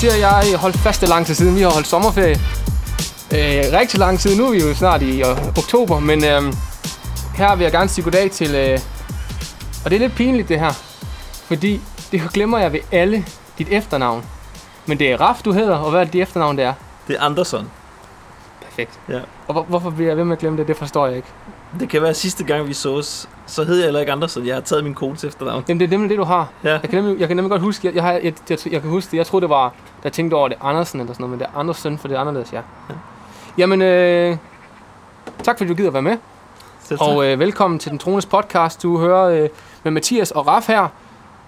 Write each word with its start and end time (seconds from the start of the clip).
siger, 0.00 0.14
jeg 0.14 0.58
holdt 0.58 0.76
fast 0.76 1.08
lang 1.08 1.26
tid 1.26 1.34
siden. 1.34 1.56
Vi 1.56 1.60
har 1.60 1.70
holdt 1.70 1.86
sommerferie. 1.86 2.34
Øh, 3.34 3.78
rigtig 3.80 3.98
lang 3.98 4.18
tid. 4.18 4.36
Nu 4.36 4.46
er 4.46 4.50
vi 4.50 4.58
jo 4.58 4.74
snart 4.74 5.02
i 5.02 5.20
øh, 5.22 5.48
oktober, 5.48 6.00
men 6.00 6.24
øh, 6.24 6.42
her 7.34 7.56
vil 7.56 7.62
jeg 7.62 7.72
gerne 7.72 7.88
sige 7.88 8.04
goddag 8.04 8.30
til... 8.30 8.54
Øh, 8.54 8.78
og 9.84 9.90
det 9.90 9.96
er 9.96 10.00
lidt 10.00 10.14
pinligt, 10.14 10.48
det 10.48 10.58
her. 10.60 10.72
Fordi 11.44 11.80
det 12.12 12.22
glemmer 12.32 12.58
jeg 12.58 12.72
ved 12.72 12.80
alle 12.92 13.24
dit 13.58 13.68
efternavn. 13.70 14.24
Men 14.86 14.98
det 14.98 15.12
er 15.12 15.20
Raf, 15.20 15.42
du 15.44 15.52
hedder, 15.52 15.76
og 15.76 15.90
hvad 15.90 16.00
er 16.00 16.04
det 16.04 16.12
dit 16.12 16.22
efternavn, 16.22 16.56
det 16.56 16.64
er? 16.64 16.74
Det 17.08 17.16
er 17.16 17.22
Andersson. 17.22 17.70
Perfekt. 18.62 19.00
Ja. 19.08 19.20
Og 19.46 19.52
hvor, 19.52 19.62
hvorfor 19.62 19.90
bliver 19.90 20.10
jeg 20.10 20.16
ved 20.16 20.24
med 20.24 20.32
at 20.32 20.38
glemme 20.38 20.58
det? 20.58 20.68
Det 20.68 20.76
forstår 20.76 21.06
jeg 21.06 21.16
ikke. 21.16 21.28
Det 21.78 21.88
kan 21.88 22.02
være 22.02 22.14
sidste 22.14 22.44
gang, 22.44 22.68
vi 22.68 22.72
sås. 22.72 23.28
Så 23.46 23.64
hed 23.64 23.76
jeg 23.76 23.84
heller 23.84 24.00
ikke 24.00 24.12
Andersen. 24.12 24.46
Jeg 24.46 24.54
har 24.54 24.60
taget 24.60 24.84
min 24.84 24.94
kones 24.94 25.24
efternavn. 25.24 25.64
Jamen, 25.68 25.80
det 25.80 25.86
er 25.86 25.90
nemlig 25.90 26.10
det, 26.10 26.18
du 26.18 26.24
har. 26.24 26.48
Ja. 26.64 26.70
Jeg 26.70 26.80
kan 26.90 27.02
nemlig, 27.02 27.20
jeg 27.20 27.28
kan 27.28 27.36
nemlig 27.36 27.50
godt 27.50 27.62
huske, 27.62 27.86
jeg, 27.86 27.94
jeg, 27.94 28.02
har, 28.02 28.12
jeg, 28.12 28.34
jeg, 28.50 28.58
jeg 28.70 28.80
kan 28.80 28.90
huske 28.90 29.10
det. 29.10 29.16
Jeg 29.16 29.26
troede, 29.26 29.42
det 29.42 29.50
var, 29.50 29.68
da 29.68 29.74
jeg 30.04 30.12
tænkte 30.12 30.34
over 30.34 30.48
det 30.48 30.56
Andersen 30.60 31.00
eller 31.00 31.12
sådan 31.12 31.22
noget, 31.22 31.30
men 31.30 31.40
det 31.40 31.46
er 31.54 31.58
Andersen, 31.58 31.98
for 31.98 32.08
det 32.08 32.16
er 32.16 32.20
anderledes, 32.20 32.52
ja. 32.52 32.60
Ja. 32.90 32.94
Jamen, 33.58 33.82
øh, 33.82 34.36
tak 35.42 35.58
fordi 35.58 35.68
du 35.68 35.74
gider 35.74 35.90
være 35.90 36.02
med. 36.02 36.16
Selv. 36.82 37.00
Og 37.02 37.26
øh, 37.26 37.38
velkommen 37.38 37.78
til 37.78 37.90
Den 37.90 37.98
Trones 37.98 38.26
podcast. 38.26 38.82
Du 38.82 38.98
hører 38.98 39.42
øh, 39.42 39.48
med 39.82 39.92
Mathias 39.92 40.30
og 40.30 40.46
Raf 40.46 40.66
her. 40.66 40.88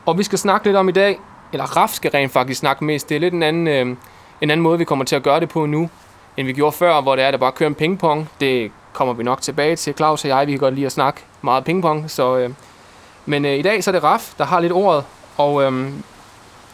Og 0.07 0.19
vi 0.19 0.23
skal 0.23 0.39
snakke 0.39 0.67
lidt 0.67 0.77
om 0.77 0.89
i 0.89 0.93
dag, 0.93 1.21
eller 1.53 1.77
Raf 1.77 1.91
skal 1.91 2.11
rent 2.11 2.33
faktisk 2.33 2.61
snakke 2.61 2.85
mest. 2.85 3.09
Det 3.09 3.15
er 3.15 3.21
lidt 3.21 3.35
en 3.35 3.43
anden, 3.43 3.69
øh, 3.69 3.97
en 4.41 4.51
anden 4.51 4.61
måde, 4.61 4.79
vi 4.79 4.85
kommer 4.85 5.05
til 5.05 5.17
at 5.17 5.23
gøre 5.23 5.41
det 5.41 5.49
på 5.49 5.67
nu, 5.67 5.91
end 6.37 6.47
vi 6.47 6.53
gjorde 6.53 6.77
før, 6.77 7.01
hvor 7.01 7.17
det 7.17 7.23
er, 7.23 7.29
at 7.29 7.33
der 7.33 7.39
bare 7.39 7.53
kører 7.53 7.69
en 7.69 7.75
pingpong. 7.75 8.29
Det 8.41 8.73
kommer 8.93 9.15
vi 9.15 9.23
nok 9.23 9.43
tilbage 9.43 9.77
til. 9.77 9.95
Claus 9.95 10.25
og 10.25 10.29
jeg, 10.29 10.47
vi 10.47 10.53
kan 10.53 10.59
godt 10.59 10.75
lide 10.75 10.87
at 10.87 10.93
snakke 10.93 11.21
meget 11.43 11.65
pingpong. 11.65 12.11
Så, 12.11 12.37
øh, 12.37 12.51
men 13.27 13.45
øh, 13.45 13.59
i 13.59 13.63
dag 13.63 13.85
så 13.85 13.91
er 13.91 13.93
det 13.93 14.03
Raf, 14.03 14.35
der 14.39 14.45
har 14.45 14.61
lidt 14.61 14.73
ordet. 14.73 15.05
Og 15.37 15.63
øh, 15.63 15.93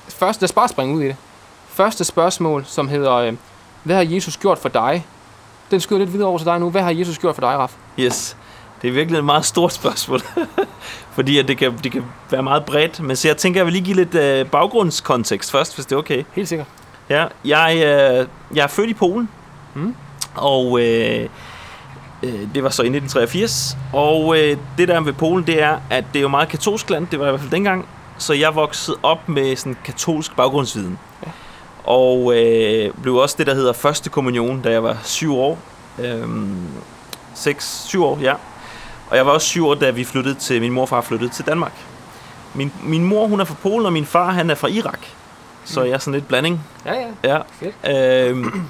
først, 0.08 0.41
lad 0.41 0.48
os 0.48 0.52
bare 0.52 0.69
springe 0.69 0.94
ud 0.97 1.02
i 1.02 1.06
det. 1.06 1.16
Første 1.69 2.05
spørgsmål, 2.05 2.64
som 2.66 2.88
hedder, 2.88 3.14
øh, 3.14 3.33
hvad 3.83 3.97
har 3.97 4.14
Jesus 4.14 4.36
gjort 4.36 4.58
for 4.58 4.69
dig? 4.69 5.06
Den 5.70 5.80
skyder 5.80 5.98
lidt 5.98 6.12
videre 6.12 6.28
over 6.28 6.38
til 6.38 6.47
dig 6.47 6.60
nu. 6.60 6.70
Hvad 6.70 6.83
har 6.83 6.91
Jesus 6.91 7.19
gjort 7.19 7.34
for 7.34 7.41
dig, 7.41 7.50
Raf? 7.58 7.75
Yes. 7.98 8.36
Det 8.82 8.88
er 8.88 8.92
virkelig 8.92 9.19
et 9.19 9.25
meget 9.25 9.44
stort 9.44 9.72
spørgsmål. 9.72 10.20
Fordi 11.16 11.38
at 11.38 11.48
det, 11.48 11.58
kan, 11.58 11.78
det 11.84 11.92
kan 11.92 12.05
være 12.30 12.42
meget 12.42 12.64
bredt. 12.64 13.00
Men 13.00 13.16
så 13.16 13.28
jeg 13.28 13.36
tænker, 13.36 13.60
jeg 13.60 13.66
vil 13.66 13.72
lige 13.72 13.84
give 13.84 13.97
lidt 13.97 14.14
øh, 14.14 14.47
baggrundskontekst 14.47 15.50
først, 15.50 15.75
hvis 15.75 15.86
det 15.86 15.92
er 15.92 15.98
okay. 15.98 16.25
Helt 16.32 16.48
sikkert. 16.48 16.66
Ja, 17.08 17.27
jeg, 17.44 17.75
øh, 17.77 18.27
jeg 18.56 18.62
er 18.62 18.66
født 18.66 18.91
i 18.91 18.94
Polen. 18.94 19.28
Mm. 19.75 19.94
Og 20.34 20.80
øh, 20.80 21.28
øh, 22.22 22.55
det 22.55 22.62
var 22.62 22.70
så 22.70 22.83
i 22.83 22.86
1983. 22.86 23.77
Og 23.92 24.38
øh, 24.38 24.56
det 24.78 24.88
der 24.88 25.00
ved 25.00 25.12
Polen, 25.12 25.47
det 25.47 25.62
er, 25.62 25.78
at 25.91 26.05
det 26.12 26.19
er 26.19 26.22
jo 26.22 26.28
meget 26.28 26.48
katolsk 26.48 26.91
land. 26.91 27.06
Det 27.06 27.19
var 27.19 27.27
i 27.27 27.30
hvert 27.30 27.41
fald 27.41 27.50
dengang. 27.50 27.88
Så 28.19 28.33
jeg 28.33 28.55
voksede 28.55 28.97
op 29.02 29.28
med 29.28 29.56
sådan 29.56 29.77
katolsk 29.84 30.36
baggrundsviden. 30.36 30.98
Ja. 31.27 31.30
Og 31.84 32.36
øh, 32.36 32.94
blev 33.02 33.14
også 33.14 33.34
det, 33.38 33.47
der 33.47 33.55
hedder 33.55 33.72
første 33.72 34.10
kommunion, 34.10 34.60
da 34.60 34.70
jeg 34.70 34.83
var 34.83 34.97
syv 35.05 35.36
år. 35.36 35.58
Øhm, 35.98 36.56
seks, 37.34 37.84
syv 37.86 38.05
år, 38.05 38.19
ja. 38.22 38.34
Og 39.10 39.16
jeg 39.16 39.27
var 39.27 39.32
også 39.32 39.47
syv 39.47 39.66
år, 39.66 39.75
da 39.75 39.91
vi 39.91 40.05
flyttede 40.05 40.34
til, 40.34 40.60
min 40.60 40.72
morfar 40.72 41.00
flyttede 41.00 41.30
til 41.30 41.47
Danmark. 41.47 41.72
Min, 42.55 42.72
min 42.82 43.05
mor, 43.05 43.27
hun 43.27 43.41
er 43.41 43.44
fra 43.44 43.55
Polen, 43.62 43.86
og 43.86 43.92
min 43.92 44.06
far, 44.06 44.30
han 44.30 44.50
er 44.50 44.55
fra 44.55 44.69
Irak. 44.69 45.00
Så 45.64 45.82
jeg 45.82 45.92
er 45.92 45.98
sådan 45.98 46.12
lidt 46.12 46.28
blanding. 46.28 46.60
Ja, 46.86 46.94
ja. 46.94 47.34
Ja. 47.34 47.38
Fedt. 47.60 48.28
Øhm, 48.30 48.62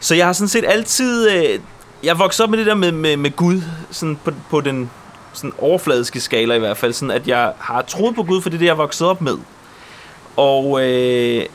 så 0.00 0.14
jeg 0.14 0.26
har 0.26 0.32
sådan 0.32 0.48
set 0.48 0.64
altid... 0.68 1.30
Øh, 1.30 1.60
jeg 2.04 2.18
voksede 2.18 2.46
op 2.46 2.50
med 2.50 2.58
det 2.58 2.66
der 2.66 2.74
med, 2.74 2.92
med, 2.92 3.16
med 3.16 3.36
Gud, 3.36 3.62
sådan 3.90 4.18
på, 4.24 4.30
på 4.50 4.60
den 4.60 4.90
sådan 5.32 5.52
overfladiske 5.58 6.20
skala 6.20 6.54
i 6.54 6.58
hvert 6.58 6.76
fald, 6.76 6.92
sådan 6.92 7.10
at 7.10 7.28
jeg 7.28 7.52
har 7.58 7.82
troet 7.82 8.14
på 8.14 8.22
Gud, 8.22 8.42
for 8.42 8.50
det 8.50 8.56
er 8.56 8.58
det, 8.58 8.66
jeg 8.66 8.72
er 8.72 8.76
vokset 8.76 9.06
op 9.06 9.20
med. 9.20 9.36
Og, 10.36 10.82
øh, 10.82 11.46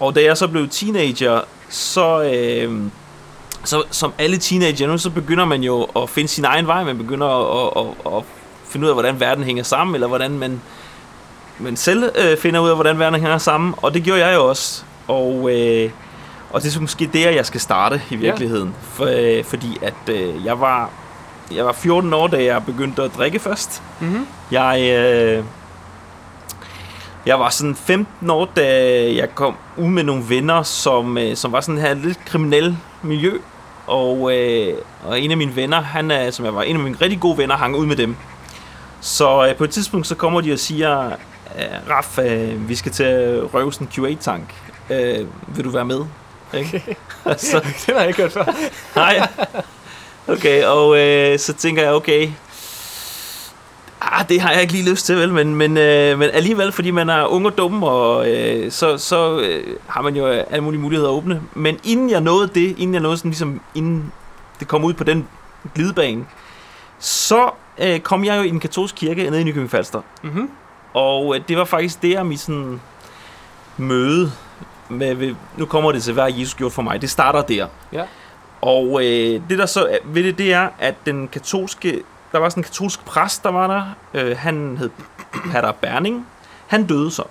og 0.00 0.14
da 0.14 0.22
jeg 0.22 0.36
så 0.36 0.48
blev 0.48 0.68
teenager, 0.68 1.40
så, 1.68 2.22
øh, 2.22 2.82
så 3.64 3.82
som 3.90 4.12
alle 4.18 4.38
teenager 4.38 4.86
nu, 4.86 4.98
så 4.98 5.10
begynder 5.10 5.44
man 5.44 5.62
jo 5.62 5.82
at 5.82 6.10
finde 6.10 6.28
sin 6.28 6.44
egen 6.44 6.66
vej. 6.66 6.84
Man 6.84 6.98
begynder 6.98 7.26
at, 7.26 7.72
at, 7.76 8.12
at, 8.12 8.16
at 8.16 8.24
finde 8.68 8.84
ud 8.84 8.88
af, 8.88 8.94
hvordan 8.94 9.20
verden 9.20 9.44
hænger 9.44 9.62
sammen, 9.62 9.94
eller 9.94 10.08
hvordan 10.08 10.30
man, 10.30 10.60
man 11.58 11.76
selv 11.76 12.04
øh, 12.14 12.36
finder 12.38 12.60
ud 12.60 12.68
af, 12.68 12.74
hvordan 12.74 12.98
verden 12.98 13.20
hænger 13.20 13.38
sammen. 13.38 13.74
Og 13.76 13.94
det 13.94 14.02
gjorde 14.02 14.26
jeg 14.26 14.34
jo 14.34 14.48
også. 14.48 14.82
Og, 15.08 15.50
øh, 15.52 15.90
og 16.52 16.62
det 16.62 16.76
er 16.76 16.80
måske 16.80 17.10
der, 17.12 17.30
jeg 17.30 17.46
skal 17.46 17.60
starte 17.60 18.02
i 18.10 18.16
virkeligheden. 18.16 18.74
For, 18.82 19.06
øh, 19.38 19.44
fordi 19.44 19.78
at 19.82 20.14
øh, 20.14 20.44
jeg 20.44 20.60
var 20.60 20.90
jeg 21.54 21.64
var 21.64 21.72
14 21.72 22.12
år, 22.12 22.26
da 22.26 22.44
jeg 22.44 22.64
begyndte 22.64 23.02
at 23.02 23.10
drikke 23.16 23.38
først. 23.38 23.82
Mm-hmm. 24.00 24.26
Jeg, 24.50 24.80
øh, 24.80 25.44
jeg 27.26 27.40
var 27.40 27.48
sådan 27.48 27.74
15 27.74 28.30
år, 28.30 28.44
da 28.56 28.64
jeg 29.14 29.34
kom 29.34 29.56
ud 29.76 29.88
med 29.88 30.02
nogle 30.02 30.24
venner, 30.28 30.62
som, 30.62 31.18
øh, 31.18 31.36
som 31.36 31.52
var 31.52 31.60
sådan 31.60 31.80
her 31.80 31.94
lidt 31.94 32.24
kriminel 32.24 32.76
miljø. 33.02 33.38
Og, 33.86 34.36
øh, 34.38 34.74
og 35.04 35.20
en 35.20 35.30
af 35.30 35.36
mine 35.36 35.56
venner, 35.56 35.80
han 35.80 36.10
er, 36.10 36.30
som 36.30 36.44
jeg 36.44 36.54
var 36.54 36.62
en 36.62 36.76
af 36.76 36.82
mine 36.82 36.96
rigtig 37.00 37.20
gode 37.20 37.38
venner, 37.38 37.56
hang 37.56 37.76
ud 37.76 37.86
med 37.86 37.96
dem. 37.96 38.16
Så 39.00 39.46
øh, 39.48 39.56
på 39.56 39.64
et 39.64 39.70
tidspunkt, 39.70 40.06
så 40.06 40.14
kommer 40.14 40.40
de 40.40 40.52
og 40.52 40.58
siger, 40.58 41.06
øh, 41.58 41.90
Raf, 41.90 42.18
øh, 42.18 42.68
vi 42.68 42.74
skal 42.74 42.92
til 42.92 43.04
at 43.04 43.54
røve 43.54 43.72
sådan 43.72 43.88
en 43.98 44.04
Q8-tank. 44.04 44.54
Øh, 44.90 45.26
vil 45.56 45.64
du 45.64 45.70
være 45.70 45.84
med? 45.84 46.00
Ikke? 46.54 46.96
så, 47.36 47.60
Den 47.86 47.94
har 47.94 48.00
jeg 48.00 48.08
ikke 48.08 48.22
hørt 48.22 48.32
før. 48.32 48.44
Nej. 48.96 49.28
Okay, 50.28 50.64
og 50.64 50.98
øh, 50.98 51.38
så 51.38 51.52
tænker 51.52 51.82
jeg, 51.82 51.92
okay, 51.92 52.30
ah, 54.00 54.28
det 54.28 54.40
har 54.40 54.52
jeg 54.52 54.60
ikke 54.60 54.72
lige 54.72 54.90
lyst 54.90 55.06
til, 55.06 55.16
vel, 55.16 55.32
men, 55.32 55.54
men, 55.54 55.76
øh, 55.76 56.18
men 56.18 56.30
alligevel, 56.32 56.72
fordi 56.72 56.90
man 56.90 57.08
er 57.08 57.26
ung 57.26 57.46
og 57.46 57.58
dum, 57.58 57.82
og 57.82 58.30
øh, 58.30 58.72
så, 58.72 58.98
så 58.98 59.40
øh, 59.40 59.76
har 59.86 60.02
man 60.02 60.16
jo 60.16 60.26
alle 60.26 60.64
mulige 60.64 60.80
muligheder 60.80 61.10
at 61.10 61.14
åbne. 61.14 61.42
Men 61.54 61.78
inden 61.84 62.10
jeg 62.10 62.20
nåede 62.20 62.50
det, 62.54 62.78
inden 62.78 62.94
jeg 62.94 63.02
nåede 63.02 63.16
sådan 63.16 63.30
ligesom, 63.30 63.60
inden 63.74 64.12
det 64.60 64.68
kom 64.68 64.84
ud 64.84 64.92
på 64.92 65.04
den 65.04 65.28
glidebane, 65.74 66.24
så 66.98 67.50
øh, 67.78 68.00
kom 68.00 68.24
jeg 68.24 68.36
jo 68.36 68.42
i 68.42 68.48
en 68.48 68.60
katolsk 68.60 68.94
kirke 68.94 69.30
nede 69.30 69.40
i 69.40 69.44
Nykøbing 69.44 69.70
Falster. 69.70 70.00
Mm-hmm. 70.22 70.50
Og 70.94 71.36
øh, 71.36 71.42
det 71.48 71.56
var 71.56 71.64
faktisk 71.64 72.02
der, 72.02 72.22
mit 72.22 72.40
sådan 72.40 72.80
møde 73.76 74.32
med, 74.92 75.34
nu 75.56 75.66
kommer 75.66 75.92
det 75.92 76.02
til, 76.02 76.12
hvad 76.12 76.32
Jesus 76.32 76.54
gjort 76.54 76.72
for 76.72 76.82
mig. 76.82 77.02
Det 77.02 77.10
starter 77.10 77.42
der. 77.42 77.66
Ja. 77.92 78.04
Og 78.60 79.04
øh, 79.04 79.40
det 79.48 79.58
der 79.58 79.66
så 79.66 79.98
ved 80.04 80.24
det, 80.24 80.38
det 80.38 80.52
er, 80.52 80.68
at 80.78 80.94
den 81.06 81.28
katolske, 81.28 82.02
der 82.32 82.38
var 82.38 82.48
sådan 82.48 82.60
en 82.60 82.64
katolsk 82.64 83.04
præst, 83.04 83.44
der 83.44 83.50
var 83.50 83.66
der. 83.66 83.82
Øh, 84.14 84.36
han 84.38 84.76
hed 84.78 84.90
Pater 85.52 85.72
Berning. 85.72 86.26
Han 86.66 86.86
døde 86.86 87.10
så. 87.10 87.22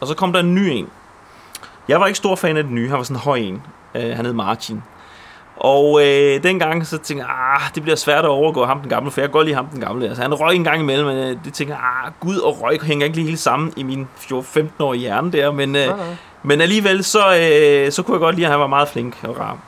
Og 0.00 0.06
så 0.06 0.14
kom 0.14 0.32
der 0.32 0.40
en 0.40 0.54
ny 0.54 0.58
en. 0.58 0.88
Jeg 1.88 2.00
var 2.00 2.06
ikke 2.06 2.16
stor 2.16 2.36
fan 2.36 2.56
af 2.56 2.64
den 2.64 2.74
nye. 2.74 2.88
Han 2.88 2.98
var 2.98 3.04
sådan 3.04 3.16
en 3.16 3.20
høj 3.20 3.36
en. 3.36 3.62
Øh, 3.94 4.16
han 4.16 4.24
hed 4.24 4.32
Martin. 4.32 4.82
Og 5.64 6.06
øh, 6.06 6.42
dengang 6.42 6.86
så 6.86 6.98
tænkte 6.98 7.26
jeg, 7.26 7.34
ah, 7.54 7.60
det 7.74 7.82
bliver 7.82 7.96
svært 7.96 8.24
at 8.24 8.28
overgå 8.30 8.64
ham 8.64 8.80
den 8.80 8.88
gamle, 8.88 9.10
for 9.10 9.20
jeg 9.20 9.30
godt 9.30 9.46
lide 9.46 9.56
ham 9.56 9.66
den 9.66 9.80
gamle. 9.80 10.08
Altså, 10.08 10.22
han 10.22 10.34
røg 10.34 10.54
en 10.56 10.64
gang 10.64 10.80
imellem, 10.80 11.06
men 11.06 11.16
øh, 11.16 11.36
det 11.44 11.52
tænker 11.52 11.76
ah, 11.76 12.12
gud 12.20 12.36
og 12.36 12.62
røg 12.62 12.80
hænger 12.82 13.04
ikke 13.06 13.16
lige 13.16 13.26
helt 13.26 13.38
sammen 13.38 13.72
i 13.76 13.82
min 13.82 14.08
15-årige 14.20 15.00
hjerne 15.00 15.32
der, 15.32 15.52
men, 15.52 15.76
øh, 15.76 15.88
men 16.42 16.60
alligevel 16.60 17.04
så, 17.04 17.18
øh, 17.18 17.92
så 17.92 18.02
kunne 18.02 18.14
jeg 18.14 18.20
godt 18.20 18.34
lide, 18.36 18.46
at 18.46 18.50
han 18.50 18.60
var 18.60 18.66
meget 18.66 18.88
flink 18.88 19.14
og 19.22 19.38
rar. 19.40 19.58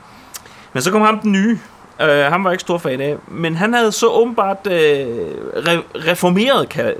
Men 0.73 0.83
så 0.83 0.91
kom 0.91 1.01
ham 1.01 1.19
den 1.19 1.31
nye. 1.31 1.59
Øh, 2.01 2.09
han 2.09 2.43
var 2.43 2.51
ikke 2.51 2.61
stor 2.61 2.77
fan 2.77 3.01
af. 3.01 3.15
Men 3.27 3.55
han 3.55 3.73
havde 3.73 3.91
så 3.91 4.07
åbenbart 4.07 4.67
øh, 4.67 5.07
re- 5.55 6.09
reformeret, 6.09 6.69
kan, 6.69 6.93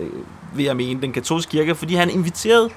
vil 0.54 0.66
jeg 0.66 0.76
mene, 0.76 1.02
den 1.02 1.14
katolske 1.14 1.52
kirke, 1.52 1.76
fordi 1.76 1.96
han 1.96 2.10
inviterede 2.10 2.70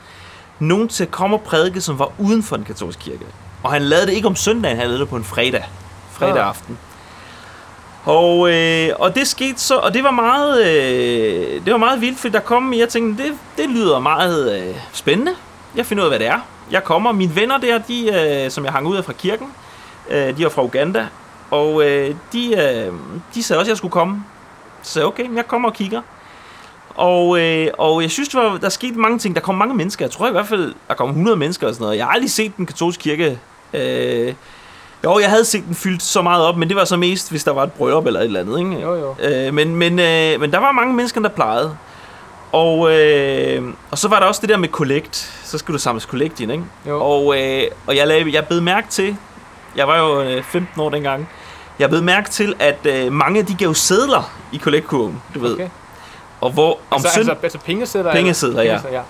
nogen 0.59 0.89
til 0.89 1.05
at 1.05 1.11
komme 1.11 1.37
og 1.37 1.43
prædike, 1.43 1.81
som 1.81 1.99
var 1.99 2.13
uden 2.19 2.43
for 2.43 2.57
den 2.57 2.65
katolske 2.65 3.03
kirke. 3.03 3.25
Og 3.63 3.73
han 3.73 3.83
lavede 3.83 4.07
det 4.07 4.13
ikke 4.13 4.29
om 4.29 4.37
søndagen, 4.37 4.77
han 4.77 4.87
lavede 4.87 5.01
det 5.01 5.09
på 5.09 5.17
en 5.17 5.25
fredag. 5.25 5.65
Fredag 6.21 6.43
aften. 6.45 6.79
Og, 8.05 8.53
øh, 8.53 8.89
og 8.99 9.15
det 9.15 9.29
skete 9.29 9.61
så, 9.61 9.77
og 9.77 9.95
det 9.95 10.05
var 10.05 10.11
meget, 10.11 10.67
øh, 10.67 11.65
det 11.65 11.73
var 11.73 11.79
meget 11.79 12.01
vildt, 12.01 12.19
fordi 12.19 12.33
der 12.33 12.41
kom, 12.41 12.75
jeg 12.75 12.89
tænkte, 12.89 13.25
det, 13.25 13.33
det 13.57 13.71
lyder 13.71 13.99
meget 13.99 14.61
øh, 14.61 14.75
spændende. 14.93 15.33
Jeg 15.77 15.87
finder 15.87 16.05
ud 16.05 16.07
af, 16.07 16.11
hvad 16.11 16.19
det 16.19 16.27
er. 16.27 16.41
Jeg 16.71 16.85
kommer, 16.85 17.13
mine 17.13 17.37
venner 17.37 17.59
der, 17.59 17.79
de, 17.79 18.45
øh, 18.45 18.51
som 18.51 18.65
jeg 18.65 18.73
hang 18.73 18.87
ud 18.87 18.97
af 18.97 19.05
fra 19.05 19.13
kirken, 19.13 19.53
øh, 20.11 20.37
de 20.37 20.45
var 20.45 20.51
fra 20.51 20.65
Uganda, 20.65 21.07
og 21.51 21.85
øh, 21.85 22.15
de, 22.33 22.55
øh, 22.55 22.93
de 23.35 23.43
sagde 23.43 23.61
også, 23.61 23.69
at 23.69 23.69
jeg 23.69 23.77
skulle 23.77 23.93
komme. 23.93 24.25
Så 24.83 24.93
sagde 24.93 25.07
okay, 25.07 25.37
jeg 25.37 25.49
kommer 25.49 25.69
og 25.69 25.75
kigger. 25.75 26.03
Og, 26.95 27.41
øh, 27.41 27.69
og 27.79 28.03
jeg 28.03 28.11
synes, 28.11 28.29
det 28.29 28.41
var, 28.41 28.57
der 28.57 28.69
skete 28.69 28.99
mange 28.99 29.19
ting. 29.19 29.35
Der 29.35 29.41
kom 29.41 29.55
mange 29.55 29.75
mennesker. 29.75 30.05
Jeg 30.05 30.11
tror 30.11 30.29
i 30.29 30.33
hvert 30.33 30.47
fald, 30.47 30.75
der 30.89 30.95
kom 30.95 31.09
100 31.09 31.37
mennesker 31.37 31.67
og 31.67 31.75
sådan 31.75 31.85
noget. 31.85 31.99
Jeg 31.99 32.07
har 32.07 32.13
aldrig 32.13 32.31
set 32.31 32.57
den 32.57 32.67
katolske 32.67 33.03
kirke. 33.03 33.39
Øh, 33.73 34.35
jo, 35.05 35.19
jeg 35.19 35.31
havde 35.31 35.45
set 35.45 35.65
den 35.67 35.75
fyldt 35.75 36.03
så 36.03 36.23
meget 36.23 36.45
op, 36.45 36.57
men 36.57 36.69
det 36.69 36.77
var 36.77 36.85
så 36.85 36.97
mest, 36.97 37.31
hvis 37.31 37.45
der 37.45 37.53
var 37.53 37.63
et 37.63 37.73
bryllup 37.73 38.07
eller 38.07 38.21
et 38.21 38.25
eller 38.25 38.41
andet. 38.41 38.59
Ikke? 38.59 38.81
Jo, 38.81 38.95
jo. 38.95 39.15
Øh, 39.19 39.55
men, 39.55 39.77
men, 39.77 39.99
øh, 39.99 40.41
men 40.41 40.53
der 40.53 40.59
var 40.59 40.73
mange 40.73 40.95
mennesker, 40.95 41.21
der 41.21 41.29
plejede. 41.29 41.77
Og, 42.53 42.93
øh, 42.93 43.63
og 43.91 43.99
så 43.99 44.09
var 44.09 44.21
der 44.21 44.27
også 44.27 44.41
det 44.41 44.49
der 44.49 44.57
med 44.57 44.69
collect. 44.69 45.41
Så 45.45 45.59
skulle 45.59 45.75
du 45.75 45.83
samles 45.83 46.05
collect 46.05 46.41
ind, 46.41 46.53
ikke? 46.53 46.65
Jo. 46.89 47.03
Og, 47.03 47.41
øh, 47.41 47.63
og 47.87 47.97
jeg, 47.97 48.07
lavede, 48.07 48.35
jeg 48.35 48.47
bed 48.47 48.61
mærke 48.61 48.89
til, 48.89 49.17
jeg 49.77 49.89
var 49.89 49.99
jo 49.99 50.23
øh, 50.23 50.43
15 50.43 50.81
år 50.81 50.91
dengang, 50.91 51.29
jeg 51.79 51.91
bed 51.91 52.01
mærke 52.01 52.31
til, 52.31 52.55
at 52.59 52.79
øh, 52.85 53.13
mange 53.13 53.43
de 53.43 53.55
gav 53.55 53.75
sædler 53.75 54.33
i 54.53 54.59
collect-kurven, 54.59 55.23
du 55.35 55.41
ved. 55.41 55.55
Okay. 55.55 55.69
Og 56.41 56.51
hvor 56.51 56.71
om 56.71 56.79
Altså, 56.93 57.09
søn... 57.15 57.21
altså, 57.21 57.37
altså 57.43 57.59
pengesætter? 57.59 58.13
Pengesedler, 58.13 58.63
ja. 58.63 58.79
ja. 58.93 59.01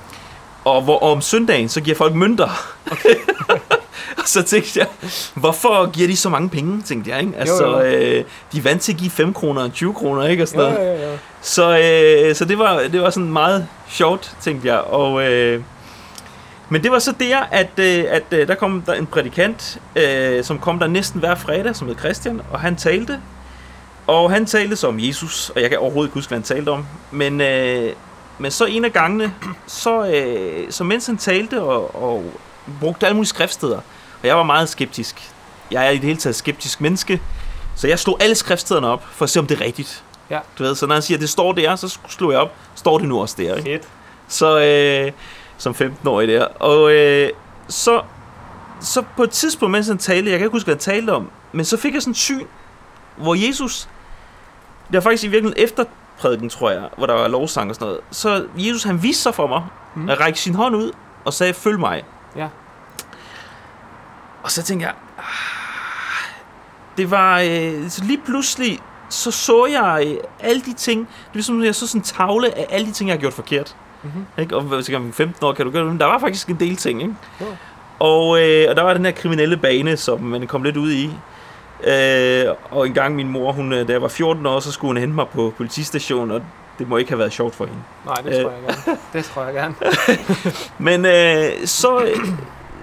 Og 0.64 0.82
hvor 0.82 0.98
om 0.98 1.20
søndagen, 1.20 1.69
så 1.69 1.81
giver 1.81 1.96
folk 1.96 2.14
mønter. 2.14 2.48
Okay. 2.92 3.14
og 4.16 4.22
så 4.26 4.42
tænkte 4.42 4.78
jeg, 4.78 4.86
hvorfor 5.34 5.90
giver 5.90 6.08
de 6.08 6.16
så 6.16 6.28
mange 6.28 6.48
penge, 6.48 6.82
tænkte 6.82 7.10
jeg. 7.10 7.20
Ikke? 7.20 7.32
Altså, 7.36 7.64
Jo, 7.66 7.78
jo. 7.78 7.82
Øh, 7.82 8.24
de 8.52 8.58
er 8.58 8.62
vant 8.62 8.82
til 8.82 8.92
at 8.92 8.98
give 8.98 9.10
5 9.10 9.32
kroner 9.34 9.62
og 9.62 9.72
20 9.72 9.94
kroner, 9.94 10.26
ikke? 10.26 10.42
Og 10.42 10.48
sådan 10.48 10.72
noget. 10.72 10.86
ja, 11.00 11.10
ja. 11.10 11.16
Så, 11.42 11.78
øh, 11.78 12.34
så 12.34 12.44
det, 12.44 12.58
var, 12.58 12.80
det 12.92 13.02
var 13.02 13.10
sådan 13.10 13.32
meget 13.32 13.68
sjovt, 13.88 14.36
tænkte 14.40 14.68
jeg. 14.68 14.78
Og, 14.78 15.22
øh, 15.22 15.62
men 16.68 16.82
det 16.82 16.90
var 16.90 16.98
så 16.98 17.12
der, 17.20 17.38
at, 17.50 17.70
øh, 17.78 18.04
at 18.08 18.22
øh, 18.30 18.48
der 18.48 18.54
kom 18.54 18.82
der 18.86 18.92
en 18.94 19.06
prædikant, 19.06 19.78
øh, 19.96 20.44
som 20.44 20.58
kom 20.58 20.78
der 20.78 20.86
næsten 20.86 21.20
hver 21.20 21.34
fredag, 21.34 21.76
som 21.76 21.88
hed 21.88 21.98
Christian, 21.98 22.40
og 22.52 22.60
han 22.60 22.76
talte. 22.76 23.20
Og 24.06 24.30
han 24.30 24.46
talte 24.46 24.76
så 24.76 24.88
om 24.88 25.00
Jesus, 25.00 25.50
og 25.54 25.62
jeg 25.62 25.70
kan 25.70 25.78
overhovedet 25.78 26.08
ikke 26.08 26.14
huske, 26.14 26.28
hvad 26.30 26.38
han 26.38 26.42
talte 26.42 26.68
om. 26.68 26.86
Men, 27.10 27.40
øh, 27.40 27.92
men 28.38 28.50
så 28.50 28.64
en 28.64 28.84
af 28.84 28.92
gangene, 28.92 29.34
så, 29.66 30.06
øh, 30.06 30.72
så 30.72 30.84
mens 30.84 31.06
han 31.06 31.16
talte 31.16 31.62
og, 31.62 32.02
og 32.02 32.24
brugte 32.80 33.06
alle 33.06 33.16
mulige 33.16 33.28
skriftsteder, 33.28 33.80
og 34.22 34.26
jeg 34.26 34.37
var 34.37 34.43
meget 34.43 34.69
skeptisk. 34.69 35.32
Jeg 35.70 35.87
er 35.87 35.90
i 35.90 35.94
det 35.94 36.05
hele 36.05 36.19
taget 36.19 36.37
skeptisk 36.37 36.81
menneske, 36.81 37.22
så 37.76 37.88
jeg 37.88 37.99
slog 37.99 38.22
alle 38.22 38.34
skriftstederne 38.34 38.87
op, 38.87 39.05
for 39.12 39.25
at 39.25 39.31
se, 39.31 39.40
om 39.40 39.46
det 39.46 39.61
er 39.61 39.64
rigtigt. 39.64 40.05
Ja. 40.31 40.38
Du 40.58 40.62
ved, 40.62 40.75
så 40.75 40.87
når 40.87 40.94
han 40.94 41.02
siger, 41.02 41.19
at 41.19 41.22
det 41.22 41.31
står 41.31 41.52
der, 41.52 41.76
så 41.76 41.99
slog 42.08 42.32
jeg 42.32 42.40
op, 42.40 42.55
står 42.75 42.99
det 42.99 43.08
nu 43.08 43.20
også 43.20 43.34
der, 43.38 43.55
ikke? 43.55 43.70
Fedt. 43.70 43.88
Så, 44.28 44.61
øh, 44.61 45.12
som 45.58 45.75
15-årig 45.78 46.28
der. 46.28 46.44
Og 46.44 46.93
øh, 46.93 47.31
så, 47.69 48.02
så 48.81 49.02
på 49.17 49.22
et 49.22 49.31
tidspunkt, 49.31 49.72
mens 49.72 49.88
han 49.88 49.99
talte, 49.99 50.31
jeg 50.31 50.38
kan 50.38 50.46
ikke 50.46 50.55
huske, 50.55 50.66
hvad 50.66 50.75
han 50.75 50.81
talte 50.81 51.11
om, 51.11 51.31
men 51.52 51.64
så 51.64 51.76
fik 51.76 51.94
jeg 51.94 52.02
sådan 52.02 52.11
et 52.11 52.16
syn, 52.16 52.46
hvor 53.16 53.34
Jesus, 53.49 53.88
det 54.87 54.94
var 54.94 55.00
faktisk 55.00 55.25
i 55.25 55.26
virkeligheden 55.26 55.64
efter 55.64 55.84
prædiken, 56.19 56.49
tror 56.49 56.70
jeg, 56.70 56.88
hvor 56.96 57.06
der 57.06 57.14
var 57.14 57.28
lovsang 57.28 57.70
og 57.70 57.75
sådan 57.75 57.87
noget, 57.87 58.00
så 58.11 58.46
Jesus 58.56 58.82
han 58.82 59.02
viste 59.02 59.23
sig 59.23 59.34
for 59.34 59.46
mig, 59.46 59.62
mm. 59.94 60.08
at 60.08 60.20
række 60.20 60.40
sin 60.40 60.55
hånd 60.55 60.76
ud 60.76 60.93
og 61.25 61.34
sagde, 61.34 61.55
følg 61.55 61.81
mig. 61.81 62.05
Ja. 62.37 62.49
Og 64.42 64.50
så 64.50 64.62
tænkte 64.62 64.87
jeg, 64.87 64.94
ah, 65.19 65.25
det 66.96 67.10
var, 67.10 67.40
øh, 67.40 67.90
så 67.90 68.04
lige 68.04 68.20
pludselig, 68.26 68.78
så 69.08 69.31
så 69.31 69.66
jeg 69.66 70.06
øh, 70.06 70.16
alle 70.40 70.60
de 70.62 70.72
ting, 70.72 71.00
det 71.00 71.34
var 71.34 71.42
som, 71.42 71.64
jeg 71.64 71.75
så 71.75 71.87
sådan 71.87 72.00
en 72.00 72.04
tavle 72.04 72.58
af 72.58 72.66
alle 72.70 72.87
de 72.87 72.92
ting, 72.92 73.08
jeg 73.08 73.16
har 73.16 73.20
gjort 73.20 73.32
forkert. 73.32 73.76
Mhm. 74.02 74.26
Ikke? 74.38 74.56
Og 74.56 74.62
hvis 74.62 74.90
jeg 74.90 74.96
er 74.96 75.12
15 75.12 75.46
år, 75.46 75.52
kan 75.52 75.64
du 75.66 75.72
gøre 75.72 75.82
det, 75.82 75.90
men 75.90 76.00
der 76.00 76.06
var 76.06 76.19
faktisk 76.19 76.48
en 76.48 76.60
del 76.60 76.76
ting, 76.76 77.02
ikke? 77.02 77.14
Jo. 77.40 77.46
Og, 77.98 78.42
øh, 78.42 78.66
og 78.70 78.76
der 78.76 78.82
var 78.82 78.94
den 78.94 79.04
her 79.04 79.12
kriminelle 79.12 79.56
bane, 79.56 79.96
som 79.96 80.20
man 80.20 80.46
kom 80.46 80.62
lidt 80.62 80.76
ud 80.76 80.92
i. 80.92 81.10
Øh, 81.84 82.54
og 82.70 82.87
en 82.87 82.94
gang 82.94 83.14
min 83.14 83.28
mor, 83.28 83.52
hun, 83.52 83.72
øh, 83.72 83.88
da 83.88 83.92
jeg 83.92 84.02
var 84.02 84.08
14 84.08 84.46
år, 84.46 84.60
så 84.60 84.72
skulle 84.72 84.88
hun 84.88 84.96
hente 84.96 85.14
mig 85.14 85.28
på 85.28 85.54
politistationen, 85.56 86.31
og 86.31 86.42
det 86.78 86.88
må 86.88 86.96
ikke 86.96 87.10
have 87.10 87.19
været 87.19 87.32
sjovt 87.32 87.54
for 87.54 87.64
hende. 87.66 87.81
Nej, 88.06 88.14
det 88.14 88.42
tror 88.42 88.50
jeg 88.50 88.60
gerne. 88.62 88.98
Det 89.12 89.25
tror 89.25 89.44
jeg 89.44 89.54
gerne. 89.54 89.75
Men 90.78 91.06
øh, 91.06 91.66
så, 91.66 92.00
øh, 92.00 92.28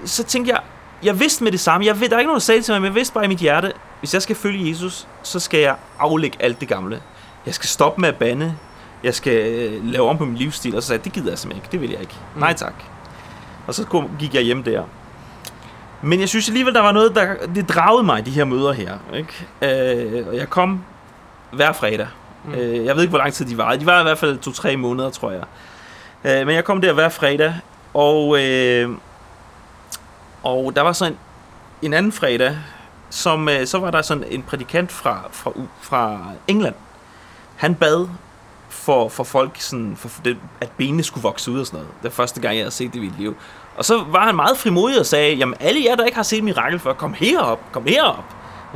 så 0.05 0.23
tænkte 0.23 0.51
jeg, 0.53 0.61
jeg 1.03 1.19
vidste 1.19 1.43
med 1.43 1.51
det 1.51 1.59
samme, 1.59 1.85
jeg 1.87 1.99
ved, 1.99 2.09
der 2.09 2.15
er 2.15 2.19
ikke 2.19 2.27
nogen, 2.27 2.39
der 2.39 2.43
sagde 2.43 2.57
det 2.57 2.65
til 2.65 2.71
mig, 2.71 2.81
men 2.81 2.85
jeg 2.87 2.95
vidste 2.95 3.13
bare 3.13 3.25
i 3.25 3.27
mit 3.27 3.39
hjerte, 3.39 3.73
hvis 3.99 4.13
jeg 4.13 4.21
skal 4.21 4.35
følge 4.35 4.69
Jesus, 4.69 5.07
så 5.23 5.39
skal 5.39 5.59
jeg 5.59 5.75
aflægge 5.99 6.37
alt 6.39 6.59
det 6.59 6.67
gamle. 6.67 7.01
Jeg 7.45 7.53
skal 7.53 7.67
stoppe 7.67 8.01
med 8.01 8.09
at 8.09 8.15
bande, 8.15 8.55
jeg 9.03 9.15
skal 9.15 9.53
øh, 9.53 9.85
lave 9.85 10.09
om 10.09 10.17
på 10.17 10.25
min 10.25 10.35
livsstil, 10.35 10.75
og 10.75 10.83
så 10.83 10.87
sagde 10.87 10.99
jeg, 10.99 11.05
det 11.05 11.13
gider 11.13 11.29
jeg 11.29 11.39
simpelthen 11.39 11.63
ikke, 11.65 11.71
det 11.71 11.81
vil 11.81 11.89
jeg 11.89 12.01
ikke. 12.01 12.15
Mm. 12.35 12.39
Nej 12.39 12.53
tak. 12.53 12.73
Og 13.67 13.73
så 13.73 14.07
gik 14.19 14.33
jeg 14.33 14.41
hjem 14.41 14.63
der. 14.63 14.83
Men 16.01 16.19
jeg 16.19 16.29
synes 16.29 16.49
alligevel, 16.49 16.73
der 16.73 16.81
var 16.81 16.91
noget, 16.91 17.15
der 17.15 17.33
det 17.55 17.69
dragede 17.69 18.03
mig, 18.03 18.25
de 18.25 18.31
her 18.31 18.45
møder 18.45 18.71
her. 18.73 18.97
Ikke? 19.13 20.11
Øh, 20.21 20.27
og 20.27 20.35
jeg 20.35 20.49
kom 20.49 20.83
hver 21.51 21.73
fredag. 21.73 22.07
Mm. 22.45 22.53
Øh, 22.53 22.85
jeg 22.85 22.95
ved 22.95 23.03
ikke, 23.03 23.09
hvor 23.09 23.17
lang 23.17 23.33
tid 23.33 23.45
de 23.45 23.57
varede. 23.57 23.79
De 23.79 23.85
var 23.85 23.99
i 23.99 24.03
hvert 24.03 24.17
fald 24.17 24.37
to-tre 24.37 24.77
måneder, 24.77 25.09
tror 25.09 25.31
jeg. 25.31 25.43
Øh, 26.23 26.47
men 26.47 26.55
jeg 26.55 26.63
kom 26.63 26.81
der 26.81 26.93
hver 26.93 27.09
fredag, 27.09 27.53
og, 27.93 28.43
øh, 28.43 28.89
og 30.47 30.75
der 30.75 30.81
var 30.81 30.91
så 30.91 31.05
en, 31.05 31.17
en 31.81 31.93
anden 31.93 32.11
fredag, 32.11 32.57
som, 33.09 33.49
øh, 33.49 33.67
så 33.67 33.79
var 33.79 33.91
der 33.91 34.01
sådan 34.01 34.23
en 34.29 34.43
prædikant 34.43 34.91
fra, 34.91 35.19
fra, 35.31 35.51
fra 35.81 36.19
England. 36.47 36.75
Han 37.55 37.75
bad 37.75 38.07
for, 38.69 39.09
for 39.09 39.23
folk, 39.23 39.61
sådan, 39.61 39.93
for, 39.95 40.09
det, 40.25 40.37
at 40.61 40.71
benene 40.77 41.03
skulle 41.03 41.21
vokse 41.21 41.51
ud 41.51 41.59
og 41.59 41.65
sådan 41.65 41.77
noget. 41.77 41.93
Det 41.97 42.03
var 42.03 42.09
første 42.09 42.41
gang, 42.41 42.55
jeg 42.55 42.63
havde 42.63 42.71
set 42.71 42.93
det 42.93 42.99
i 42.99 43.01
mit 43.01 43.19
liv. 43.19 43.35
Og 43.77 43.85
så 43.85 44.03
var 44.07 44.25
han 44.25 44.35
meget 44.35 44.57
frimodig 44.57 44.99
og 44.99 45.05
sagde, 45.05 45.35
jamen 45.35 45.55
alle 45.59 45.81
jer, 45.89 45.95
der 45.95 46.05
ikke 46.05 46.15
har 46.15 46.23
set 46.23 46.43
mirakel 46.43 46.79
før, 46.79 46.93
kom 46.93 47.13
herop, 47.13 47.59
kom 47.71 47.83
herop. 47.85 48.23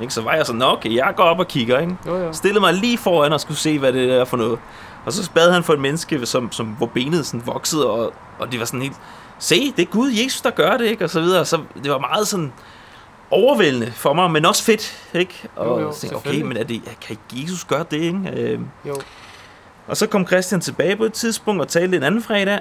Ikke? 0.02 0.14
Så 0.14 0.22
var 0.22 0.34
jeg 0.34 0.46
sådan, 0.46 0.60
"Nå, 0.60 0.66
okay, 0.66 0.96
jeg 0.96 1.14
går 1.16 1.24
op 1.24 1.40
og 1.40 1.48
kigger, 1.48 1.80
ikke? 1.80 1.96
Jo, 2.08 2.18
jo. 2.18 2.34
stillede 2.34 2.60
mig 2.60 2.74
lige 2.74 2.98
foran 2.98 3.34
og 3.34 3.42
skulle 3.42 3.58
se, 3.58 3.80
hvad 3.80 3.94
det 3.94 4.14
er 4.20 4.26
for 4.26 4.38
noget. 4.38 4.60
Og 5.06 5.14
så 5.14 5.32
bad 5.32 5.52
han 5.52 5.64
for 5.64 5.74
et 5.74 5.80
menneske, 5.80 6.26
som, 6.26 6.52
som, 6.52 6.66
hvor 6.66 6.86
benet 6.86 7.26
sådan 7.26 7.46
voksede, 7.46 7.90
og, 7.90 8.14
og 8.40 8.52
det 8.52 8.60
var 8.60 8.66
sådan 8.66 8.82
helt, 8.82 8.96
se, 9.42 9.72
det 9.78 9.82
er 9.82 9.86
Gud, 9.92 10.12
Jesus, 10.12 10.42
der 10.42 10.50
gør 10.50 10.78
det, 10.78 10.86
ikke? 10.86 11.04
Og 11.04 11.10
så 11.10 11.22
videre. 11.22 11.46
Så 11.46 11.60
det 11.84 11.92
var 11.92 12.00
meget 12.00 12.28
sådan 12.28 12.54
overvældende 13.32 13.92
for 13.92 14.14
mig, 14.14 14.32
men 14.32 14.46
også 14.46 14.64
fedt, 14.64 15.10
ikke? 15.14 15.34
Og 15.56 15.66
Jo, 15.68 15.80
jo, 15.80 15.94
tænkte, 15.94 16.16
okay, 16.16 16.42
men 16.42 16.58
er 16.58 16.64
det, 16.64 16.82
kan 17.02 17.18
Jesus 17.34 17.64
gøre 17.66 17.86
det, 17.92 17.98
ikke? 18.02 18.20
Øh, 18.34 18.60
Jo. 18.88 18.96
og 19.88 19.98
så 19.98 20.08
kom 20.08 20.28
Christian 20.28 20.62
tilbage 20.62 20.96
på 20.96 21.04
et 21.06 21.14
tidspunkt 21.14 21.62
og 21.62 21.68
talte 21.68 21.98
en 21.98 22.04
anden 22.04 22.22
fredag, 22.24 22.60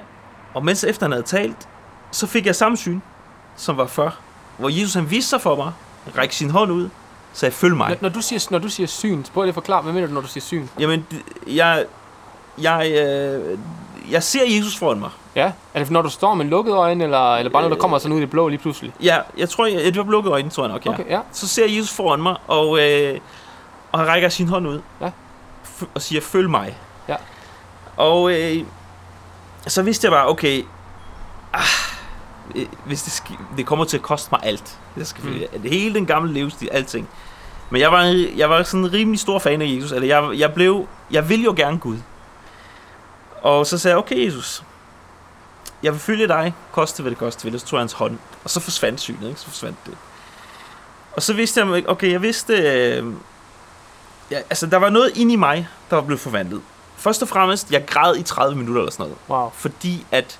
og 0.54 0.64
mens 0.64 0.84
efter 0.84 1.06
han 1.06 1.12
havde 1.12 1.26
talt, 1.26 1.68
så 2.12 2.26
fik 2.26 2.46
jeg 2.46 2.56
samme 2.56 2.76
syn, 2.76 3.00
som 3.56 3.76
var 3.76 3.86
før, 3.86 4.20
hvor 4.58 4.68
Jesus 4.68 4.94
han 4.94 5.10
viste 5.10 5.30
sig 5.30 5.40
for 5.40 5.56
mig, 5.56 5.72
rækte 6.18 6.36
sin 6.36 6.50
hånd 6.50 6.72
ud, 6.72 6.88
sagde, 7.32 7.52
følg 7.52 7.76
mig. 7.76 7.88
Når, 7.88 7.96
når, 8.00 8.08
du 8.08 8.20
siger, 8.20 8.46
når 8.50 8.58
du 8.58 8.68
siger 8.68 8.86
syn, 8.86 9.22
prøv 9.22 9.42
lige 9.42 9.48
at 9.48 9.54
forklare, 9.54 9.82
hvad 9.82 9.92
mener 9.92 10.06
du, 10.06 10.12
når 10.14 10.20
du 10.20 10.26
siger 10.26 10.42
syn? 10.44 10.66
Jamen, 10.78 11.06
jeg, 11.46 11.84
jeg, 12.62 12.92
øh, 12.92 13.58
jeg 14.10 14.22
ser 14.22 14.44
Jesus 14.46 14.76
foran 14.76 15.00
mig. 15.00 15.10
Ja, 15.36 15.52
er 15.74 15.78
det 15.82 15.90
når 15.90 16.02
du 16.02 16.08
står 16.08 16.34
med 16.34 16.44
lukkede 16.46 16.76
øjne, 16.76 17.04
eller, 17.04 17.36
eller 17.36 17.52
bare 17.52 17.62
når 17.62 17.68
der 17.68 17.76
kommer 17.76 17.98
sådan 17.98 18.12
ud 18.12 18.18
i 18.18 18.20
det 18.20 18.30
blå 18.30 18.48
lige 18.48 18.58
pludselig? 18.58 18.92
Ja, 19.02 19.18
jeg 19.36 19.48
tror, 19.48 19.66
jeg, 19.66 19.84
det 19.84 19.96
var 19.96 20.10
lukket 20.10 20.30
øjne, 20.32 20.50
tror 20.50 20.62
jeg 20.64 20.72
nok, 20.72 20.86
ja. 20.86 20.90
Okay, 20.90 21.04
ja. 21.10 21.20
Så 21.32 21.48
ser 21.48 21.66
jeg 21.66 21.76
Jesus 21.76 21.92
foran 21.96 22.22
mig, 22.22 22.36
og, 22.46 22.80
øh, 22.80 23.18
og 23.92 23.98
han 23.98 24.08
rækker 24.08 24.28
sin 24.28 24.48
hånd 24.48 24.68
ud. 24.68 24.80
Ja. 25.00 25.10
F- 25.64 25.86
og 25.94 26.02
siger, 26.02 26.20
følg 26.20 26.50
mig. 26.50 26.78
Ja. 27.08 27.16
Og 27.96 28.32
øh, 28.32 28.64
så 29.66 29.82
vidste 29.82 30.04
jeg 30.04 30.12
bare, 30.12 30.28
okay, 30.28 30.64
ah, 31.52 31.60
øh, 32.54 32.66
hvis 32.84 33.02
det, 33.02 33.22
det 33.56 33.66
kommer 33.66 33.84
til 33.84 33.96
at 33.96 34.02
koste 34.02 34.28
mig 34.32 34.40
alt. 34.42 34.78
Det 34.94 35.06
skal, 35.06 35.24
Mm. 35.24 35.30
mm. 35.54 35.62
Hele 35.62 35.94
den 35.94 36.06
gamle 36.06 36.32
livsstil, 36.32 36.68
alting. 36.72 37.08
Men 37.70 37.80
jeg 37.80 37.92
var, 37.92 38.02
jeg 38.36 38.50
var 38.50 38.62
sådan 38.62 38.84
en 38.84 38.92
rimelig 38.92 39.20
stor 39.20 39.38
fan 39.38 39.62
af 39.62 39.66
Jesus. 39.66 39.92
Eller 39.92 40.06
jeg, 40.20 40.38
jeg 40.38 40.54
blev, 40.54 40.86
jeg 41.10 41.28
vil 41.28 41.42
jo 41.44 41.54
gerne 41.56 41.78
Gud. 41.78 41.96
Og 43.42 43.66
så 43.66 43.78
sagde 43.78 43.92
jeg, 43.92 43.98
okay 44.04 44.26
Jesus, 44.26 44.62
jeg 45.82 45.92
vil 45.92 46.00
følge 46.00 46.28
dig, 46.28 46.54
koste 46.72 47.02
hvad 47.02 47.10
det 47.10 47.18
koste 47.18 47.44
vil. 47.44 47.54
Og 47.54 47.60
så 47.60 47.66
tog 47.66 47.76
jeg 47.76 47.82
hans 47.82 47.92
hånd, 47.92 48.18
og 48.44 48.50
så 48.50 48.60
forsvandt 48.60 49.00
synet, 49.00 49.28
ikke? 49.28 49.40
Så 49.40 49.46
forsvandt 49.46 49.78
det. 49.86 49.96
Og 51.12 51.22
så 51.22 51.32
vidste 51.32 51.60
jeg, 51.60 51.88
okay, 51.88 52.12
jeg 52.12 52.22
vidste, 52.22 52.52
øh, 52.52 53.12
ja, 54.30 54.36
altså 54.36 54.66
der 54.66 54.76
var 54.76 54.90
noget 54.90 55.16
inde 55.16 55.32
i 55.32 55.36
mig, 55.36 55.68
der 55.90 55.96
var 55.96 56.02
blevet 56.02 56.20
forvandlet. 56.20 56.62
Først 56.96 57.22
og 57.22 57.28
fremmest, 57.28 57.72
jeg 57.72 57.86
græd 57.86 58.16
i 58.16 58.22
30 58.22 58.56
minutter 58.56 58.82
eller 58.82 58.92
sådan 58.92 59.02
noget. 59.02 59.18
Wow. 59.28 59.50
Fordi 59.54 60.06
at 60.10 60.38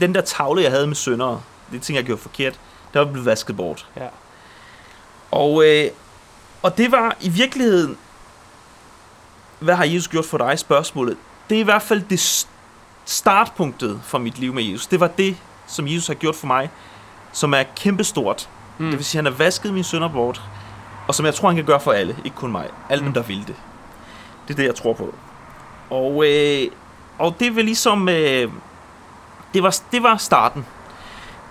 den 0.00 0.14
der 0.14 0.20
tavle, 0.20 0.62
jeg 0.62 0.70
havde 0.70 0.86
med 0.86 0.96
søndere, 0.96 1.42
det 1.72 1.82
ting, 1.82 1.96
jeg 1.96 2.04
gjorde 2.04 2.22
forkert, 2.22 2.60
der 2.94 3.00
var 3.00 3.12
blevet 3.12 3.26
vasket 3.26 3.56
bort. 3.56 3.86
Ja. 3.96 4.08
Og, 5.30 5.64
øh, 5.66 5.90
og 6.62 6.78
det 6.78 6.92
var 6.92 7.16
i 7.20 7.28
virkeligheden, 7.28 7.98
hvad 9.58 9.74
har 9.74 9.84
Jesus 9.84 10.08
gjort 10.08 10.24
for 10.24 10.38
dig, 10.38 10.58
spørgsmålet. 10.58 11.16
Det 11.50 11.56
er 11.56 11.60
i 11.60 11.64
hvert 11.64 11.82
fald 11.82 12.02
det 12.10 12.20
startpunktet 13.06 14.00
for 14.04 14.18
mit 14.18 14.38
liv 14.38 14.54
med 14.54 14.62
Jesus. 14.62 14.86
Det 14.86 15.00
var 15.00 15.06
det, 15.06 15.36
som 15.66 15.86
Jesus 15.88 16.06
har 16.06 16.14
gjort 16.14 16.34
for 16.34 16.46
mig, 16.46 16.70
som 17.32 17.54
er 17.54 17.62
kæmpestort. 17.76 18.48
Mm. 18.78 18.86
Det 18.90 18.96
vil 18.98 19.04
sige, 19.04 19.18
at 19.18 19.24
han 19.24 19.32
har 19.32 19.38
vasket 19.38 19.72
mine 19.72 19.84
sønder 19.84 20.08
bort, 20.08 20.42
og 21.08 21.14
som 21.14 21.26
jeg 21.26 21.34
tror, 21.34 21.48
han 21.48 21.56
kan 21.56 21.64
gøre 21.64 21.80
for 21.80 21.92
alle, 21.92 22.16
ikke 22.24 22.36
kun 22.36 22.52
mig. 22.52 22.66
Alle 22.90 23.02
Mm. 23.02 23.12
dem, 23.12 23.14
der 23.14 23.22
vil 23.28 23.46
det. 23.46 23.54
Det 24.48 24.54
er 24.54 24.56
det, 24.56 24.64
jeg 24.64 24.74
tror 24.74 24.92
på. 24.92 25.14
Og, 25.90 26.24
øh, 26.28 26.68
og 27.18 27.34
det 27.40 27.56
var 27.56 27.62
ligesom, 27.62 28.08
øh, 28.08 28.50
det, 29.54 29.62
var, 29.62 29.76
det 29.92 30.02
var 30.02 30.16
starten. 30.16 30.66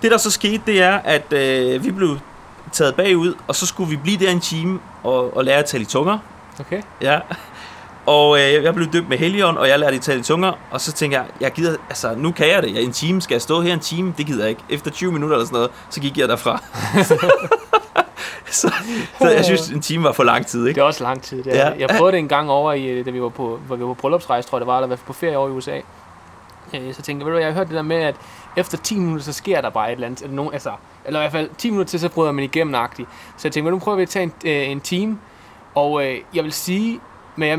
Det, 0.02 0.10
der 0.10 0.16
så 0.18 0.30
skete, 0.30 0.62
det 0.66 0.82
er, 0.82 0.98
at 1.04 1.32
øh, 1.32 1.84
vi 1.84 1.90
blev 1.90 2.18
taget 2.72 2.94
bagud, 2.94 3.34
og 3.48 3.54
så 3.54 3.66
skulle 3.66 3.90
vi 3.90 3.96
blive 3.96 4.18
der 4.18 4.30
en 4.30 4.40
time 4.40 4.80
og, 5.02 5.36
og 5.36 5.44
lære 5.44 5.58
at 5.58 5.64
tale 5.66 5.82
i 5.82 5.86
tunger. 5.86 6.18
Okay. 6.60 6.82
Ja. 7.00 7.20
Og 8.06 8.38
øh, 8.38 8.64
jeg 8.64 8.74
blev 8.74 8.86
døbt 8.92 9.08
med 9.08 9.18
Helion, 9.18 9.58
og 9.58 9.68
jeg 9.68 9.78
lærte 9.78 9.96
at 9.96 10.02
tale 10.02 10.20
i 10.20 10.22
tunger, 10.22 10.52
og 10.70 10.80
så 10.80 10.92
tænker 10.92 11.18
jeg, 11.18 11.26
jeg 11.40 11.52
gider, 11.52 11.76
altså 11.88 12.14
nu 12.16 12.32
kan 12.32 12.48
jeg 12.48 12.62
det, 12.62 12.74
jeg, 12.74 12.82
en 12.82 12.92
time, 12.92 13.20
skal 13.22 13.34
jeg 13.34 13.42
stå 13.42 13.60
her 13.60 13.72
en 13.72 13.80
time? 13.80 14.14
Det 14.18 14.26
gider 14.26 14.42
jeg 14.42 14.50
ikke. 14.50 14.62
Efter 14.68 14.90
20 14.90 15.12
minutter 15.12 15.36
eller 15.36 15.46
sådan 15.46 15.56
noget, 15.56 15.70
så 15.90 16.00
gik 16.00 16.18
jeg 16.18 16.28
derfra. 16.28 16.62
så, 18.50 18.72
så 19.18 19.28
jeg 19.30 19.44
synes, 19.44 19.68
en 19.70 19.80
time 19.80 20.04
var 20.04 20.12
for 20.12 20.24
lang 20.24 20.46
tid, 20.46 20.62
Det 20.62 20.68
ikke? 20.68 20.80
er 20.80 20.84
også 20.84 21.02
lang 21.04 21.22
tid. 21.22 21.42
Det 21.42 21.60
er. 21.60 21.66
Ja. 21.66 21.72
Jeg 21.78 21.88
prøvede 21.98 22.12
det 22.12 22.18
en 22.18 22.28
gang 22.28 22.50
over, 22.50 22.72
i, 22.72 23.02
da 23.02 23.10
vi 23.10 23.22
var 23.22 23.28
på, 23.28 23.60
hvor 23.66 23.76
vi 23.76 23.82
var 23.82 23.88
på 23.88 23.94
bryllupsrejse, 23.94 24.48
tror 24.48 24.58
jeg 24.58 24.60
det 24.60 24.66
var, 24.66 24.76
eller 24.78 24.96
fald 24.96 25.06
på 25.06 25.12
ferie 25.12 25.38
over 25.38 25.48
i 25.48 25.52
USA. 25.52 25.76
Øh, 26.74 26.94
Så 26.94 27.02
tænkte 27.02 27.24
jeg, 27.24 27.32
ved 27.32 27.32
du, 27.32 27.38
jeg 27.38 27.46
har 27.48 27.54
hørt 27.54 27.66
det 27.68 27.76
der 27.76 27.82
med, 27.82 27.96
at 27.96 28.14
efter 28.56 28.78
10 28.78 28.98
minutter, 28.98 29.24
så 29.24 29.32
sker 29.32 29.60
der 29.60 29.70
bare 29.70 29.88
et 29.88 29.92
eller 29.94 30.06
andet. 30.06 30.22
Eller, 30.22 30.36
nogen, 30.36 30.52
altså, 30.52 30.70
eller 31.04 31.20
i 31.20 31.22
hvert 31.22 31.32
fald 31.32 31.50
10 31.58 31.70
minutter 31.70 31.90
til, 31.90 32.00
så 32.00 32.08
bryder 32.08 32.32
man 32.32 32.44
igennem 32.44 32.74
-agtigt. 32.74 33.04
Så 33.36 33.40
jeg 33.48 33.52
tænkte, 33.52 33.70
nu 33.70 33.78
prøver 33.78 33.96
vi 33.96 34.02
at 34.02 34.08
tage 34.08 34.22
en, 34.22 34.32
øh, 34.44 34.70
en 34.70 34.80
time. 34.80 35.18
Og 35.74 36.06
øh, 36.06 36.16
jeg 36.34 36.44
vil 36.44 36.52
sige, 36.52 37.00
men 37.36 37.48
jeg, 37.48 37.58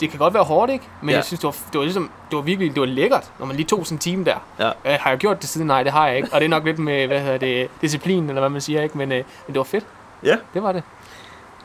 det 0.00 0.10
kan 0.10 0.18
godt 0.18 0.34
være 0.34 0.42
hårdt, 0.44 0.72
ikke? 0.72 0.84
Men 1.00 1.10
Ja. 1.10 1.16
jeg 1.16 1.24
synes, 1.24 1.40
det 1.40 1.46
var, 1.46 1.52
det 1.72 1.78
var, 1.78 1.82
ligesom, 1.84 2.10
det 2.30 2.36
var 2.36 2.42
virkelig 2.42 2.74
det 2.74 2.80
var 2.80 2.86
lækkert, 2.86 3.30
når 3.38 3.46
man 3.46 3.56
lige 3.56 3.66
tog 3.66 3.86
sådan 3.86 3.96
en 3.96 4.00
time 4.00 4.24
der. 4.24 4.36
Ja. 4.58 4.66
Øh, 4.92 4.98
har 5.00 5.10
jeg 5.10 5.18
gjort 5.18 5.40
det 5.42 5.48
siden? 5.50 5.66
Nej, 5.66 5.82
det 5.82 5.92
har 5.92 6.06
jeg 6.06 6.16
ikke. 6.16 6.28
Og 6.32 6.40
det 6.40 6.44
er 6.44 6.48
nok 6.50 6.64
lidt 6.64 6.78
med, 6.78 7.06
hvad 7.06 7.20
hedder 7.20 7.38
det, 7.38 7.68
disciplin, 7.80 8.28
eller 8.28 8.40
hvad 8.40 8.50
man 8.50 8.60
siger, 8.60 8.82
ikke? 8.82 8.98
Men, 8.98 9.12
øh, 9.12 9.16
men 9.18 9.24
det 9.54 9.56
var 9.56 9.64
fedt. 9.64 9.84
Ja. 10.24 10.36
Det 10.54 10.62
var 10.62 10.72
det. 10.72 10.82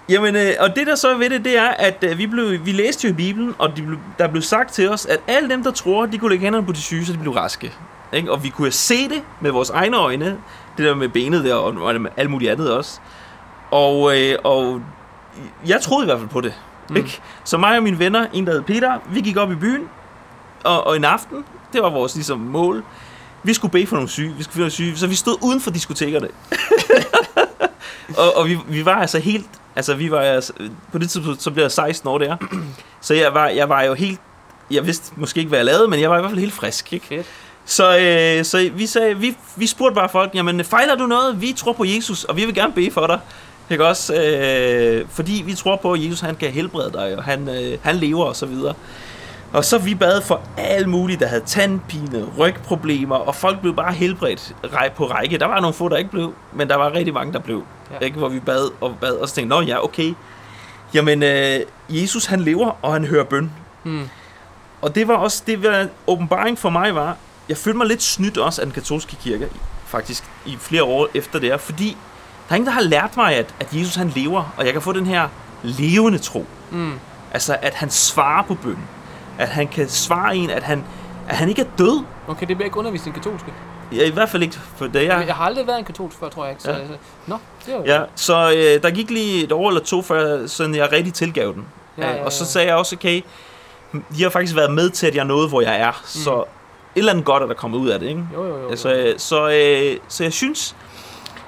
Jamen, 0.09 0.35
øh, 0.35 0.53
og 0.59 0.75
det 0.75 0.87
der 0.87 0.95
så 0.95 1.17
ved 1.17 1.29
det, 1.29 1.45
det 1.45 1.57
er, 1.57 1.67
at 1.69 2.03
øh, 2.03 2.17
vi, 2.17 2.27
blev, 2.27 2.65
vi 2.65 2.71
læste 2.71 3.07
jo 3.07 3.13
i 3.13 3.15
Bibelen, 3.15 3.55
og 3.57 3.77
de 3.77 3.81
blev, 3.81 3.97
der 4.19 4.27
blev 4.27 4.41
sagt 4.41 4.73
til 4.73 4.89
os, 4.89 5.05
at 5.05 5.19
alle 5.27 5.49
dem, 5.49 5.63
der 5.63 5.71
tror, 5.71 6.05
de 6.05 6.17
kunne 6.17 6.29
lægge 6.29 6.43
hænderne 6.43 6.65
på 6.65 6.71
de 6.71 6.81
syge, 6.81 7.05
så 7.05 7.13
de 7.13 7.17
blev 7.17 7.33
raske. 7.33 7.73
Ikke? 8.13 8.31
Og 8.31 8.43
vi 8.43 8.49
kunne 8.49 8.71
se 8.71 9.09
det 9.09 9.21
med 9.41 9.51
vores 9.51 9.69
egne 9.69 9.97
øjne, 9.97 10.25
det 10.77 10.85
der 10.85 10.95
med 10.95 11.09
benet 11.09 11.43
der, 11.43 11.55
og, 11.55 11.73
og 11.81 11.95
alt 12.17 12.29
muligt 12.29 12.51
andet 12.51 12.73
også. 12.73 12.99
Og, 13.71 14.17
øh, 14.19 14.35
og 14.43 14.81
jeg 15.67 15.81
troede 15.81 16.03
i 16.03 16.07
hvert 16.07 16.19
fald 16.19 16.29
på 16.29 16.41
det. 16.41 16.53
Mm. 16.89 16.95
Ikke? 16.95 17.21
Så 17.43 17.57
mig 17.57 17.77
og 17.77 17.83
mine 17.83 17.99
venner, 17.99 18.27
en 18.33 18.47
der 18.47 18.51
hed 18.51 18.61
Peter, 18.61 18.99
vi 19.11 19.21
gik 19.21 19.37
op 19.37 19.51
i 19.51 19.55
byen, 19.55 19.89
og, 20.63 20.87
og 20.87 20.95
en 20.95 21.05
aften, 21.05 21.45
det 21.73 21.81
var 21.81 21.89
vores 21.89 22.15
ligesom, 22.15 22.39
mål, 22.39 22.83
vi 23.43 23.53
skulle 23.53 23.71
bede 23.71 23.87
for 23.87 23.95
nogle 23.95 24.09
syge, 24.09 24.33
vi 24.37 24.43
skulle 24.43 24.53
finde 24.53 24.61
nogle 24.61 24.71
syge, 24.71 24.97
så 24.97 25.07
vi 25.07 25.15
stod 25.15 25.37
uden 25.41 25.61
for 25.61 25.71
diskotekerne. 25.71 26.27
og, 28.17 28.37
og 28.37 28.45
vi, 28.45 28.57
vi 28.67 28.85
var 28.85 28.95
altså 28.95 29.19
helt, 29.19 29.47
altså 29.75 29.93
vi 29.93 30.11
var 30.11 30.21
altså, 30.21 30.53
på 30.91 30.97
det 30.97 31.09
tidspunkt, 31.09 31.41
så 31.41 31.51
blev 31.51 31.63
jeg 31.63 31.71
16 31.71 32.09
år 32.09 32.17
der, 32.17 32.37
så 33.01 33.13
jeg 33.13 33.33
var, 33.33 33.47
jeg 33.47 33.69
var 33.69 33.81
jo 33.81 33.93
helt, 33.93 34.19
jeg 34.71 34.85
vidste 34.85 35.13
måske 35.15 35.37
ikke, 35.37 35.49
hvad 35.49 35.59
jeg 35.59 35.65
lavede, 35.65 35.87
men 35.87 35.99
jeg 35.99 36.09
var 36.09 36.17
i 36.17 36.19
hvert 36.19 36.31
fald 36.31 36.39
helt 36.39 36.53
frisk, 36.53 36.93
ikke? 36.93 37.05
Fedt. 37.05 37.27
Så, 37.65 37.97
øh, 37.97 38.45
så 38.45 38.69
vi, 38.75 38.85
sagde, 38.85 39.17
vi, 39.17 39.37
vi 39.55 39.67
spurgte 39.67 39.95
bare 39.95 40.09
folk, 40.09 40.35
jamen 40.35 40.65
fejler 40.65 40.95
du 40.95 41.05
noget? 41.05 41.41
Vi 41.41 41.53
tror 41.57 41.73
på 41.73 41.85
Jesus, 41.85 42.23
og 42.23 42.37
vi 42.37 42.45
vil 42.45 42.55
gerne 42.55 42.73
bede 42.73 42.91
for 42.91 43.07
dig. 43.07 43.19
Ikke 43.69 43.85
også? 43.85 44.15
Øh, 44.15 45.07
fordi 45.09 45.43
vi 45.45 45.55
tror 45.55 45.75
på, 45.75 45.93
at 45.93 46.05
Jesus 46.05 46.19
han 46.19 46.35
kan 46.35 46.51
helbrede 46.51 46.91
dig, 46.93 47.17
og 47.17 47.23
han, 47.23 47.49
øh, 47.49 47.77
han 47.83 47.95
lever 47.95 48.25
og 48.25 48.35
så 48.35 48.45
videre. 48.45 48.73
Og 49.53 49.65
så 49.65 49.77
vi 49.77 49.95
bad 49.95 50.21
for 50.21 50.41
alt 50.57 50.89
muligt, 50.89 51.19
der 51.19 51.27
havde 51.27 51.43
tandpine, 51.45 52.25
rygproblemer, 52.37 53.15
og 53.15 53.35
folk 53.35 53.61
blev 53.61 53.75
bare 53.75 53.93
helbredt 53.93 54.55
på 54.95 55.05
række. 55.05 55.37
Der 55.37 55.45
var 55.45 55.59
nogle 55.59 55.73
få, 55.73 55.89
der 55.89 55.97
ikke 55.97 56.11
blev, 56.11 56.33
men 56.53 56.69
der 56.69 56.75
var 56.75 56.93
rigtig 56.93 57.13
mange, 57.13 57.33
der 57.33 57.39
blev. 57.39 57.63
Ja. 57.91 58.05
Ikke? 58.05 58.17
Hvor 58.17 58.29
vi 58.29 58.39
bad 58.39 58.69
og 58.81 58.95
bad, 59.01 59.11
og 59.11 59.29
så 59.29 59.35
tænkte 59.35 59.55
nå 59.55 59.61
ja, 59.61 59.83
okay. 59.83 60.13
Jamen, 60.93 61.23
øh, 61.23 61.59
Jesus 61.89 62.25
han 62.25 62.39
lever, 62.41 62.77
og 62.81 62.93
han 62.93 63.05
hører 63.05 63.23
bøn. 63.23 63.51
Mm. 63.83 64.09
Og 64.81 64.95
det 64.95 65.07
var 65.07 65.15
også, 65.15 65.43
det 65.47 65.63
var 65.63 65.87
åbenbaring 66.07 66.57
for 66.57 66.69
mig 66.69 66.95
var, 66.95 67.17
jeg 67.49 67.57
følte 67.57 67.77
mig 67.77 67.87
lidt 67.87 68.03
snydt 68.03 68.37
også 68.37 68.61
af 68.61 68.65
den 68.65 68.73
katolske 68.73 69.15
kirke, 69.23 69.47
faktisk 69.85 70.23
i 70.45 70.57
flere 70.59 70.83
år 70.83 71.07
efter 71.13 71.39
det 71.39 71.49
her, 71.49 71.57
fordi 71.57 71.97
er 72.51 72.55
ingen, 72.55 72.65
der 72.67 72.73
har 72.73 72.81
lært 72.81 73.17
mig, 73.17 73.35
at, 73.35 73.55
at 73.59 73.67
Jesus 73.73 73.95
han 73.95 74.09
lever, 74.15 74.53
og 74.57 74.65
jeg 74.65 74.73
kan 74.73 74.81
få 74.81 74.91
den 74.93 75.05
her 75.05 75.27
levende 75.63 76.17
tro. 76.17 76.45
Mm. 76.71 76.93
Altså, 77.33 77.57
at 77.61 77.73
han 77.73 77.89
svarer 77.89 78.43
på 78.43 78.55
bøn. 78.55 78.77
At 79.37 79.47
han 79.49 79.67
kan 79.67 79.89
svare 79.89 80.35
en, 80.35 80.49
at 80.49 80.63
han, 80.63 80.83
at 81.29 81.35
han 81.37 81.49
ikke 81.49 81.61
er 81.61 81.65
død. 81.77 82.03
Okay, 82.27 82.47
det 82.47 82.57
bliver 82.57 82.65
ikke 82.65 82.77
undervist 82.77 83.07
i 83.07 83.09
katolske. 83.09 83.53
Ja, 83.91 84.05
I 84.05 84.09
hvert 84.09 84.29
fald 84.29 84.43
ikke, 84.43 84.59
for 84.77 84.87
da 84.87 84.99
jeg... 84.99 85.07
Ja. 85.07 85.17
Jeg 85.17 85.35
har 85.35 85.45
aldrig 85.45 85.67
været 85.67 85.79
en 85.79 85.85
katolsk 85.85 86.17
før, 86.19 86.29
tror 86.29 86.43
jeg 86.43 86.51
ikke. 86.51 86.63
Så, 86.63 86.71
Ja. 86.71 86.77
ja. 86.77 86.83
Nå, 87.27 87.37
det 87.65 87.73
var 87.73 87.81
Ja, 87.85 88.01
så 88.15 88.49
øh, 88.51 88.83
der 88.83 88.89
gik 88.91 89.09
lige 89.11 89.43
et 89.43 89.51
år 89.51 89.67
eller 89.69 89.81
to, 89.81 90.01
før 90.01 90.47
sådan 90.47 90.75
jeg 90.75 90.91
rigtig 90.91 91.13
tilgav 91.13 91.53
den. 91.53 91.65
Ja, 91.97 92.11
ja, 92.15 92.23
Og 92.25 92.31
så 92.31 92.43
ja. 92.43 92.47
sagde 92.47 92.67
jeg 92.67 92.75
også, 92.75 92.95
okay, 92.95 93.21
de 94.17 94.23
har 94.23 94.29
faktisk 94.29 94.55
været 94.55 94.71
med 94.71 94.89
til, 94.89 95.07
at 95.07 95.15
jeg 95.15 95.25
nåede, 95.25 95.47
hvor 95.47 95.61
jeg 95.61 95.79
er. 95.79 96.01
Så 96.05 96.39
et 96.39 96.43
eller 96.95 97.11
andet 97.11 97.25
godt 97.25 97.43
er 97.43 97.47
der 97.47 97.53
kommet 97.53 97.77
ud 97.77 97.89
af 97.89 97.99
det, 97.99 98.07
ikke? 98.07 98.23
Jo, 98.33 98.43
jo, 98.43 98.49
jo. 98.55 98.61
jo. 98.63 98.69
Altså, 98.69 98.93
øh, 98.93 99.13
så, 99.19 99.49
øh, 99.49 99.97
så 100.07 100.23
jeg 100.23 100.33
synes, 100.33 100.75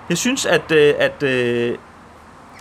jeg 0.10 0.17
synes 0.17 0.46
at, 0.46 0.72
øh, 0.72 0.93
at, 0.98 1.24
øh, 1.24 1.77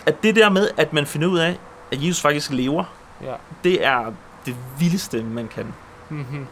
at 0.05 0.23
det 0.23 0.35
der 0.35 0.49
med, 0.49 0.69
at 0.77 0.93
man 0.93 1.05
finder 1.05 1.27
ud 1.27 1.39
af, 1.39 1.57
at 1.91 2.03
Jesus 2.03 2.21
faktisk 2.21 2.51
lever, 2.51 2.83
Ja. 3.23 3.33
det 3.63 3.85
er 3.85 4.13
det 4.45 4.55
vildeste, 4.79 5.23
man 5.23 5.47
kan 5.47 5.73
Mm-hmm. 6.09 6.47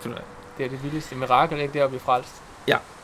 Det 0.58 0.66
er 0.66 0.70
det 0.70 0.84
vildeste 0.84 1.16
mirakel, 1.16 1.60
ikke? 1.60 1.74
Det 1.74 1.80
er 1.80 1.84
at 1.84 1.90
blive 1.90 2.02
frelst. 2.02 2.42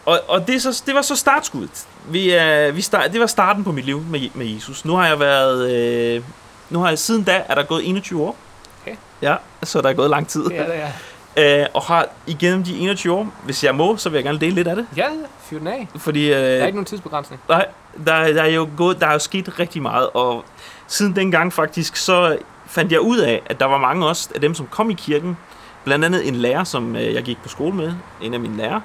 Og, 0.05 0.19
og 0.27 0.47
det, 0.47 0.55
er 0.55 0.59
så, 0.59 0.83
det 0.85 0.95
var 0.95 1.01
så 1.01 1.15
startskuddet. 1.15 1.87
Vi, 2.09 2.35
øh, 2.35 2.75
vi 2.75 2.81
start, 2.81 3.11
det 3.11 3.19
var 3.19 3.25
starten 3.25 3.63
på 3.63 3.71
mit 3.71 3.85
liv 3.85 4.01
med, 4.01 4.29
med 4.33 4.45
Jesus. 4.45 4.85
Nu 4.85 4.95
har 4.95 5.07
jeg 5.07 5.19
været... 5.19 5.71
Øh, 6.17 6.23
nu 6.69 6.79
har 6.79 6.87
jeg 6.89 6.99
siden 6.99 7.23
da 7.23 7.43
er 7.49 7.55
der 7.55 7.63
gået 7.63 7.89
21 7.89 8.23
år. 8.23 8.37
Okay. 8.81 8.95
Ja, 9.21 9.35
så 9.63 9.81
der 9.81 9.89
er 9.89 9.93
gået 9.93 10.09
lang 10.09 10.27
tid. 10.27 10.43
Det 10.43 10.59
er 10.59 10.65
det, 10.65 10.73
ja. 10.73 10.91
Øh, 11.37 11.65
og 11.73 11.81
har 11.81 12.05
igennem 12.27 12.63
de 12.63 12.77
21 12.77 13.13
år, 13.13 13.27
hvis 13.43 13.63
jeg 13.63 13.75
må, 13.75 13.97
så 13.97 14.09
vil 14.09 14.17
jeg 14.17 14.23
gerne 14.23 14.39
dele 14.39 14.55
lidt 14.55 14.67
af 14.67 14.75
det. 14.75 14.87
Ja, 14.97 15.05
fyr 15.39 15.57
den 15.59 15.67
af. 15.67 15.87
Fordi 15.97 16.29
øh, 16.33 16.39
Der 16.39 16.43
er 16.45 16.65
ikke 16.65 16.77
nogen 16.77 16.85
tidsbegrænsning. 16.85 17.41
Nej, 17.49 17.65
der, 18.05 18.33
der, 18.33 18.41
er 18.41 18.47
jo 18.47 18.69
gået, 18.77 18.99
der 19.01 19.07
er 19.07 19.13
jo 19.13 19.19
sket 19.19 19.59
rigtig 19.59 19.81
meget, 19.81 20.09
og 20.13 20.45
siden 20.87 21.15
dengang 21.15 21.53
faktisk, 21.53 21.95
så 21.95 22.37
fandt 22.65 22.91
jeg 22.91 22.99
ud 23.01 23.17
af, 23.17 23.41
at 23.45 23.59
der 23.59 23.65
var 23.65 23.77
mange 23.77 24.07
også 24.07 24.29
af 24.35 24.41
dem, 24.41 24.53
som 24.53 24.67
kom 24.67 24.89
i 24.89 24.93
kirken, 24.93 25.37
blandt 25.83 26.05
andet 26.05 26.27
en 26.27 26.35
lærer, 26.35 26.63
som 26.63 26.95
øh, 26.95 27.13
jeg 27.13 27.23
gik 27.23 27.37
på 27.43 27.49
skole 27.49 27.75
med, 27.75 27.93
en 28.21 28.33
af 28.33 28.39
mine 28.39 28.57
lærere, 28.57 28.81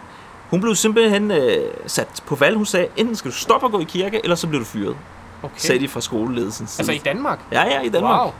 hun 0.51 0.61
blev 0.61 0.75
simpelthen 0.75 1.31
øh, 1.31 1.57
sat 1.87 2.23
på 2.27 2.35
valg. 2.35 2.57
Hun 2.57 2.67
sagde, 2.67 2.87
enten 2.97 3.17
skal 3.17 3.31
du 3.31 3.37
stoppe 3.37 3.67
at 3.67 3.73
gå 3.73 3.81
i 3.81 3.85
kirke, 3.85 4.21
eller 4.25 4.37
så 4.37 4.47
bliver 4.47 4.61
du 4.61 4.67
fyret, 4.67 4.97
Okay. 5.43 5.55
sagde 5.57 5.81
de 5.81 5.89
fra 5.89 6.01
skoleledelsens 6.01 6.71
side. 6.71 6.81
Altså 6.81 6.93
i 6.93 7.11
Danmark? 7.13 7.39
Ja, 7.53 7.65
ja, 7.65 7.81
i 7.81 7.89
Danmark. 7.89 8.21
Wow. 8.21 8.33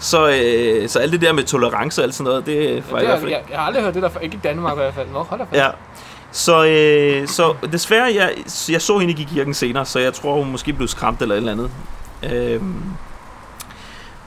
Så, 0.00 0.28
øh, 0.28 0.88
så 0.88 0.98
alt 0.98 1.12
det 1.12 1.20
der 1.20 1.32
med 1.32 1.44
tolerance 1.44 2.00
og 2.00 2.04
alt 2.04 2.14
sådan 2.14 2.30
noget, 2.30 2.46
det 2.46 2.56
var 2.56 2.64
Ja, 2.66 2.74
i 2.74 2.76
det 2.76 2.90
hvert 2.90 3.08
har, 3.08 3.18
fald 3.18 3.30
jeg, 3.30 3.42
jeg, 3.50 3.58
har 3.58 3.66
aldrig 3.66 3.82
hørt 3.84 3.94
det 3.94 4.02
der, 4.02 4.08
før. 4.08 4.20
ikke 4.20 4.36
i 4.36 4.40
Danmark 4.44 4.72
i 4.72 4.76
hvert 4.76 4.94
fald. 4.94 5.08
Nå, 5.12 5.22
hold 5.22 5.40
da 5.40 5.44
fast. 5.44 5.56
Ja. 5.56 5.68
Så, 6.32 6.64
øh, 6.66 7.28
så 7.28 7.54
desværre, 7.72 8.14
jeg, 8.14 8.32
jeg 8.70 8.82
så 8.82 8.98
hende 8.98 9.10
ikke 9.12 9.22
i 9.22 9.28
kirken 9.34 9.54
senere, 9.54 9.86
så 9.86 9.98
jeg 9.98 10.14
tror, 10.14 10.34
hun 10.34 10.50
måske 10.50 10.72
blev 10.72 10.88
skræmt 10.88 11.22
eller 11.22 11.34
et 11.34 11.38
eller 11.38 11.52
andet. 11.52 11.70
Øhm. 12.32 12.82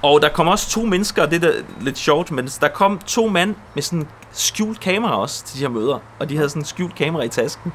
Og 0.02 0.22
der 0.22 0.30
kom 0.30 0.48
også 0.48 0.70
to 0.70 0.82
mennesker, 0.86 1.24
og 1.24 1.32
det 1.32 1.44
er 1.44 1.52
lidt 1.82 1.98
sjovt, 1.98 2.32
men 2.32 2.48
der 2.62 2.68
kom 2.68 3.00
to 3.08 3.28
mænd 3.28 3.56
med 3.74 3.84
sådan 3.84 4.08
skjult 4.32 4.80
kamera 4.80 5.18
også 5.18 5.46
til 5.46 5.58
de 5.58 5.62
her 5.62 5.70
møder. 5.70 6.00
Og 6.20 6.30
de 6.30 6.36
havde 6.36 6.50
sådan 6.50 6.66
skjult 6.66 6.96
kamera 6.96 7.24
i 7.24 7.30
tasken. 7.30 7.74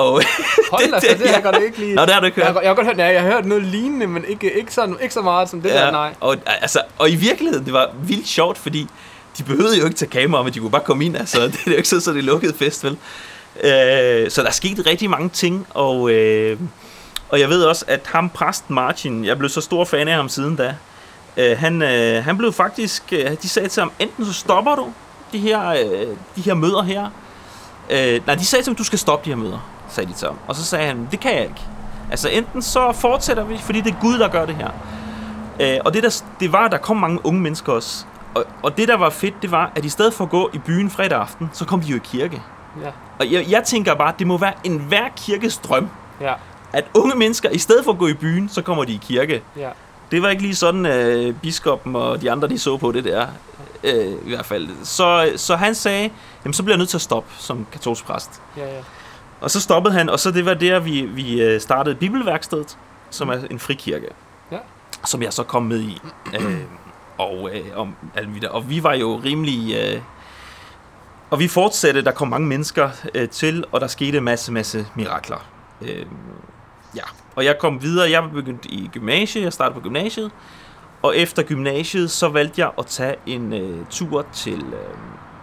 Og, 0.00 0.22
Hold 0.72 0.90
da 0.92 0.96
det- 0.96 1.04
fast, 1.08 1.18
det 1.18 1.28
har 1.28 1.36
jeg 1.36 1.44
ja. 1.44 1.50
godt 1.50 1.62
ikke 1.62 1.78
lige... 1.78 1.94
Nå, 1.94 2.02
det 2.02 2.10
har 2.14 2.20
du 2.20 2.26
ikke 2.26 2.40
jeg, 2.40 2.46
hørt. 2.46 2.54
har, 2.54 2.60
jeg 2.60 2.70
har 2.70 2.74
godt 2.74 2.86
hørt, 2.86 2.96
nej, 2.96 3.06
jeg 3.06 3.22
har 3.22 3.30
hørt 3.30 3.46
noget 3.46 3.62
lignende, 3.64 4.06
men 4.06 4.24
ikke, 4.28 4.52
ikke, 4.58 4.74
så, 4.74 4.94
ikke 5.02 5.14
så 5.14 5.22
meget 5.22 5.48
som 5.48 5.62
det 5.62 5.72
der, 5.72 5.90
nej. 5.90 6.14
Og, 6.20 6.36
altså, 6.46 6.82
og 6.98 7.10
i 7.10 7.14
virkeligheden, 7.14 7.64
det 7.64 7.72
var 7.72 7.90
vildt 8.02 8.28
sjovt, 8.28 8.58
fordi 8.58 8.86
de 9.38 9.42
behøvede 9.42 9.78
jo 9.78 9.84
ikke 9.84 9.96
tage 9.96 10.10
kamera, 10.10 10.42
men 10.42 10.54
de 10.54 10.58
kunne 10.58 10.70
bare 10.70 10.82
komme 10.84 11.04
ind. 11.04 11.16
Altså, 11.16 11.40
det 11.46 11.58
er 11.66 11.70
jo 11.70 11.76
ikke 11.76 11.88
sådan, 11.88 12.00
så 12.02 12.12
det 12.12 12.24
lukket 12.24 12.54
fest, 12.58 12.84
vel? 12.84 12.96
Øh, 13.64 14.30
så 14.30 14.42
der 14.42 14.50
skete 14.50 14.82
rigtig 14.90 15.10
mange 15.10 15.28
ting, 15.28 15.66
og, 15.74 16.10
øh, 16.10 16.58
og 17.28 17.40
jeg 17.40 17.48
ved 17.48 17.62
også, 17.64 17.84
at 17.88 18.00
ham, 18.06 18.28
præsten 18.28 18.74
Martin, 18.74 19.24
jeg 19.24 19.38
blev 19.38 19.50
så 19.50 19.60
stor 19.60 19.84
fan 19.84 20.08
af 20.08 20.14
ham 20.14 20.28
siden 20.28 20.56
da, 20.56 20.74
øh, 21.36 21.58
han, 21.58 21.82
øh, 21.82 22.24
han 22.24 22.38
blev 22.38 22.52
faktisk, 22.52 23.02
øh, 23.12 23.30
de 23.42 23.48
sagde 23.48 23.68
til 23.68 23.80
ham, 23.80 23.92
enten 23.98 24.24
så 24.26 24.32
stopper 24.32 24.74
du 24.74 24.86
de 25.32 25.38
her, 25.38 25.68
øh, 25.68 26.06
de 26.36 26.40
her 26.42 26.54
møder 26.54 26.82
her, 26.82 27.06
øh, 27.90 28.20
nej, 28.26 28.34
de 28.34 28.44
sagde 28.46 28.62
til 28.64 28.70
ham, 28.70 28.76
du 28.76 28.84
skal 28.84 28.98
stoppe 28.98 29.24
de 29.24 29.30
her 29.30 29.36
møder, 29.42 29.70
sagde 29.90 30.12
de 30.20 30.26
ham. 30.26 30.38
Og 30.48 30.54
så 30.56 30.64
sagde 30.64 30.86
han, 30.86 31.08
det 31.10 31.20
kan 31.20 31.32
jeg 31.34 31.42
ikke. 31.42 31.60
Altså 32.10 32.28
enten 32.28 32.62
så 32.62 32.92
fortsætter 32.92 33.44
vi, 33.44 33.58
fordi 33.58 33.80
det 33.80 33.92
er 33.94 34.00
Gud, 34.00 34.18
der 34.18 34.28
gør 34.28 34.46
det 34.46 34.54
her. 34.54 34.70
Øh, 35.60 35.78
og 35.84 35.94
det, 35.94 36.02
der, 36.02 36.22
det 36.40 36.52
var, 36.52 36.64
at 36.64 36.72
der 36.72 36.78
kom 36.78 36.96
mange 36.96 37.26
unge 37.26 37.40
mennesker 37.40 37.72
også. 37.72 38.04
Og, 38.34 38.44
og 38.62 38.76
det, 38.76 38.88
der 38.88 38.96
var 38.96 39.10
fedt, 39.10 39.34
det 39.42 39.50
var, 39.50 39.72
at 39.74 39.84
i 39.84 39.88
stedet 39.88 40.14
for 40.14 40.24
at 40.24 40.30
gå 40.30 40.50
i 40.52 40.58
byen 40.58 40.90
fredag 40.90 41.18
aften, 41.20 41.50
så 41.52 41.64
kom 41.64 41.80
de 41.80 41.86
jo 41.86 41.96
i 41.96 42.00
kirke. 42.04 42.42
Ja, 42.82 42.90
Og 43.18 43.32
jeg, 43.32 43.46
jeg 43.50 43.64
tænker 43.64 43.94
bare, 43.94 44.12
det 44.18 44.26
må 44.26 44.38
være 44.38 44.52
en 44.64 44.78
hver 44.78 45.08
kirkes 45.16 45.56
drøm, 45.58 45.88
ja, 46.20 46.34
at 46.72 46.84
unge 46.94 47.16
mennesker, 47.16 47.48
i 47.50 47.58
stedet 47.58 47.84
for 47.84 47.92
at 47.92 47.98
gå 47.98 48.06
i 48.06 48.14
byen, 48.14 48.48
så 48.48 48.62
kommer 48.62 48.84
de 48.84 48.92
i 48.92 49.00
kirke. 49.02 49.42
ja. 49.56 49.68
Det 50.10 50.22
var 50.22 50.28
ikke 50.28 50.42
lige 50.42 50.54
sådan, 50.54 50.86
øh, 50.86 51.34
biskoppen 51.34 51.96
og 51.96 52.22
de 52.22 52.30
andre, 52.30 52.48
de 52.48 52.58
så 52.58 52.76
på 52.76 52.92
det 52.92 53.04
der. 53.04 53.26
Øh, 53.84 54.12
I 54.26 54.28
hvert 54.34 54.46
fald. 54.46 54.68
Så, 54.84 55.32
så 55.36 55.56
han 55.56 55.74
sagde, 55.74 56.10
jamen 56.44 56.52
så 56.54 56.62
bliver 56.62 56.74
jeg 56.74 56.78
nødt 56.78 56.88
til 56.88 56.96
at 56.96 57.00
stoppe 57.00 57.30
som 57.38 57.66
katolsk 57.72 58.04
præst. 58.04 58.42
ja, 58.56 58.62
ja. 58.74 58.80
Og 59.40 59.50
så 59.50 59.60
stoppede 59.60 59.94
han, 59.94 60.08
og 60.08 60.20
så 60.20 60.30
det 60.30 60.44
var 60.44 60.54
der, 60.54 60.78
vi, 60.80 61.00
vi 61.00 61.42
øh, 61.42 61.60
startede 61.60 61.94
Bibelværkstedet, 61.94 62.78
som 63.10 63.28
er 63.28 63.38
en 63.50 63.58
frikirke. 63.58 64.06
Ja. 64.52 64.58
Som 65.04 65.22
jeg 65.22 65.32
så 65.32 65.42
kom 65.42 65.62
med 65.62 65.80
i. 65.80 66.00
øh, 66.40 66.60
og, 67.18 67.50
øh, 67.52 67.60
om, 67.76 67.94
og 68.50 68.70
vi 68.70 68.82
var 68.82 68.94
jo 68.94 69.20
rimelig... 69.24 69.74
Øh, 69.76 70.00
og 71.30 71.38
vi 71.38 71.48
fortsatte, 71.48 72.04
der 72.04 72.10
kom 72.10 72.28
mange 72.28 72.46
mennesker 72.48 72.90
øh, 73.14 73.28
til, 73.28 73.64
og 73.72 73.80
der 73.80 73.86
skete 73.86 74.18
en 74.18 74.24
masse, 74.24 74.52
masse 74.52 74.86
mirakler. 74.94 75.46
Øh, 75.82 76.06
ja, 76.96 77.02
og 77.36 77.44
jeg 77.44 77.56
kom 77.60 77.82
videre, 77.82 78.10
jeg 78.10 78.30
begyndte 78.34 78.68
i 78.68 78.90
gymnasiet, 78.92 79.44
jeg 79.44 79.52
startede 79.52 79.74
på 79.74 79.80
gymnasiet, 79.80 80.30
og 81.02 81.16
efter 81.16 81.42
gymnasiet, 81.42 82.10
så 82.10 82.28
valgte 82.28 82.60
jeg 82.60 82.70
at 82.78 82.86
tage 82.86 83.16
en 83.26 83.52
øh, 83.52 83.86
tur 83.90 84.26
til 84.32 84.58
øh, 84.60 84.94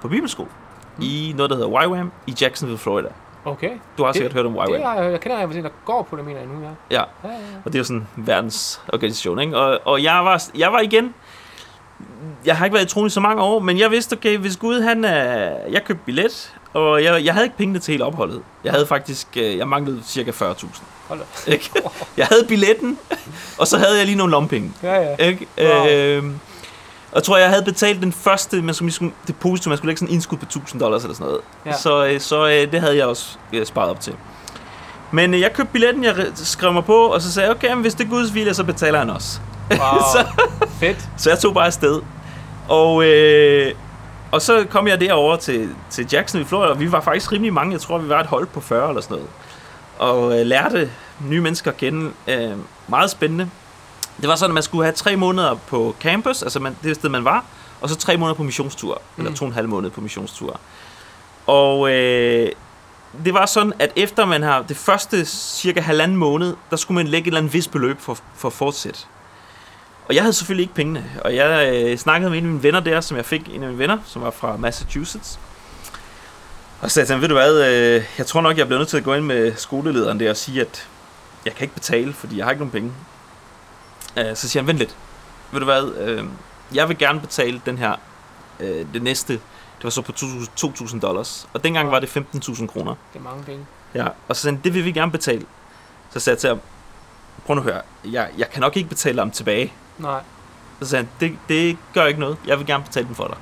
på 0.01 0.07
bibelskole 0.07 0.49
Mm. 0.97 1.03
i 1.03 1.33
noget, 1.37 1.49
der 1.49 1.55
hedder 1.55 1.85
YWAM 1.87 2.11
i 2.27 2.33
Jacksonville, 2.41 2.77
Florida. 2.77 3.07
Okay. 3.47 3.71
Du 3.97 4.03
har 4.03 4.13
sikkert 4.13 4.33
hørt 4.33 4.45
om 4.45 4.53
YWAM. 4.53 4.67
Det 4.71 4.79
jeg, 4.79 5.07
jeg 5.11 5.19
kender 5.19 5.37
en, 5.37 5.63
der 5.63 5.69
går 5.85 6.01
på 6.09 6.15
det, 6.15 6.25
mener 6.25 6.39
jeg 6.39 6.47
nu, 6.49 6.61
ja. 6.63 6.69
Ja, 6.99 7.03
Ja, 7.23 7.29
ja, 7.29 7.33
ja. 7.33 7.39
og 7.65 7.73
det 7.73 7.75
er 7.75 7.79
jo 7.79 7.83
sådan 7.83 8.07
en 8.17 8.27
verdens 8.27 8.81
organisation, 8.93 9.39
ikke? 9.39 9.57
Og, 9.57 9.79
og 9.85 10.03
jeg, 10.03 10.25
var, 10.25 10.43
jeg 10.57 10.71
var 10.73 10.79
igen... 10.79 11.13
Jeg 12.45 12.57
har 12.57 12.65
ikke 12.65 12.75
været 12.75 12.85
i 12.85 12.89
troen 12.89 13.07
i 13.07 13.09
så 13.09 13.19
mange 13.19 13.41
år, 13.43 13.59
men 13.59 13.79
jeg 13.79 13.91
vidste, 13.91 14.13
okay, 14.13 14.37
hvis 14.37 14.57
Gud, 14.57 14.81
han... 14.81 15.05
Øh, 15.05 15.11
jeg 15.73 15.83
købte 15.85 16.01
billet, 16.05 16.55
og 16.73 17.03
jeg, 17.03 17.25
jeg 17.25 17.33
havde 17.33 17.45
ikke 17.45 17.57
pengene 17.57 17.79
til 17.79 17.91
hele 17.91 18.05
opholdet. 18.05 18.41
Jeg 18.63 18.71
havde 18.71 18.85
faktisk... 18.85 19.27
Øh, 19.37 19.57
jeg 19.57 19.67
manglede 19.67 20.03
cirka 20.03 20.31
40.000. 20.31 20.67
Hold 21.07 21.19
da. 21.19 21.51
Ikke? 21.51 21.71
Jeg 22.17 22.25
havde 22.25 22.45
billetten, 22.47 22.97
og 23.59 23.67
så 23.67 23.77
havde 23.77 23.97
jeg 23.97 24.05
lige 24.05 24.17
nogle 24.17 24.31
lompenge. 24.31 24.73
Ja, 24.83 25.01
ja. 25.01 25.15
Ikke? 25.15 25.47
Wow. 25.61 25.87
Øhm, 25.89 26.39
jeg 27.17 27.23
tror, 27.23 27.37
jeg 27.37 27.49
havde 27.49 27.63
betalt 27.63 28.01
den 28.01 28.13
første 28.13 28.61
man 28.61 28.75
skulle, 28.75 28.91
skulle, 28.91 29.11
depositum, 29.27 29.69
man 29.69 29.77
skulle 29.77 29.89
lægge 29.89 29.99
sådan 29.99 30.09
en 30.09 30.13
indskud 30.13 30.37
på 30.37 30.45
1000 30.45 30.81
dollars 30.81 31.03
eller 31.03 31.15
sådan 31.15 31.27
noget. 31.27 31.41
Ja. 31.65 31.73
Så, 31.73 32.05
øh, 32.05 32.19
så 32.19 32.47
øh, 32.47 32.71
det 32.71 32.79
havde 32.81 32.97
jeg 32.97 33.05
også 33.05 33.37
øh, 33.53 33.65
sparet 33.65 33.89
op 33.89 33.99
til. 33.99 34.13
Men 35.11 35.33
jeg 35.33 35.53
købte 35.53 35.71
billetten, 35.73 36.03
jeg 36.03 36.13
re- 36.15 36.31
skrev 36.45 36.73
mig 36.73 36.85
på, 36.85 36.97
og 37.05 37.21
så 37.21 37.31
sagde 37.33 37.47
jeg, 37.49 37.55
okay, 37.55 37.69
men 37.73 37.81
hvis 37.81 37.93
det 37.93 38.05
er 38.05 38.09
Guds 38.09 38.33
vilje, 38.33 38.53
så 38.53 38.63
betaler 38.63 38.99
han 38.99 39.09
også. 39.09 39.39
Wow. 39.71 39.79
Så- 40.13 40.25
Fedt. 40.79 41.09
Så 41.17 41.29
jeg 41.29 41.39
tog 41.39 41.53
bare 41.53 41.65
afsted. 41.65 42.01
Og, 42.69 43.05
øh, 43.05 43.73
og 44.31 44.41
så 44.41 44.65
kom 44.69 44.87
jeg 44.87 44.99
derover 45.01 45.35
til, 45.35 45.69
til 45.89 46.07
Jackson 46.11 46.41
i 46.41 46.43
Florida, 46.45 46.71
og 46.71 46.79
vi 46.79 46.91
var 46.91 47.01
faktisk 47.01 47.31
rimelig 47.31 47.53
mange. 47.53 47.71
Jeg 47.73 47.81
tror, 47.81 47.97
vi 47.97 48.09
var 48.09 48.19
et 48.19 48.25
hold 48.27 48.45
på 48.45 48.61
40 48.61 48.89
eller 48.89 49.01
sådan 49.01 49.17
noget. 49.17 49.29
Og 49.99 50.39
øh, 50.39 50.45
lærte 50.45 50.89
nye 51.27 51.41
mennesker 51.41 51.71
at 51.71 51.77
kende. 51.77 52.11
Øh, 52.27 52.51
meget 52.87 53.09
spændende. 53.09 53.49
Det 54.21 54.29
var 54.29 54.35
sådan, 54.35 54.51
at 54.51 54.53
man 54.53 54.63
skulle 54.63 54.83
have 54.83 54.93
tre 54.93 55.15
måneder 55.15 55.55
på 55.67 55.95
campus, 55.99 56.43
altså 56.43 56.59
man, 56.59 56.77
det 56.83 56.95
sted, 56.95 57.09
man 57.09 57.25
var, 57.25 57.45
og 57.81 57.89
så 57.89 57.95
tre 57.95 58.17
måneder 58.17 58.35
på 58.35 58.43
missionstur, 58.43 59.01
mm. 59.15 59.23
eller 59.23 59.35
to 59.35 59.45
og 59.45 59.49
en 59.49 59.53
halv 59.55 59.69
måned 59.69 59.89
på 59.89 60.01
missionstur. 60.01 60.59
Og 61.47 61.91
øh, 61.91 62.51
det 63.25 63.33
var 63.33 63.45
sådan, 63.45 63.73
at 63.79 63.91
efter 63.95 64.25
man 64.25 64.43
har 64.43 64.61
det 64.61 64.77
første 64.77 65.25
cirka 65.25 65.81
halvanden 65.81 66.17
måned, 66.17 66.55
der 66.69 66.75
skulle 66.75 66.95
man 66.95 67.07
lægge 67.07 67.27
et 67.27 67.27
eller 67.27 67.39
andet 67.39 67.53
vis 67.53 67.67
beløb 67.67 67.99
for, 67.99 68.17
for 68.35 68.47
at 68.47 68.53
fortsætte. 68.53 68.99
Og 70.07 70.15
jeg 70.15 70.23
havde 70.23 70.33
selvfølgelig 70.33 70.63
ikke 70.63 70.73
pengene, 70.73 71.05
og 71.25 71.35
jeg 71.35 71.73
øh, 71.73 71.97
snakkede 71.97 72.29
med 72.29 72.37
en 72.37 72.43
af 72.43 72.49
mine 72.49 72.63
venner 72.63 72.79
der, 72.79 73.01
som 73.01 73.17
jeg 73.17 73.25
fik, 73.25 73.41
en 73.55 73.63
af 73.63 73.69
mine 73.69 73.79
venner, 73.79 73.97
som 74.05 74.21
var 74.21 74.31
fra 74.31 74.57
Massachusetts. 74.57 75.39
Og 76.81 76.91
så 76.91 76.93
sagde 76.93 77.07
til 77.07 77.13
ham, 77.13 77.21
ved 77.21 77.27
du 77.29 77.33
hvad, 77.35 77.65
øh, 77.65 78.03
jeg 78.17 78.25
tror 78.25 78.41
nok, 78.41 78.57
jeg 78.57 78.67
bliver 78.67 78.79
nødt 78.79 78.89
til 78.89 78.97
at 78.97 79.03
gå 79.03 79.13
ind 79.13 79.25
med 79.25 79.55
skolelederen 79.55 80.19
der 80.19 80.29
og 80.29 80.37
sige, 80.37 80.61
at 80.61 80.87
jeg 81.45 81.55
kan 81.55 81.63
ikke 81.63 81.73
betale, 81.73 82.13
fordi 82.13 82.37
jeg 82.37 82.45
har 82.45 82.51
ikke 82.51 82.61
nogen 82.61 82.71
penge. 82.71 82.91
Øh, 84.17 84.35
så 84.35 84.49
siger 84.49 84.63
han, 84.63 84.67
vent 84.67 84.77
lidt. 84.79 84.95
Ved 85.51 85.59
du 85.59 85.65
hvad, 85.65 85.93
øh, 85.97 86.25
jeg 86.73 86.89
vil 86.89 86.97
gerne 86.97 87.19
betale 87.19 87.61
den 87.65 87.77
her, 87.77 87.95
øh, 88.59 88.85
det 88.93 89.03
næste, 89.03 89.33
det 89.33 89.83
var 89.83 89.89
så 89.89 90.01
på 90.01 90.11
2.000 90.11 90.49
2.000 90.57 90.99
dollars. 90.99 91.47
Og 91.53 91.63
dengang 91.63 91.91
var 91.91 91.99
det 91.99 92.17
15.000 92.17 92.67
kroner. 92.67 92.95
Det 93.13 93.19
er 93.19 93.23
mange 93.23 93.43
penge. 93.43 93.65
Ja, 93.93 94.07
og 94.27 94.35
så 94.35 94.41
sagde 94.41 94.55
han, 94.55 94.63
det 94.63 94.73
vil 94.73 94.85
vi 94.85 94.91
gerne 94.91 95.11
betale. 95.11 95.45
Så 96.09 96.19
sagde 96.19 96.35
jeg 96.35 96.39
til 96.39 96.47
ham, 96.47 96.59
prøv 97.45 97.55
nu 97.55 97.61
at 97.61 97.65
høre, 97.73 97.81
jeg, 98.05 98.29
jeg 98.37 98.49
kan 98.49 98.61
nok 98.61 98.77
ikke 98.77 98.89
betale 98.89 99.19
ham 99.19 99.31
tilbage. 99.31 99.73
Nej. 99.97 100.21
Så 100.81 100.89
sagde 100.89 101.05
han, 101.05 101.29
det, 101.29 101.37
det 101.49 101.77
gør 101.93 102.05
ikke 102.05 102.19
noget, 102.19 102.37
jeg 102.47 102.57
vil 102.57 102.65
gerne 102.65 102.83
betale 102.83 103.07
den 103.07 103.15
for 103.15 103.27
dig. 103.27 103.37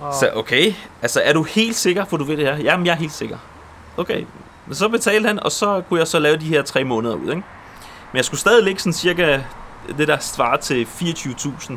Wow. 0.00 0.12
Så 0.20 0.30
okay, 0.34 0.74
altså 1.02 1.20
er 1.24 1.32
du 1.32 1.42
helt 1.42 1.76
sikker 1.76 2.04
på, 2.04 2.16
at 2.16 2.20
du 2.20 2.24
vil 2.24 2.38
det 2.38 2.46
her? 2.46 2.56
Jamen, 2.56 2.86
jeg 2.86 2.92
er 2.92 2.96
helt 2.96 3.12
sikker. 3.12 3.38
Okay, 3.96 4.24
så 4.72 4.88
betalte 4.88 5.26
han, 5.26 5.42
og 5.42 5.52
så 5.52 5.82
kunne 5.88 6.00
jeg 6.00 6.08
så 6.08 6.18
lave 6.18 6.36
de 6.36 6.44
her 6.44 6.62
tre 6.62 6.84
måneder 6.84 7.14
ud, 7.14 7.30
ikke? 7.30 7.42
Men 8.12 8.16
jeg 8.16 8.24
skulle 8.24 8.40
stadig 8.40 8.64
lægge 8.64 8.80
sådan 8.80 8.92
cirka 8.92 9.40
det, 9.98 10.08
der 10.08 10.18
svarer 10.18 10.56
til 10.56 10.84
24.000 10.84 11.76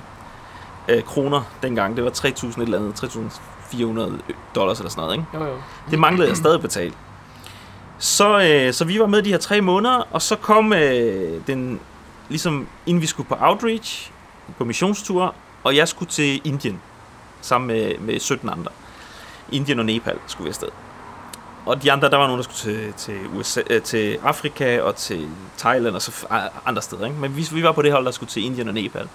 øh, 0.88 1.04
kroner 1.04 1.42
dengang. 1.64 1.96
Det 1.96 2.04
var 2.04 2.10
3.000 2.10 2.28
et 2.28 2.58
eller 2.58 2.78
andet, 2.78 3.04
3.400 3.04 4.34
dollars 4.56 4.80
eller 4.80 4.90
sådan 4.90 5.02
noget, 5.02 5.18
ikke? 5.18 5.28
Jo, 5.34 5.46
jo. 5.46 5.58
Det 5.92 6.00
manglede 6.00 6.30
jeg 6.30 6.38
stadig 6.38 6.56
at 6.56 6.62
betale. 6.62 6.94
Så, 7.98 8.42
øh, 8.42 8.74
så 8.74 8.86
vi 8.86 9.00
var 9.00 9.08
med 9.08 9.22
de 9.22 9.30
her 9.30 9.38
tre 9.38 9.62
måneder, 9.62 10.08
og 10.12 10.22
så 10.22 10.36
kom 10.36 10.74
øh, 10.74 11.48
den, 11.48 11.80
ligesom 12.30 12.68
inden 12.86 13.02
vi 13.02 13.08
skulle 13.08 13.30
på 13.30 13.36
outreach, 13.40 14.12
på 14.58 14.66
missionstur, 14.66 15.36
og 15.64 15.76
jeg 15.76 15.88
skulle 15.88 16.10
til 16.10 16.42
Indien, 16.44 16.82
sammen 17.42 17.68
med, 17.68 17.98
med 18.00 18.20
17 18.20 18.50
andre. 18.50 18.72
Indien 19.52 19.80
og 19.80 19.86
Nepal 19.86 20.18
skulle 20.28 20.46
vi 20.46 20.50
afsted. 20.50 20.68
Og 21.66 21.84
de 21.84 21.92
andre, 21.92 22.10
der 22.10 22.18
var 22.18 22.28
nogen, 22.28 22.38
der 22.38 22.44
skulle 22.44 22.78
til, 22.78 22.94
til, 22.94 23.20
USA, 23.38 23.62
øh, 23.70 23.82
til 23.82 24.18
Afrika 24.24 24.82
og 24.82 24.96
til 24.96 25.28
Thailand 25.58 25.96
og 25.96 26.02
så 26.02 26.12
andre 26.66 26.82
steder. 26.82 27.06
Ikke? 27.06 27.18
Men 27.18 27.38
vi, 27.38 27.48
vi 27.52 27.64
var 27.64 27.72
på 27.72 27.82
det 27.82 27.92
hold, 27.92 28.06
der 28.06 28.12
skulle 28.12 28.30
til 28.30 28.46
Indien 28.46 28.68
og 28.68 28.74
Nepal. 28.74 29.08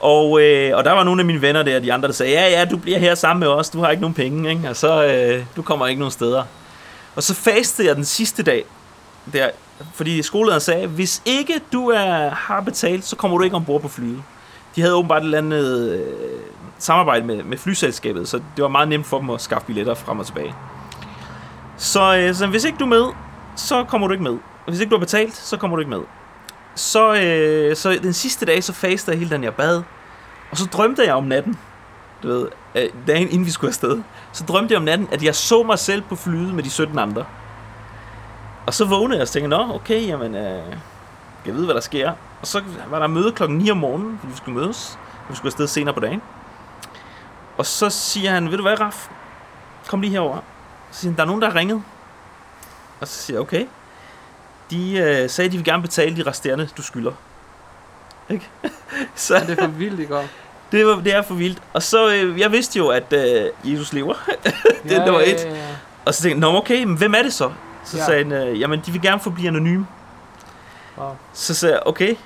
Og, 0.00 0.42
øh, 0.42 0.76
og 0.76 0.84
der 0.84 0.92
var 0.92 1.04
nogle 1.04 1.20
af 1.20 1.26
mine 1.26 1.42
venner 1.42 1.62
der, 1.62 1.80
de 1.80 1.92
andre, 1.92 2.08
der 2.08 2.14
sagde, 2.14 2.32
ja, 2.32 2.48
ja, 2.48 2.64
du 2.64 2.76
bliver 2.76 2.98
her 2.98 3.14
sammen 3.14 3.40
med 3.40 3.48
os, 3.48 3.70
du 3.70 3.80
har 3.80 3.90
ikke 3.90 4.00
nogen 4.00 4.14
penge, 4.14 4.50
ikke? 4.50 4.68
og 4.68 4.76
så 4.76 5.04
øh, 5.04 5.44
du 5.56 5.62
kommer 5.62 5.86
ikke 5.86 5.98
nogen 5.98 6.12
steder. 6.12 6.44
Og 7.16 7.22
så 7.22 7.34
fastede 7.34 7.88
jeg 7.88 7.96
den 7.96 8.04
sidste 8.04 8.42
dag, 8.42 8.64
der, 9.32 9.50
fordi 9.94 10.22
skolelederen 10.22 10.60
sagde, 10.60 10.86
hvis 10.86 11.22
ikke 11.24 11.60
du 11.72 11.88
er, 11.88 12.30
har 12.30 12.60
betalt, 12.60 13.04
så 13.04 13.16
kommer 13.16 13.38
du 13.38 13.44
ikke 13.44 13.56
ombord 13.56 13.80
på 13.80 13.88
flyet. 13.88 14.22
De 14.76 14.80
havde 14.80 14.94
åbenbart 14.94 15.22
et 15.22 15.24
eller 15.24 15.38
andet 15.38 15.90
øh, 15.90 16.40
samarbejde 16.78 17.26
med, 17.26 17.42
med 17.42 17.58
flyselskabet, 17.58 18.28
så 18.28 18.36
det 18.56 18.62
var 18.62 18.68
meget 18.68 18.88
nemt 18.88 19.06
for 19.06 19.18
dem 19.18 19.30
at 19.30 19.40
skaffe 19.40 19.66
billetter 19.66 19.94
frem 19.94 20.18
og 20.18 20.26
tilbage. 20.26 20.54
Så, 21.76 22.16
øh, 22.16 22.34
så 22.34 22.46
hvis 22.46 22.64
ikke 22.64 22.78
du 22.78 22.84
er 22.84 22.88
med, 22.88 23.04
så 23.56 23.84
kommer 23.84 24.06
du 24.06 24.12
ikke 24.12 24.24
med. 24.24 24.38
Hvis 24.66 24.80
ikke 24.80 24.90
du 24.90 24.96
har 24.96 25.00
betalt, 25.00 25.36
så 25.36 25.56
kommer 25.56 25.76
du 25.76 25.80
ikke 25.80 25.90
med. 25.90 26.00
Så, 26.74 27.14
øh, 27.14 27.76
så 27.76 27.98
den 28.02 28.12
sidste 28.12 28.46
dag, 28.46 28.64
så 28.64 28.72
fastede 28.72 29.14
jeg 29.14 29.18
hele 29.18 29.30
den, 29.30 29.44
jeg 29.44 29.54
bad. 29.54 29.82
Og 30.50 30.56
så 30.56 30.66
drømte 30.66 31.02
jeg 31.02 31.14
om 31.14 31.24
natten, 31.24 31.58
du 32.22 32.28
ved, 32.28 32.48
øh, 32.74 32.88
dagen 33.06 33.28
inden 33.28 33.46
vi 33.46 33.50
skulle 33.50 33.68
afsted. 33.68 34.02
Så 34.32 34.44
drømte 34.44 34.72
jeg 34.72 34.78
om 34.78 34.84
natten, 34.84 35.08
at 35.12 35.22
jeg 35.22 35.34
så 35.34 35.62
mig 35.62 35.78
selv 35.78 36.02
på 36.02 36.16
flyet 36.16 36.54
med 36.54 36.62
de 36.62 36.70
17 36.70 36.98
andre. 36.98 37.24
Og 38.66 38.74
så 38.74 38.84
vågnede 38.84 39.18
jeg 39.18 39.22
og 39.22 39.28
tænkte, 39.28 39.48
nå, 39.48 39.74
okay, 39.74 40.06
jamen, 40.06 40.34
øh, 40.34 40.76
jeg 41.46 41.54
ved, 41.54 41.64
hvad 41.64 41.74
der 41.74 41.80
sker. 41.80 42.12
Og 42.40 42.46
så 42.46 42.62
var 42.90 42.98
der 42.98 43.06
møde 43.06 43.32
klokken 43.32 43.58
9 43.58 43.70
om 43.70 43.76
morgenen, 43.76 44.18
fordi 44.18 44.32
vi 44.32 44.36
skulle 44.36 44.60
mødes. 44.60 44.98
Vi 45.30 45.36
skulle 45.36 45.48
afsted 45.48 45.66
senere 45.66 45.94
på 45.94 46.00
dagen. 46.00 46.22
Og 47.58 47.66
så 47.66 47.90
siger 47.90 48.30
han, 48.30 48.50
ved 48.50 48.56
du 48.56 48.62
hvad, 48.62 48.80
Raf? 48.80 49.08
Kom 49.88 50.00
lige 50.00 50.10
herover. 50.10 50.38
Så 50.94 51.00
siger 51.00 51.10
han, 51.10 51.16
der 51.16 51.22
er 51.22 51.26
nogen, 51.26 51.42
der 51.42 51.50
har 51.50 51.58
ringet. 51.58 51.82
Og 53.00 53.08
så 53.08 53.22
siger 53.22 53.34
jeg, 53.36 53.42
okay. 53.42 53.66
De 54.70 54.92
øh, 54.96 55.30
sagde, 55.30 55.50
de 55.50 55.56
vil 55.56 55.64
gerne 55.64 55.82
betale 55.82 56.16
de 56.16 56.22
resterende, 56.30 56.68
du 56.76 56.82
skylder. 56.82 57.12
Ikke? 58.30 58.48
så 59.14 59.34
Det 59.46 59.50
er 59.58 59.62
for 59.62 59.66
vildt, 59.70 60.00
ikke? 60.00 60.18
Det, 60.72 60.86
var, 60.86 60.94
det 60.94 61.14
er 61.14 61.22
for 61.22 61.34
vildt. 61.34 61.62
Og 61.72 61.82
så, 61.82 62.14
øh, 62.14 62.40
jeg 62.40 62.52
vidste 62.52 62.78
jo, 62.78 62.88
at 62.88 63.12
øh, 63.12 63.72
Jesus 63.72 63.92
lever. 63.92 64.14
det 64.88 65.02
nummer 65.04 65.20
et. 65.20 65.26
Ja, 65.26 65.48
ja, 65.48 65.54
ja. 65.54 65.66
Og 66.04 66.14
så 66.14 66.22
tænkte 66.22 66.46
jeg, 66.46 66.52
nå 66.52 66.58
okay, 66.58 66.84
men 66.84 66.96
hvem 66.96 67.14
er 67.14 67.22
det 67.22 67.32
så? 67.32 67.50
Så 67.84 67.96
Ja. 67.96 68.02
ja. 68.02 68.06
sagde 68.06 68.22
han, 68.24 68.32
øh, 68.32 68.60
jamen 68.60 68.82
de 68.86 68.92
vil 68.92 69.02
gerne 69.02 69.20
forblive 69.20 69.48
anonyme. 69.48 69.86
Wow. 70.98 71.10
Så 71.32 71.54
sagde 71.54 71.74
jeg, 71.74 71.82
okay. 71.86 72.16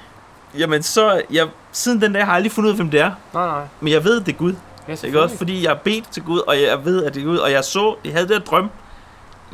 Jamen 0.59 0.83
så, 0.83 1.23
jeg, 1.31 1.49
siden 1.73 2.01
den 2.01 2.13
dag 2.13 2.23
har 2.25 2.33
jeg 2.33 2.37
aldrig 2.37 2.53
fundet 2.53 2.69
ud 2.69 2.73
af, 2.73 2.77
hvem 2.77 2.91
det 2.91 3.01
er. 3.01 3.13
Nej, 3.35 3.47
nej. 3.47 3.63
Men 3.81 3.93
jeg 3.93 4.05
ved, 4.05 4.21
det 4.21 4.33
er 4.33 4.37
Gud. 4.37 4.55
Ja, 4.89 5.07
Ikke 5.07 5.23
også? 5.23 5.37
Fordi 5.37 5.63
jeg 5.63 5.71
har 5.71 5.81
bedt 5.85 6.11
til 6.11 6.23
Gud, 6.23 6.39
og 6.39 6.63
jeg 6.63 6.85
ved, 6.85 7.05
at 7.05 7.15
det 7.15 7.21
er 7.21 7.25
Gud. 7.25 7.37
Og 7.37 7.53
jeg 7.53 7.65
så, 7.65 7.97
jeg 8.05 8.13
havde 8.13 8.29
det 8.29 8.37
her 8.37 8.45
drøm. 8.45 8.71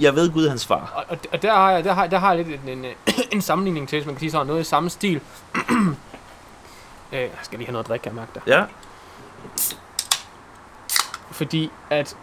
Jeg 0.01 0.15
ved, 0.15 0.33
Gud 0.33 0.45
er 0.45 0.49
hans 0.49 0.67
far. 0.67 0.93
Og, 0.97 1.05
og, 1.09 1.19
og 1.33 1.43
der, 1.43 1.55
har 1.55 1.71
jeg, 1.71 1.85
der, 1.85 1.93
har, 1.93 2.07
der 2.07 2.19
har 2.19 2.35
jeg 2.35 2.45
lidt 2.45 2.61
en, 2.63 2.69
en, 2.69 2.85
øh, 2.85 2.93
en 3.33 3.43
sammenligning 3.43 3.89
til, 3.89 3.99
hvis 3.99 4.07
man 4.07 4.15
kan 4.15 4.21
sige 4.21 4.31
sådan 4.31 4.47
noget 4.47 4.61
i 4.61 4.65
samme 4.65 4.91
stil. 4.91 5.21
øh, 7.13 7.21
jeg 7.21 7.31
skal 7.43 7.59
lige 7.59 7.67
have 7.67 7.73
noget 7.73 7.85
at 7.85 7.89
drikke, 7.89 8.07
jeg 8.07 8.15
mærke 8.15 8.31
der. 8.35 8.41
Ja, 8.47 8.65
Fordi 11.31 11.71
at 11.91 12.17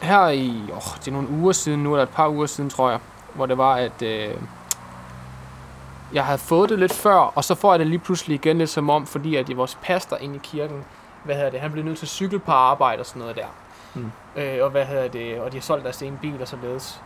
her 0.00 0.28
i, 0.28 0.48
åh, 0.72 0.96
det 0.98 1.08
er 1.08 1.12
nogle 1.12 1.28
uger 1.28 1.52
siden 1.52 1.82
nu, 1.82 1.94
eller 1.94 2.02
et 2.02 2.08
par 2.08 2.28
uger 2.28 2.46
siden, 2.46 2.70
tror 2.70 2.90
jeg, 2.90 2.98
hvor 3.34 3.46
det 3.46 3.58
var, 3.58 3.74
at 3.74 4.02
øh, 4.02 4.34
jeg 6.12 6.24
havde 6.24 6.38
fået 6.38 6.70
det 6.70 6.78
lidt 6.78 6.92
før, 6.92 7.16
og 7.16 7.44
så 7.44 7.54
får 7.54 7.72
jeg 7.72 7.78
det 7.78 7.86
lige 7.86 7.98
pludselig 7.98 8.34
igen 8.34 8.58
lidt 8.58 8.70
som 8.70 8.90
om, 8.90 9.06
fordi 9.06 9.36
at 9.36 9.56
vores 9.56 9.78
pastor 9.82 10.16
inde 10.16 10.36
i 10.36 10.40
kirken, 10.42 10.84
hvad 11.24 11.34
hedder 11.34 11.50
det, 11.50 11.60
han 11.60 11.72
blev 11.72 11.84
nødt 11.84 11.98
til 11.98 12.06
at 12.06 12.10
cykle 12.10 12.38
på 12.38 12.52
arbejde 12.52 13.00
og 13.00 13.06
sådan 13.06 13.20
noget 13.20 13.36
der. 13.36 13.46
Mm. 13.94 14.12
Øh, 14.36 14.64
og 14.64 14.70
hvad 14.70 14.86
hedder 14.86 15.08
det, 15.08 15.40
og 15.40 15.52
de 15.52 15.56
har 15.56 15.62
solgt 15.62 15.84
deres 15.84 16.02
ene 16.02 16.18
bil 16.22 16.42
og 16.42 16.48
så 16.48 16.56
ledes. 16.62 17.02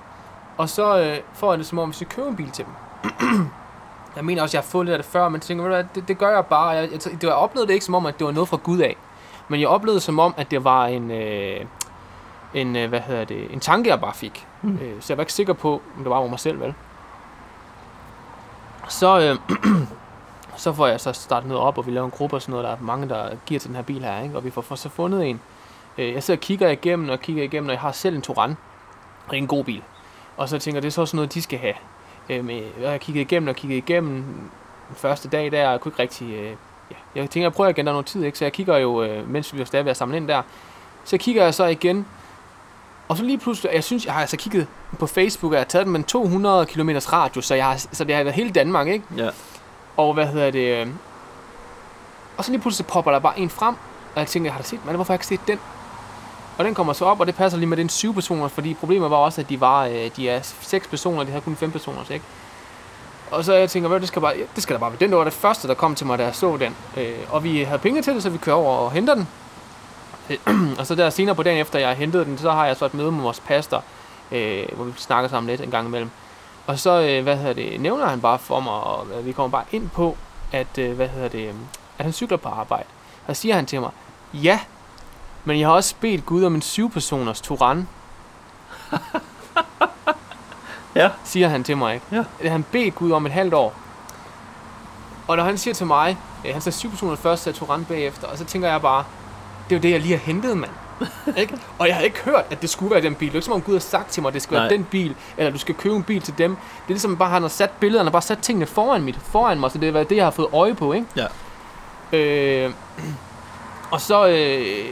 Og 0.57 0.69
så 0.69 1.01
øh, 1.01 1.17
får 1.33 1.53
jeg 1.53 1.59
det 1.59 1.67
som 1.67 1.79
om, 1.79 1.89
hvis 1.89 2.01
jeg 2.01 2.09
køber 2.09 2.29
en 2.29 2.37
bil 2.37 2.51
til 2.51 2.65
dem. 2.65 2.75
jeg 4.17 4.25
mener 4.25 4.43
også, 4.43 4.57
jeg 4.57 4.63
har 4.63 4.71
fået 4.71 4.87
lidt 4.87 4.93
af 4.93 4.99
det 4.99 5.13
før, 5.13 5.29
men 5.29 5.41
tænker, 5.41 5.65
ved 5.65 5.71
du 5.71 5.77
hvad, 5.77 5.85
det, 5.95 6.09
det 6.09 6.19
gør 6.19 6.31
jeg 6.31 6.47
bare. 6.47 6.69
Jeg, 6.69 6.93
jeg, 6.93 7.05
det, 7.05 7.23
jeg 7.23 7.33
oplevede 7.33 7.69
det 7.69 7.75
ikke 7.75 7.85
som 7.85 7.95
om, 7.95 8.07
at 8.07 8.19
det 8.19 8.27
var 8.27 8.33
noget 8.33 8.49
fra 8.49 8.59
Gud 8.63 8.79
af. 8.79 8.97
Men 9.49 9.61
jeg 9.61 9.69
oplevede 9.69 10.01
som 10.01 10.19
om, 10.19 10.35
at 10.37 10.51
det 10.51 10.65
var 10.65 10.87
en, 10.87 11.11
øh, 11.11 11.67
en 12.55 12.77
øh, 12.77 12.89
hvad 12.89 13.01
hedder 13.01 13.25
det, 13.25 13.53
en 13.53 13.61
tanke, 13.61 13.91
jeg 13.91 14.01
bare 14.01 14.15
fik. 14.15 14.47
Mm. 14.63 14.79
Øh, 14.83 15.01
så 15.01 15.13
jeg 15.13 15.19
var 15.19 15.23
ikke 15.23 15.33
sikker 15.33 15.53
på, 15.53 15.73
om 15.97 16.03
det 16.03 16.11
var 16.11 16.17
over 16.17 16.29
mig 16.29 16.41
selv, 16.41 16.61
vel? 16.61 16.75
Så, 18.89 19.21
øh, 19.21 19.57
så 20.57 20.73
får 20.73 20.87
jeg 20.87 21.01
så 21.01 21.13
startet 21.13 21.49
noget 21.49 21.63
op, 21.63 21.79
og 21.79 21.87
vi 21.87 21.91
laver 21.91 22.05
en 22.05 22.11
gruppe 22.11 22.37
og 22.37 22.43
sådan 22.43 22.53
noget. 22.53 22.65
Der 22.65 22.71
er 22.71 22.77
mange, 22.81 23.09
der 23.09 23.31
giver 23.47 23.61
til 23.61 23.69
den 23.69 23.77
her 23.77 23.83
bil 23.83 24.05
her, 24.05 24.23
ikke? 24.23 24.37
Og 24.37 24.45
vi 24.45 24.51
får, 24.51 24.63
får 24.63 24.75
så 24.75 24.89
fundet 24.89 25.27
en. 25.27 25.41
Øh, 25.99 26.13
jeg 26.13 26.23
sidder 26.23 26.39
og 26.39 26.43
kigger 26.43 26.69
igennem 26.69 27.09
og 27.09 27.21
kigger 27.21 27.43
igennem, 27.43 27.69
og 27.69 27.73
jeg 27.73 27.81
har 27.81 27.93
selv 27.93 28.17
en 28.17 28.23
Touran. 28.23 28.51
Og 29.27 29.31
det 29.31 29.37
er 29.37 29.43
en 29.43 29.47
god 29.47 29.65
bil. 29.65 29.83
Og 30.37 30.49
så 30.49 30.59
tænker 30.59 30.77
jeg, 30.77 30.83
det 30.83 30.89
er 30.89 30.93
så 30.93 31.01
også 31.01 31.17
noget, 31.17 31.35
de 31.35 31.43
skal 31.43 31.59
have. 31.59 31.75
Øh, 32.29 32.63
jeg 32.81 32.91
har 32.91 32.99
kigget 32.99 33.21
igennem 33.21 33.49
og 33.49 33.57
kigget 33.57 33.77
igennem 33.77 34.15
den 34.89 34.97
første 34.97 35.29
dag 35.29 35.53
der, 35.53 35.67
og 35.67 35.73
jeg 35.73 35.81
kunne 35.81 35.91
ikke 35.91 36.03
rigtig... 36.03 36.35
Øh, 36.35 36.51
ja. 36.91 36.97
Jeg 37.15 37.31
tænker, 37.31 37.45
jeg 37.45 37.53
prøver 37.53 37.71
igen, 37.71 37.87
der 37.87 37.93
er 37.93 37.95
noget 37.95 38.07
tid, 38.07 38.25
ikke? 38.25 38.39
Så 38.39 38.45
jeg 38.45 38.53
kigger 38.53 38.77
jo, 38.77 39.23
mens 39.27 39.53
vi 39.53 39.59
var 39.59 39.65
stadig 39.65 39.85
ved 39.85 39.91
at 39.91 39.97
samle 39.97 40.17
ind 40.17 40.29
der, 40.29 40.43
så 41.05 41.19
kigger 41.19 41.45
jeg 41.45 41.55
så 41.55 41.65
igen, 41.65 42.07
og 43.09 43.17
så 43.17 43.25
lige 43.25 43.39
pludselig, 43.39 43.73
jeg 43.75 43.85
synes, 43.85 44.07
jeg 44.07 44.15
har 44.15 44.21
altså 44.21 44.37
kigget 44.37 44.67
på 44.99 45.07
Facebook, 45.07 45.53
og 45.53 45.55
jeg 45.55 45.61
har 45.61 45.69
taget 45.69 45.87
den 45.87 45.93
med 45.93 46.01
en 46.01 46.05
200 46.05 46.67
km 46.67 46.91
radius, 47.13 47.47
så, 47.47 47.55
jeg 47.55 47.65
har, 47.65 47.77
så 47.93 48.05
det 48.05 48.15
har 48.15 48.23
været 48.23 48.35
hele 48.35 48.51
Danmark, 48.51 48.89
ikke? 48.89 49.05
ja. 49.17 49.31
Og 49.97 50.15
hvad 50.15 50.27
hedder 50.27 50.51
det? 50.51 50.87
øh, 50.87 50.87
Og 52.37 52.45
så 52.45 52.51
lige 52.51 52.61
pludselig 52.61 52.87
popper 52.87 53.13
der 53.13 53.19
bare 53.19 53.39
en 53.39 53.51
frem, 53.51 53.75
og 54.15 54.21
jeg 54.21 54.27
tænker, 54.27 54.47
jeg 54.49 54.55
har 54.55 54.61
da 54.61 54.67
set 54.67 54.79
den, 54.79 54.87
men 54.87 54.95
hvorfor 54.95 55.13
har 55.13 55.15
jeg 55.15 55.19
ikke 55.31 55.43
set 55.43 55.49
den? 55.49 55.59
Og 56.59 56.65
den 56.65 56.75
kommer 56.75 56.93
så 56.93 57.05
op, 57.05 57.21
og 57.21 57.27
det 57.27 57.35
passer 57.35 57.59
lige 57.59 57.69
med 57.69 57.77
den 57.77 57.89
syv 57.89 58.15
personer, 58.15 58.49
fordi 58.49 58.75
problemet 58.75 59.11
var 59.11 59.17
også, 59.17 59.41
at 59.41 59.49
de 59.49 59.61
var, 59.61 59.85
øh, 59.85 60.11
de 60.17 60.29
er 60.29 60.41
seks 60.61 60.87
personer, 60.87 61.25
de 61.25 61.31
havde 61.31 61.43
kun 61.43 61.57
fem 61.57 61.71
personer, 61.71 62.11
ikke? 62.11 62.25
Og 63.31 63.45
så 63.45 63.55
jeg 63.55 63.71
tænker, 63.71 63.89
hvad, 63.89 64.01
det 64.01 64.09
skal, 64.09 64.23
bare, 64.23 64.35
det 64.55 64.63
skal 64.63 64.75
da 64.75 64.81
bare 64.81 64.91
være 64.91 64.99
den. 65.01 65.11
Det 65.11 65.19
var 65.19 65.25
det 65.25 65.33
første, 65.33 65.69
der 65.69 65.75
kom 65.75 65.95
til 65.95 66.07
mig, 66.07 66.19
da 66.19 66.25
jeg 66.25 66.35
så 66.35 66.57
den. 66.57 66.77
Øh, 66.97 67.15
og 67.31 67.45
vi 67.45 67.63
havde 67.63 67.79
penge 67.79 68.03
til 68.03 68.15
det, 68.15 68.23
så 68.23 68.31
vi 68.31 68.39
kører 68.39 68.57
over 68.57 68.77
og 68.77 68.93
henter 68.93 69.15
den. 69.15 69.29
Øh, 70.31 70.39
og 70.79 70.87
så 70.87 70.95
der 70.95 71.11
senere 71.11 71.35
på 71.35 71.43
dagen 71.43 71.59
efter, 71.59 71.79
jeg 71.79 71.95
hentede 71.95 72.25
den, 72.25 72.39
så 72.39 72.51
har 72.51 72.67
jeg 72.67 72.77
så 72.77 72.85
et 72.87 72.95
møde 72.95 73.13
med 73.13 73.23
vores 73.23 73.41
pastor, 73.41 73.85
øh, 74.33 74.65
hvor 74.73 74.85
vi 74.85 74.93
snakker 74.97 75.31
sammen 75.31 75.51
lidt 75.51 75.61
en 75.61 75.71
gang 75.71 75.87
imellem. 75.87 76.11
Og 76.67 76.79
så, 76.79 77.01
øh, 77.01 77.23
hvad 77.23 77.37
hedder 77.37 77.53
det, 77.53 77.81
nævner 77.81 78.07
han 78.07 78.21
bare 78.21 78.39
for 78.39 78.61
mig, 78.61 78.73
og 78.73 79.07
øh, 79.19 79.27
vi 79.27 79.33
kommer 79.33 79.51
bare 79.59 79.65
ind 79.73 79.91
på, 79.91 80.17
at, 80.53 80.79
øh, 80.79 80.97
hvad 80.97 81.09
hedder 81.09 81.29
det, 81.29 81.49
øh, 81.49 81.55
at 81.99 82.05
han 82.05 82.13
cykler 82.13 82.37
på 82.37 82.49
arbejde. 82.49 82.89
Og 83.27 83.37
siger 83.37 83.55
han 83.55 83.67
til 83.67 83.81
mig, 83.81 83.91
ja, 84.35 84.61
men 85.45 85.61
jeg 85.61 85.69
har 85.69 85.75
også 85.75 85.95
bedt 86.01 86.27
Gud 86.27 86.45
om 86.45 86.55
en 86.55 86.63
syvpersoners 86.63 87.41
Turan. 87.41 87.89
Ja. 90.95 91.11
Siger 91.25 91.49
han 91.49 91.65
til 91.65 91.77
mig, 91.77 91.95
ikke? 91.95 92.25
Ja. 92.43 92.49
Han 92.49 92.63
bedt 92.73 92.95
Gud 92.95 93.13
om 93.13 93.27
et 93.27 93.33
halvt 93.33 93.55
år. 93.55 93.75
Og 95.29 95.37
når 95.37 95.45
han 95.45 95.59
siger 95.59 95.75
til 95.75 95.87
mig, 95.87 96.19
øh, 96.45 96.53
han 96.53 96.61
sagde 96.61 96.77
syvpersoners 96.77 97.19
først, 97.19 97.43
så 97.43 97.53
Turan 97.53 97.85
bagefter, 97.85 98.27
og 98.29 98.39
så 98.39 98.45
tænker 98.45 98.69
jeg 98.69 98.83
bare, 98.83 99.05
det 99.69 99.75
er 99.75 99.79
jo 99.79 99.83
det, 99.83 99.91
jeg 99.91 100.01
lige 100.01 100.19
har 100.19 100.25
hentet, 100.25 100.59
mand. 100.59 100.71
Ikke? 101.37 101.59
Og 101.79 101.89
jeg 101.89 101.97
har 101.97 102.03
ikke 102.03 102.19
hørt, 102.25 102.45
at 102.51 102.63
det 102.63 102.71
skulle 102.71 102.91
være 102.95 103.03
den 103.03 103.15
bil. 103.15 103.29
Det 103.29 103.33
er 103.35 103.37
ikke 103.37 103.45
som 103.45 103.55
om 103.55 103.61
Gud 103.63 103.75
har 103.75 103.81
sagt 103.81 104.09
til 104.11 104.23
mig, 104.23 104.29
at 104.29 104.35
det 104.35 104.43
skal 104.43 104.55
Nej. 104.55 104.63
være 104.63 104.71
den 104.73 104.85
bil, 104.85 105.15
eller 105.37 105.51
du 105.53 105.59
skal 105.59 105.75
købe 105.75 105.95
en 105.97 106.03
bil 106.03 106.23
til 106.23 106.39
dem. 106.39 106.51
Det 106.57 106.63
er 106.67 106.89
ligesom 106.89 107.17
bare, 107.17 107.29
han 107.31 107.43
har 107.43 107.49
sat 107.49 107.71
billederne, 107.71 108.11
bare 108.11 108.23
sat 108.23 108.39
tingene 108.39 108.67
foran, 108.67 109.03
mit, 109.03 109.19
foran 109.33 109.61
mig, 109.61 109.71
så 109.71 109.79
det 109.79 109.97
er 109.97 110.05
det, 110.05 110.17
jeg 110.17 110.25
har 110.27 110.31
fået 110.31 110.49
øje 110.53 110.75
på, 110.75 110.93
ikke? 110.93 111.07
Ja. 111.17 111.27
Øh, 112.19 112.73
og 113.91 114.01
så, 114.01 114.27
øh, 114.29 114.87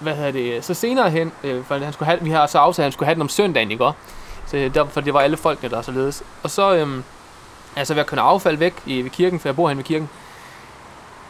hvad 0.00 0.14
hedder 0.14 0.30
det, 0.30 0.64
så 0.64 0.74
senere 0.74 1.10
hen, 1.10 1.32
øh, 1.44 1.64
for 1.64 1.78
han 1.78 1.92
skulle 1.92 2.06
have, 2.08 2.20
vi 2.22 2.30
har 2.30 2.46
så 2.46 2.58
aftalt, 2.58 2.78
at 2.78 2.84
han 2.84 2.92
skulle 2.92 3.06
have 3.06 3.14
den 3.14 3.22
om 3.22 3.28
søndagen, 3.28 3.70
ikke 3.70 3.84
også? 3.84 3.98
Så 4.46 4.70
der, 4.74 4.84
for 4.86 5.00
det 5.00 5.14
var 5.14 5.20
alle 5.20 5.36
folkene, 5.36 5.70
der 5.70 5.78
er 5.78 5.82
således. 5.82 6.22
Og 6.42 6.50
så, 6.50 6.74
øh, 6.76 6.88
altså 7.76 7.94
ved 7.94 8.00
at 8.00 8.06
køre 8.06 8.20
affald 8.20 8.56
væk 8.56 8.74
i, 8.86 9.02
ved 9.02 9.10
kirken, 9.10 9.40
for 9.40 9.48
jeg 9.48 9.56
bor 9.56 9.68
hen 9.68 9.76
ved 9.78 9.84
kirken, 9.84 10.08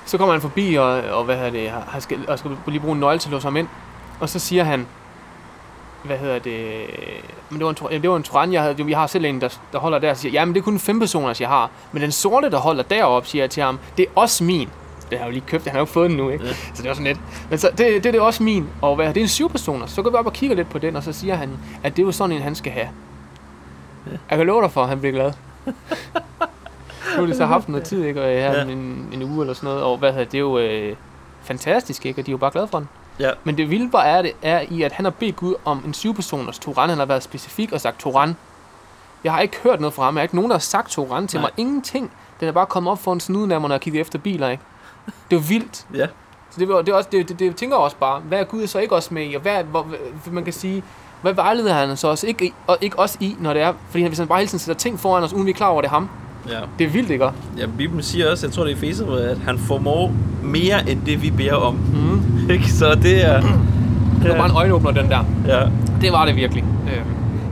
så 0.06 0.18
kommer 0.18 0.32
han 0.34 0.40
forbi, 0.42 0.74
og, 0.74 0.86
og 0.88 1.24
hvad 1.24 1.36
hedder 1.36 1.50
det, 1.50 1.70
har- 1.70 2.00
skal, 2.00 2.18
og 2.28 2.38
skal 2.38 2.50
lige 2.66 2.80
bruge 2.80 2.94
en 2.94 3.00
nøgle 3.00 3.18
til 3.18 3.28
at 3.28 3.32
låse 3.32 3.46
ham 3.46 3.56
ind. 3.56 3.68
Og 4.20 4.28
så 4.28 4.38
siger 4.38 4.64
han, 4.64 4.86
hvad 6.04 6.18
hedder 6.18 6.38
det, 6.38 6.82
men 7.50 7.58
det 7.58 7.64
var 7.64 7.70
en, 7.70 7.76
Tur- 7.76 7.88
det 7.88 8.10
var 8.10 8.16
en 8.16 8.22
Turan, 8.22 8.52
jeg 8.52 8.62
havde, 8.62 8.84
jeg 8.88 8.98
har 8.98 9.06
selv 9.06 9.24
en, 9.24 9.40
der, 9.40 9.58
der 9.72 9.78
holder 9.78 9.98
der, 9.98 10.10
og 10.10 10.16
siger, 10.16 10.32
jamen 10.32 10.54
det 10.54 10.60
er 10.60 10.64
kun 10.64 10.78
fem 10.78 10.98
personer, 10.98 11.34
jeg 11.40 11.48
har, 11.48 11.70
men 11.92 12.02
den 12.02 12.12
sorte, 12.12 12.50
der 12.50 12.58
holder 12.58 12.82
deroppe, 12.82 13.28
siger 13.28 13.42
jeg 13.42 13.50
til 13.50 13.62
ham, 13.62 13.78
det 13.96 14.02
er 14.02 14.10
også 14.14 14.44
min. 14.44 14.68
Det 15.10 15.18
har 15.18 15.24
jeg 15.26 15.26
jo 15.26 15.32
lige 15.32 15.44
købt, 15.46 15.64
han 15.64 15.72
har 15.72 15.78
jo 15.78 15.82
ikke 15.84 15.92
fået 15.92 16.10
den 16.10 16.16
nu, 16.16 16.28
ikke? 16.28 16.44
Ja. 16.44 16.52
Så 16.52 16.82
det 16.82 16.88
var 16.88 16.94
sådan 16.94 17.06
lidt. 17.06 17.18
Men 17.50 17.58
så, 17.58 17.68
det, 17.70 17.78
det, 17.78 18.04
det 18.04 18.14
er 18.14 18.20
også 18.20 18.42
min, 18.42 18.68
og 18.82 18.96
hvad, 18.96 19.08
det 19.08 19.16
er 19.16 19.20
en 19.22 19.28
syv 19.28 19.50
personer. 19.50 19.86
Så 19.86 20.02
går 20.02 20.10
vi 20.10 20.16
op 20.16 20.26
og 20.26 20.32
kigger 20.32 20.56
lidt 20.56 20.70
på 20.70 20.78
den, 20.78 20.96
og 20.96 21.02
så 21.02 21.12
siger 21.12 21.34
han, 21.34 21.50
at 21.82 21.96
det 21.96 22.02
er 22.02 22.06
jo 22.06 22.12
sådan 22.12 22.36
en, 22.36 22.42
han 22.42 22.54
skal 22.54 22.72
have. 22.72 22.88
Ja. 24.06 24.10
Jeg 24.30 24.38
kan 24.38 24.46
love 24.46 24.62
dig 24.62 24.72
for, 24.72 24.82
at 24.82 24.88
han 24.88 25.00
bliver 25.00 25.12
glad. 25.12 25.32
nu 27.16 27.22
har 27.22 27.26
de 27.26 27.36
så 27.36 27.46
haft 27.46 27.68
noget 27.68 27.84
tid, 27.84 28.04
ikke? 28.04 28.20
Og 28.22 28.26
her 28.26 28.34
Ja. 28.34 28.52
ja. 28.52 28.62
en, 28.62 29.08
en 29.12 29.22
uge 29.22 29.40
eller 29.40 29.54
sådan 29.54 29.66
noget, 29.68 29.82
og 29.82 29.98
hvad 29.98 30.10
hedder 30.12 30.24
det, 30.24 30.32
det 30.32 30.38
er 30.38 30.42
jo 30.42 30.58
øh, 30.58 30.96
fantastisk, 31.42 32.06
ikke? 32.06 32.20
Og 32.20 32.26
de 32.26 32.30
er 32.30 32.32
jo 32.32 32.38
bare 32.38 32.50
glade 32.50 32.68
for 32.68 32.78
den. 32.78 32.88
Ja. 33.20 33.30
Men 33.44 33.56
det 33.58 33.70
vilde 33.70 33.90
bare 33.90 34.06
er, 34.06 34.22
det, 34.22 34.32
er 34.42 34.60
i, 34.70 34.82
at 34.82 34.92
han 34.92 35.04
har 35.04 35.10
bedt 35.10 35.36
Gud 35.36 35.54
om 35.64 35.82
en 35.86 35.94
syvpersoners 35.94 36.58
Turan. 36.58 36.88
Han 36.88 36.98
har 36.98 37.06
været 37.06 37.22
specifik 37.22 37.72
og 37.72 37.80
sagt 37.80 38.00
Turan. 38.00 38.36
Jeg 39.24 39.32
har 39.32 39.40
ikke 39.40 39.56
hørt 39.62 39.80
noget 39.80 39.94
fra 39.94 40.04
ham. 40.04 40.14
Jeg 40.14 40.20
har 40.20 40.24
ikke 40.24 40.36
nogen, 40.36 40.50
der 40.50 40.56
har 40.56 40.60
sagt 40.60 40.90
Turan 40.90 41.28
til 41.28 41.40
Nej. 41.40 41.50
mig. 41.50 41.50
Ingenting. 41.56 42.12
Den 42.40 42.48
er 42.48 42.52
bare 42.52 42.66
kommet 42.66 42.90
op 42.90 42.98
for 42.98 43.12
en 43.12 43.20
snuden 43.20 43.48
mig, 43.48 43.60
når 43.60 43.70
jeg 43.70 43.80
kigger 43.80 44.00
efter 44.00 44.18
biler, 44.18 44.48
ikke? 44.48 44.62
Det 45.30 45.36
er 45.36 45.40
vildt. 45.40 45.86
Ja. 45.94 46.06
Så 46.50 46.60
det, 46.60 46.68
det, 46.68 46.88
er 46.88 46.94
også, 46.94 47.08
det, 47.12 47.28
det, 47.28 47.38
det, 47.38 47.56
tænker 47.56 47.76
jeg 47.76 47.82
også 47.84 47.96
bare, 47.96 48.20
hvad 48.20 48.40
er 48.40 48.44
Gud 48.44 48.66
så 48.66 48.78
ikke 48.78 48.94
også 48.94 49.14
med 49.14 49.30
i? 49.30 49.34
Og 49.34 49.40
hvad, 49.40 49.64
hvor, 49.64 49.86
man 50.30 50.44
kan 50.44 50.52
sige, 50.52 50.84
hvad 51.22 51.32
vejleder 51.32 51.74
han 51.74 51.96
så 51.96 52.08
også 52.08 52.26
ikke, 52.26 52.52
og 52.66 52.78
ikke 52.80 52.98
også 52.98 53.16
i, 53.20 53.36
når 53.40 53.52
det 53.52 53.62
er? 53.62 53.72
Fordi 53.90 54.02
han, 54.02 54.08
hvis 54.08 54.18
han 54.18 54.28
bare 54.28 54.38
hele 54.38 54.48
tiden 54.48 54.58
sætter 54.58 54.78
ting 54.78 55.00
foran 55.00 55.24
os, 55.24 55.32
uden 55.32 55.46
vi 55.46 55.50
er 55.50 55.54
klar 55.54 55.68
over, 55.68 55.80
det 55.82 55.88
er 55.88 55.92
ham. 55.92 56.08
Ja. 56.48 56.60
Det 56.78 56.86
er 56.86 56.90
vildt, 56.90 57.10
ikke? 57.10 57.24
ja, 57.58 57.66
Bibelen 57.78 58.02
siger 58.02 58.30
også, 58.30 58.46
jeg 58.46 58.52
tror 58.52 58.64
det 58.64 58.72
er 58.72 58.76
Efeser, 58.76 59.30
at 59.30 59.38
han 59.38 59.58
formår 59.58 60.12
mere 60.42 60.90
end 60.90 61.00
det, 61.06 61.22
vi 61.22 61.30
beder 61.30 61.54
om. 61.54 61.74
Mm. 61.74 62.50
Ikke? 62.50 62.70
Så 62.72 62.94
det 62.94 63.24
er... 63.24 63.42
Det 64.22 64.30
var 64.30 64.36
bare 64.36 64.50
en 64.50 64.56
øjenåbner, 64.56 64.90
den 64.90 65.10
der. 65.10 65.24
Ja. 65.46 65.68
Det 66.00 66.12
var 66.12 66.24
det 66.24 66.36
virkelig. 66.36 66.64
Øh, 66.86 67.00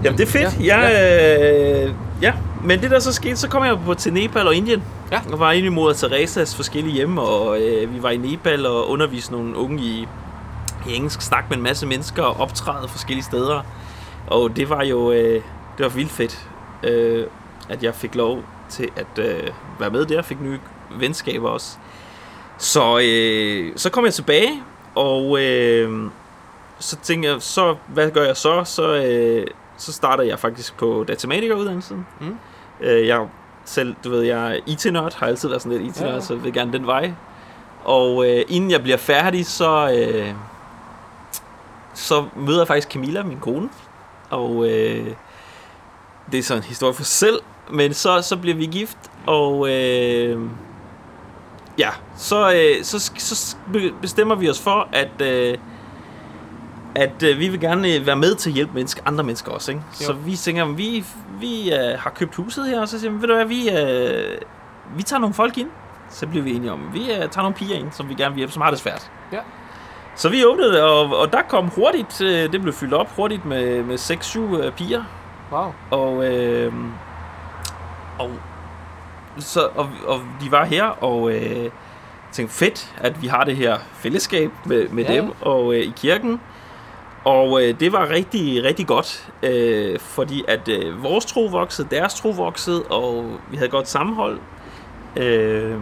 Jamen, 0.04 0.18
det 0.18 0.28
er 0.28 0.30
fedt. 0.30 0.66
Ja, 0.66 0.80
ja. 0.80 1.84
Øh, 1.84 1.92
ja. 2.22 2.32
men 2.64 2.80
det 2.80 2.90
der 2.90 2.98
så 2.98 3.12
skete, 3.12 3.36
så 3.36 3.48
kom 3.48 3.64
jeg 3.64 3.78
på 3.86 3.94
til 3.94 4.12
Nepal 4.12 4.46
og 4.46 4.54
Indien. 4.54 4.82
Ja. 5.12 5.20
Og 5.32 5.40
var 5.40 5.52
inde 5.52 5.66
i 5.66 5.70
moder 5.70 5.94
Teresas 5.94 6.56
forskellige 6.56 6.94
hjem, 6.94 7.18
og 7.18 7.60
øh, 7.60 7.94
vi 7.94 8.02
var 8.02 8.10
i 8.10 8.16
Nepal 8.16 8.66
og 8.66 8.90
underviste 8.90 9.32
nogle 9.32 9.56
unge 9.56 9.82
i, 9.82 10.06
i 10.88 10.94
engelsk, 10.94 11.22
snak 11.22 11.44
med 11.48 11.56
en 11.56 11.62
masse 11.62 11.86
mennesker 11.86 12.22
og 12.22 12.40
optræde 12.40 12.88
forskellige 12.88 13.24
steder. 13.24 13.66
Og 14.26 14.56
det 14.56 14.70
var 14.70 14.82
jo 14.82 15.12
øh, 15.12 15.42
det 15.78 15.84
var 15.84 15.88
vildt 15.88 16.12
fedt, 16.12 16.48
øh, 16.82 17.24
at 17.68 17.82
jeg 17.82 17.94
fik 17.94 18.14
lov 18.14 18.38
til 18.74 18.90
at 18.96 19.18
øh, 19.18 19.50
være 19.78 19.90
med 19.90 20.06
der, 20.06 20.22
fik 20.22 20.40
nye 20.40 20.60
venskaber 20.98 21.48
også. 21.48 21.76
Så, 22.58 23.00
øh, 23.02 23.72
så 23.76 23.90
kom 23.90 24.04
jeg 24.04 24.14
tilbage, 24.14 24.62
og 24.94 25.42
øh, 25.42 26.10
så 26.78 26.96
tænkte 26.96 27.28
jeg, 27.28 27.42
så, 27.42 27.76
hvad 27.86 28.10
gør 28.10 28.24
jeg 28.24 28.36
så? 28.36 28.64
Så, 28.64 28.94
øh, 28.94 29.46
så 29.76 29.92
starter 29.92 30.24
jeg 30.24 30.38
faktisk 30.38 30.76
på 30.76 31.04
datamatikeruddannelsen. 31.08 32.06
Mm. 32.20 32.36
Øh, 32.80 33.06
jeg 33.06 33.28
selv, 33.64 33.94
du 34.04 34.10
ved, 34.10 34.22
jeg 34.22 34.54
er 34.54 34.60
IT-nørd, 34.66 35.14
har 35.16 35.26
altid 35.26 35.48
været 35.48 35.62
sådan 35.62 35.78
lidt 35.78 35.96
IT-nørd, 35.96 36.14
Ja, 36.14 36.20
så 36.20 36.34
vil 36.34 36.52
gerne 36.52 36.72
den 36.72 36.86
vej. 36.86 37.12
Og 37.84 38.30
øh, 38.30 38.44
inden 38.48 38.70
jeg 38.70 38.82
bliver 38.82 38.96
færdig, 38.96 39.46
så, 39.46 39.92
øh, 39.98 40.34
så 41.94 42.24
møder 42.36 42.60
jeg 42.60 42.66
faktisk 42.66 42.88
Camilla, 42.92 43.22
min 43.22 43.40
kone. 43.40 43.68
Og 44.30 44.70
øh, 44.70 45.06
det 46.32 46.38
er 46.38 46.42
så 46.42 46.54
en 46.54 46.62
historie 46.62 46.94
for 46.94 47.02
sig 47.02 47.28
selv, 47.28 47.40
men 47.70 47.94
så, 47.94 48.22
så 48.22 48.36
bliver 48.36 48.56
vi 48.56 48.66
gift, 48.66 48.98
og 49.26 49.68
øh, 49.70 50.40
ja, 51.78 51.88
så, 52.16 52.52
øh, 52.52 52.84
så, 52.84 53.10
så 53.16 53.56
bestemmer 54.00 54.34
vi 54.34 54.50
os 54.50 54.60
for, 54.60 54.88
at, 54.92 55.22
øh, 55.22 55.58
at 56.94 57.22
øh, 57.22 57.38
vi 57.38 57.48
vil 57.48 57.60
gerne 57.60 57.94
øh, 57.94 58.06
være 58.06 58.16
med 58.16 58.34
til 58.34 58.50
at 58.50 58.54
hjælpe 58.54 58.74
mennesker, 58.74 59.02
andre 59.06 59.24
mennesker 59.24 59.52
også. 59.52 59.70
Ikke? 59.70 59.82
Jo. 60.00 60.06
Så 60.06 60.12
vi 60.12 60.36
tænker, 60.36 60.64
vi, 60.64 61.04
vi 61.40 61.72
øh, 61.72 61.98
har 61.98 62.10
købt 62.10 62.34
huset 62.34 62.68
her, 62.68 62.80
og 62.80 62.88
så 62.88 63.00
siger 63.00 63.10
vi, 63.10 63.20
ved 63.20 63.28
du 63.28 63.34
hvad, 63.34 63.44
vi, 63.44 63.70
øh, 63.70 64.38
vi 64.96 65.02
tager 65.02 65.20
nogle 65.20 65.34
folk 65.34 65.58
ind. 65.58 65.68
Så 66.10 66.26
bliver 66.26 66.44
vi 66.44 66.54
enige 66.54 66.72
om, 66.72 66.90
vi 66.92 67.00
øh, 67.00 67.16
tager 67.16 67.42
nogle 67.42 67.54
piger 67.54 67.76
ind, 67.76 67.92
som 67.92 68.08
vi 68.08 68.14
gerne 68.14 68.34
vil 68.34 68.38
hjælpe, 68.38 68.52
som 68.52 68.62
har 68.62 68.70
det 68.70 68.78
svært. 68.78 69.10
Ja. 69.32 69.38
Så 70.16 70.28
vi 70.28 70.44
åbnede 70.44 70.84
og, 70.84 71.16
og 71.16 71.32
der 71.32 71.42
kom 71.42 71.68
hurtigt, 71.68 72.20
øh, 72.20 72.52
det 72.52 72.62
blev 72.62 72.72
fyldt 72.74 72.94
op 72.94 73.16
hurtigt 73.16 73.44
med, 73.44 73.82
med 73.82 73.98
6-7 73.98 74.38
øh, 74.38 74.72
piger. 74.72 75.04
wow. 75.52 75.72
Og, 75.90 76.26
øh, 76.26 76.72
og, 78.18 78.30
så, 79.38 79.68
og, 79.74 79.88
og 80.06 80.20
de 80.40 80.50
var 80.50 80.64
her, 80.64 80.84
og 80.84 81.32
øh, 81.32 81.70
tænkte, 82.32 82.54
fedt, 82.56 82.94
at 82.98 83.22
vi 83.22 83.26
har 83.26 83.44
det 83.44 83.56
her 83.56 83.78
fællesskab 83.94 84.50
med, 84.66 84.88
med 84.88 85.04
Ja, 85.04 85.14
dem 85.14 85.30
og 85.40 85.74
øh, 85.74 85.80
i 85.80 85.92
kirken. 85.96 86.40
Og 87.24 87.62
øh, 87.62 87.80
det 87.80 87.92
var 87.92 88.10
rigtig, 88.10 88.64
rigtig 88.64 88.86
godt, 88.86 89.32
øh, 89.42 89.98
fordi 89.98 90.44
at 90.48 90.68
øh, 90.68 91.02
vores 91.02 91.24
tro 91.24 91.44
voksede, 91.44 91.88
deres 91.90 92.14
tro 92.14 92.30
voksede, 92.30 92.82
og 92.82 93.40
vi 93.50 93.56
havde 93.56 93.70
godt 93.70 93.88
sammenhold. 93.88 94.38
Øh, 95.16 95.78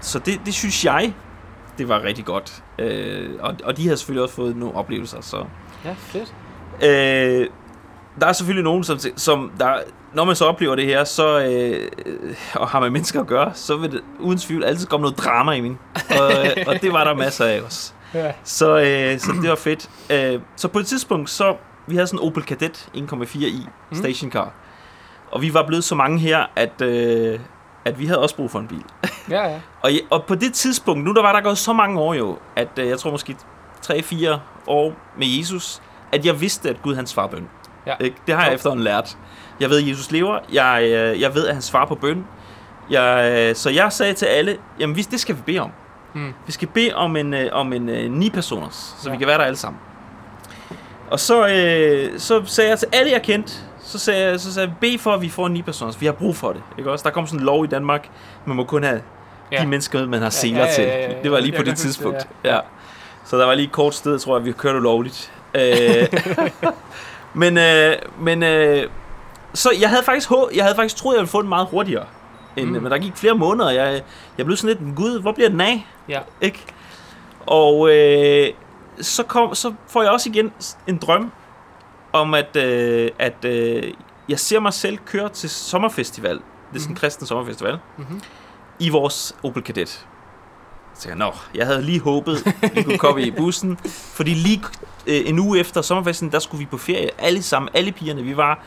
så 0.00 0.18
det, 0.18 0.40
det 0.46 0.54
synes 0.54 0.84
jeg, 0.84 1.14
det 1.78 1.88
var 1.88 2.02
rigtig 2.02 2.24
godt. 2.24 2.62
Øh, 2.78 3.30
og, 3.40 3.54
og 3.64 3.76
de 3.76 3.88
har 3.88 3.96
selvfølgelig 3.96 4.22
også 4.22 4.34
fået 4.34 4.56
nogle 4.56 4.74
oplevelser, 4.74 5.20
så... 5.20 5.44
Ja, 5.84 5.94
fedt. 5.98 6.34
Øh, 6.84 7.48
der 8.20 8.26
er 8.26 8.32
selvfølgelig 8.32 8.64
nogen, 8.64 8.84
som, 8.84 8.98
som 9.16 9.50
der, 9.60 9.74
når 10.14 10.24
man 10.24 10.36
så 10.36 10.44
oplever 10.44 10.74
det 10.74 10.84
her, 10.86 11.04
så, 11.04 11.40
øh, 11.40 11.90
og 12.54 12.68
har 12.68 12.80
med 12.80 12.90
mennesker 12.90 13.20
at 13.20 13.26
gøre, 13.26 13.50
så 13.54 13.76
vil 13.76 13.92
det 13.92 14.00
uden 14.20 14.38
tvivl 14.38 14.64
altid 14.64 14.86
komme 14.86 15.02
noget 15.02 15.18
drama 15.18 15.52
i 15.52 15.60
min. 15.60 15.78
Og, 15.94 16.46
øh, 16.46 16.64
og 16.66 16.74
det 16.82 16.92
var 16.92 17.04
der 17.04 17.14
masser 17.14 17.44
af 17.44 17.60
også. 17.60 17.92
Ja. 18.14 18.32
Så, 18.44 18.78
øh, 18.78 19.18
så 19.18 19.32
det 19.42 19.50
var 19.50 19.56
fedt. 19.56 19.90
Øh, 20.10 20.40
så 20.56 20.68
på 20.68 20.78
et 20.78 20.86
tidspunkt, 20.86 21.30
så 21.30 21.56
vi 21.86 21.94
havde 21.94 22.06
sådan 22.06 22.20
en 22.20 22.26
Opel 22.28 22.42
Kadett 22.42 22.88
1,4i 22.94 23.66
Mm. 23.90 23.96
stationcar. 23.96 24.52
Og 25.32 25.42
vi 25.42 25.54
var 25.54 25.66
blevet 25.66 25.84
så 25.84 25.94
mange 25.94 26.18
her, 26.18 26.46
at, 26.56 26.82
øh, 26.82 27.40
at 27.84 27.98
vi 27.98 28.06
havde 28.06 28.18
også 28.22 28.36
brug 28.36 28.50
for 28.50 28.58
en 28.58 28.66
bil. 28.68 28.84
Ja, 29.30 29.48
ja. 29.48 29.60
Og, 29.82 29.90
og 30.10 30.24
på 30.24 30.34
det 30.34 30.54
tidspunkt, 30.54 31.04
nu 31.04 31.12
der 31.12 31.22
var 31.22 31.32
der 31.32 31.40
gået 31.40 31.58
så 31.58 31.72
mange 31.72 32.00
år 32.00 32.14
jo, 32.14 32.38
at 32.56 32.68
øh, 32.78 32.88
jeg 32.88 32.98
tror 32.98 33.10
måske 33.10 33.36
3-4 33.86 34.36
år 34.66 34.92
med 35.18 35.26
Jesus, 35.38 35.82
at 36.12 36.26
jeg 36.26 36.40
vidste, 36.40 36.70
at 36.70 36.82
Gud 36.82 36.94
han 36.94 37.06
svarer 37.06 37.28
bøn. 37.28 37.48
Ja. 37.86 37.94
Ikke? 38.00 38.16
Det 38.26 38.34
har 38.34 38.44
jeg 38.44 38.54
efterhånden 38.54 38.84
lært. 38.84 39.16
Jeg 39.60 39.70
ved, 39.70 39.82
at 39.82 39.88
Jesus 39.88 40.10
lever. 40.10 40.38
Jeg, 40.52 40.82
øh, 40.82 41.20
jeg 41.20 41.34
ved, 41.34 41.46
at 41.46 41.54
han 41.54 41.62
svarer 41.62 41.86
på 41.86 41.94
bøn. 41.94 42.24
Jeg, 42.90 43.32
øh, 43.32 43.54
så 43.54 43.70
jeg 43.70 43.92
sagde 43.92 44.14
til 44.14 44.26
alle, 44.26 44.56
jamen 44.80 44.96
det 44.96 45.20
skal 45.20 45.36
vi 45.36 45.40
bede 45.46 45.58
om. 45.58 45.70
Mm. 46.14 46.34
Vi 46.46 46.52
skal 46.52 46.68
bede 46.68 46.94
om 46.94 47.16
en, 47.16 47.34
øh, 47.34 47.48
om 47.52 47.72
en 47.72 47.82
ni 48.10 48.30
personers, 48.30 48.74
så 48.74 48.94
ja. 49.04 49.08
Ja. 49.08 49.12
vi 49.12 49.18
kan 49.18 49.28
være 49.28 49.38
der 49.38 49.44
alle 49.44 49.56
sammen. 49.56 49.80
Og 51.10 51.20
så, 51.20 51.48
øh, 51.48 52.18
så 52.18 52.42
sagde 52.44 52.70
jeg 52.70 52.78
til 52.78 52.88
alle, 52.92 53.12
jeg 53.12 53.22
kendte, 53.22 53.52
så 53.80 53.98
sagde 53.98 54.24
jeg, 54.24 54.40
så 54.40 54.54
sagde 54.54 54.68
jeg, 54.68 54.76
bed 54.80 54.98
for, 54.98 55.12
at 55.12 55.22
vi 55.22 55.28
får 55.28 55.46
en 55.46 55.52
ni 55.52 55.62
personers. 55.62 56.00
Vi 56.00 56.06
har 56.06 56.12
brug 56.12 56.36
for 56.36 56.52
det. 56.52 56.62
Ikke 56.78 56.90
også? 56.90 57.02
Der 57.02 57.10
kom 57.10 57.26
sådan 57.26 57.40
en 57.40 57.46
lov 57.46 57.64
i 57.64 57.66
Danmark, 57.66 58.08
man 58.44 58.56
må 58.56 58.64
kun 58.64 58.82
have 58.82 59.02
ja. 59.52 59.56
Ja. 59.56 59.62
de 59.62 59.68
mennesker, 59.68 60.06
man 60.06 60.22
har 60.22 60.30
seler 60.30 60.58
ja, 60.58 60.66
ja, 60.66 60.72
til. 60.72 60.84
ja, 60.84 60.98
ja, 60.98 61.12
ja. 61.12 61.22
Det 61.22 61.30
var 61.30 61.40
lige 61.40 61.52
på 61.52 61.62
det 61.62 61.68
huske 61.68 61.70
det, 61.70 61.78
tidspunkt. 61.78 62.28
Ja. 62.44 62.58
Så 63.24 63.38
der 63.38 63.46
var 63.46 63.54
lige 63.54 63.66
et 63.66 63.72
kort 63.72 63.94
sted, 63.94 64.18
tror 64.18 64.36
jeg, 64.36 64.46
vi 64.46 64.52
kørte 64.52 64.78
ulovligt. 64.78 65.32
Men 67.36 67.58
øh, 67.58 67.96
men 68.20 68.42
øh, 68.42 68.90
så 69.54 69.70
jeg 69.80 69.88
havde 69.90 70.02
faktisk 70.02 70.30
jeg 70.54 70.64
havde 70.64 70.76
faktisk 70.76 70.96
troet, 70.96 71.14
jeg 71.14 71.20
ville 71.20 71.30
få 71.30 71.40
den 71.40 71.48
meget 71.48 71.68
hurtigere. 71.70 72.04
En, 72.56 72.66
Mm. 72.68 72.74
mm. 72.74 72.82
Men 72.82 72.92
der 72.92 72.98
gik 72.98 73.16
flere 73.16 73.34
måneder, 73.34 73.66
og 73.68 73.74
jeg, 73.74 74.02
jeg 74.38 74.46
blev 74.46 74.56
sådan 74.56 74.76
lidt, 74.82 74.96
gud, 74.96 75.20
hvor 75.20 75.32
bliver 75.32 75.48
den 75.48 75.60
af? 75.60 75.86
Ja. 76.08 76.20
Ikke? 76.40 76.64
Og 77.46 77.90
øh, 77.90 78.48
så, 79.00 79.22
kom, 79.22 79.54
så 79.54 79.74
får 79.88 80.02
jeg 80.02 80.10
også 80.10 80.28
igen 80.30 80.52
en 80.86 80.96
drøm 80.98 81.32
om, 82.12 82.34
at, 82.34 82.56
øh, 82.56 83.10
at 83.18 83.44
øh, 83.44 83.92
jeg 84.28 84.38
ser 84.40 84.60
mig 84.60 84.72
selv 84.72 84.98
køre 85.06 85.28
til 85.28 85.50
sommerfestival. 85.50 86.34
Det 86.34 86.42
er 86.42 86.78
sådan 86.78 86.82
en 86.82 86.92
Mhm. 86.92 86.96
kristen 87.00 87.26
sommerfestival. 87.26 87.78
Mhm. 87.96 88.20
I 88.78 88.88
vores 88.90 89.36
Opel 89.42 89.62
Kadett. 89.62 90.06
Så 90.98 91.08
jeg, 91.08 91.16
nå, 91.16 91.32
jeg 91.54 91.66
havde 91.66 91.82
lige 91.82 92.00
håbet, 92.00 92.54
vi 92.74 92.82
kunne 92.82 92.98
komme 92.98 93.22
i 93.22 93.30
bussen. 93.30 93.78
Fordi 94.14 94.34
lige 94.34 94.62
øh, 95.06 95.22
en 95.28 95.38
uge 95.38 95.58
efter 95.58 95.82
sommerfesten, 95.82 96.32
der 96.32 96.38
skulle 96.38 96.58
vi 96.58 96.66
på 96.70 96.78
ferie. 96.78 97.10
Alle 97.18 97.42
sammen, 97.42 97.68
alle 97.74 97.92
pigerne. 97.92 98.22
Vi 98.22 98.36
var 98.36 98.58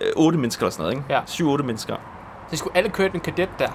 øh, 0.00 0.12
otte 0.16 0.38
mennesker 0.38 0.62
eller 0.62 0.70
sådan 0.72 0.82
noget, 0.82 0.96
ikke? 0.96 1.14
Ja. 1.14 1.20
Syv-otte 1.26 1.64
mennesker. 1.64 1.96
Så 2.50 2.56
skulle 2.56 2.76
alle 2.76 2.90
køre 2.90 3.08
den 3.08 3.20
kadet 3.20 3.48
der. 3.58 3.68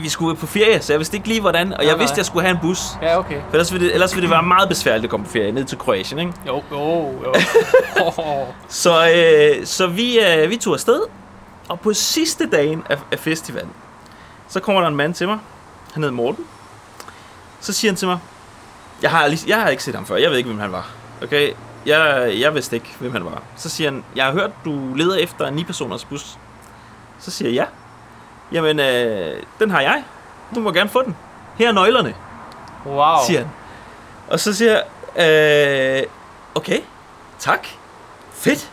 Vi 0.00 0.08
skulle 0.08 0.36
på 0.36 0.46
ferie, 0.46 0.80
så 0.82 0.92
jeg 0.92 1.00
vidste 1.00 1.16
ikke 1.16 1.28
lige 1.28 1.40
hvordan. 1.40 1.72
Og 1.72 1.78
Nej, 1.78 1.86
jeg 1.88 1.98
vidste, 1.98 2.14
nej. 2.14 2.18
jeg 2.18 2.26
skulle 2.26 2.46
have 2.46 2.54
en 2.54 2.60
bus. 2.62 2.80
Ja, 3.02 3.18
okay. 3.18 3.40
For 3.40 3.52
ellers 3.52 3.72
ville, 3.72 3.86
det, 3.86 3.94
ellers 3.94 4.14
ville 4.14 4.22
det 4.22 4.30
være 4.30 4.42
meget 4.42 4.68
besværligt 4.68 5.04
at 5.04 5.10
komme 5.10 5.26
på 5.26 5.32
ferie 5.32 5.52
ned 5.52 5.64
til 5.64 5.78
Kroatien, 5.78 6.18
ikke? 6.18 6.32
Jo, 6.46 6.62
jo, 6.70 7.12
jo. 7.24 7.34
Så, 8.68 9.10
øh, 9.10 9.66
så 9.66 9.86
vi, 9.86 10.20
øh, 10.20 10.50
vi 10.50 10.56
tog 10.56 10.74
afsted, 10.74 11.00
og 11.68 11.80
på 11.80 11.92
sidste 11.92 12.50
dagen 12.50 12.82
af, 12.90 12.98
af 13.12 13.18
festivalen, 13.18 13.70
så 14.48 14.60
kommer 14.60 14.80
der 14.80 14.88
en 14.88 14.96
mand 14.96 15.14
til 15.14 15.28
mig. 15.28 15.38
Han 15.94 16.02
hedder 16.02 16.16
Morten. 16.16 16.44
Så 17.60 17.72
siger 17.72 17.90
han 17.90 17.96
til 17.96 18.08
mig, 18.08 18.18
jeg 19.02 19.10
har, 19.10 19.26
lige, 19.28 19.48
jeg 19.48 19.60
har 19.60 19.68
ikke 19.68 19.82
set 19.84 19.94
ham 19.94 20.06
før, 20.06 20.16
jeg 20.16 20.30
ved 20.30 20.36
ikke, 20.38 20.48
hvem 20.48 20.60
han 20.60 20.72
var. 20.72 20.88
Okay, 21.22 21.52
jeg, 21.86 22.32
jeg 22.40 22.54
vidste 22.54 22.76
ikke, 22.76 22.96
hvem 22.98 23.12
han 23.12 23.24
var. 23.24 23.42
Så 23.56 23.68
siger 23.68 23.90
han, 23.90 24.04
jeg 24.16 24.24
har 24.24 24.32
hørt, 24.32 24.50
du 24.64 24.94
leder 24.94 25.16
efter 25.16 25.46
en 25.46 25.58
9-personers 25.58 26.04
bus. 26.04 26.38
Så 27.18 27.30
siger 27.30 27.48
jeg, 27.48 27.54
ja. 27.54 27.64
Jamen, 28.52 28.80
øh, 28.80 29.42
den 29.58 29.70
har 29.70 29.80
jeg. 29.80 30.04
Du 30.54 30.60
må 30.60 30.72
gerne 30.72 30.90
få 30.90 31.02
den. 31.02 31.16
Her 31.58 31.68
er 31.68 31.72
nøglerne 31.72 32.14
wow. 32.86 33.16
siger 33.26 33.38
han. 33.38 33.50
Og 34.28 34.40
så 34.40 34.54
siger 34.54 34.80
jeg, 35.16 36.02
øh, 36.02 36.06
okay, 36.54 36.80
tak, 37.38 37.66
fedt. 38.32 38.70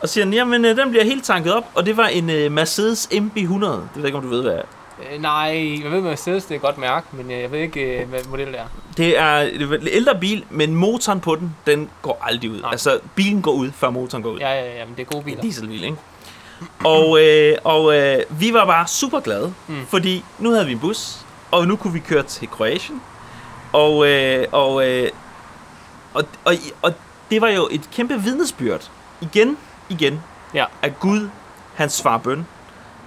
Og 0.00 0.08
siger 0.08 0.24
han, 0.24 0.34
jamen 0.34 0.64
øh, 0.64 0.76
den 0.76 0.90
bliver 0.90 1.04
helt 1.04 1.24
tanket 1.24 1.54
op, 1.54 1.64
og 1.74 1.86
det 1.86 1.96
var 1.96 2.06
en 2.06 2.30
øh, 2.30 2.52
Mercedes 2.52 3.08
MB100. 3.12 3.66
Det 3.66 3.88
ved 3.94 4.02
jeg 4.02 4.06
ikke, 4.06 4.18
om 4.18 4.24
du 4.24 4.30
ved, 4.30 4.42
hvad. 4.42 4.58
Øh, 5.12 5.20
nej, 5.22 5.80
jeg 5.84 5.90
ved, 5.92 6.00
Mercedes 6.00 6.44
det 6.44 6.50
er 6.50 6.54
et 6.54 6.60
godt 6.62 6.78
mærke, 6.78 7.06
men 7.12 7.30
øh, 7.30 7.40
jeg 7.40 7.52
ved 7.52 7.58
ikke, 7.58 8.00
øh, 8.00 8.08
hvad 8.08 8.20
model 8.30 8.46
det 8.46 8.58
er. 8.60 8.64
Det 8.96 9.18
er 9.18 9.38
en 9.40 9.88
ældre 9.88 10.18
bil, 10.20 10.44
men 10.50 10.74
motoren 10.74 11.20
på 11.20 11.34
den, 11.36 11.56
den 11.66 11.90
går 12.02 12.18
aldrig 12.22 12.50
ud. 12.50 12.60
Nej. 12.60 12.70
Altså, 12.70 12.98
bilen 13.14 13.42
går 13.42 13.52
ud, 13.52 13.70
før 13.72 13.90
motoren 13.90 14.22
går 14.22 14.30
ud. 14.30 14.38
Ja, 14.38 14.50
ja, 14.52 14.78
ja, 14.78 14.84
men 14.84 14.94
det 14.96 15.00
er 15.02 15.06
gode 15.06 15.18
En 15.18 15.24
biler. 15.24 15.40
dieselbil, 15.42 15.84
ikke? 15.84 15.96
Og, 16.84 17.20
øh, 17.22 17.56
og 17.64 17.96
øh, 17.96 18.18
vi 18.30 18.52
var 18.52 18.64
bare 18.66 18.86
super 18.86 19.20
glade, 19.20 19.54
mm. 19.68 19.86
fordi 19.86 20.24
nu 20.38 20.50
havde 20.50 20.66
vi 20.66 20.72
en 20.72 20.78
bus, 20.78 21.18
og 21.50 21.66
nu 21.68 21.76
kunne 21.76 21.92
vi 21.92 21.98
køre 21.98 22.22
til 22.22 22.48
Kroatien. 22.48 23.02
Og, 23.72 24.08
øh, 24.08 24.46
og, 24.52 24.88
øh, 24.88 25.10
og, 26.14 26.24
og, 26.44 26.54
og 26.82 26.92
det 27.30 27.40
var 27.40 27.48
jo 27.48 27.68
et 27.70 27.88
kæmpe 27.92 28.22
vidnesbyrd. 28.22 28.90
Igen, 29.20 29.58
igen, 29.88 30.22
Ja. 30.54 30.64
at 30.82 31.00
Gud, 31.00 31.28
han 31.74 31.90
svarer 31.90 32.18
bøn. 32.18 32.46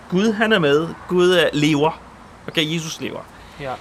Gud, 0.10 0.34
han 0.34 0.54
er 0.54 0.60
med. 0.60 0.88
Gud 1.08 1.32
er, 1.32 1.50
lever. 1.54 2.00
Okay, 2.48 2.74
Jesus 2.76 3.02
lever. 3.02 3.20
Ja. 3.62 3.74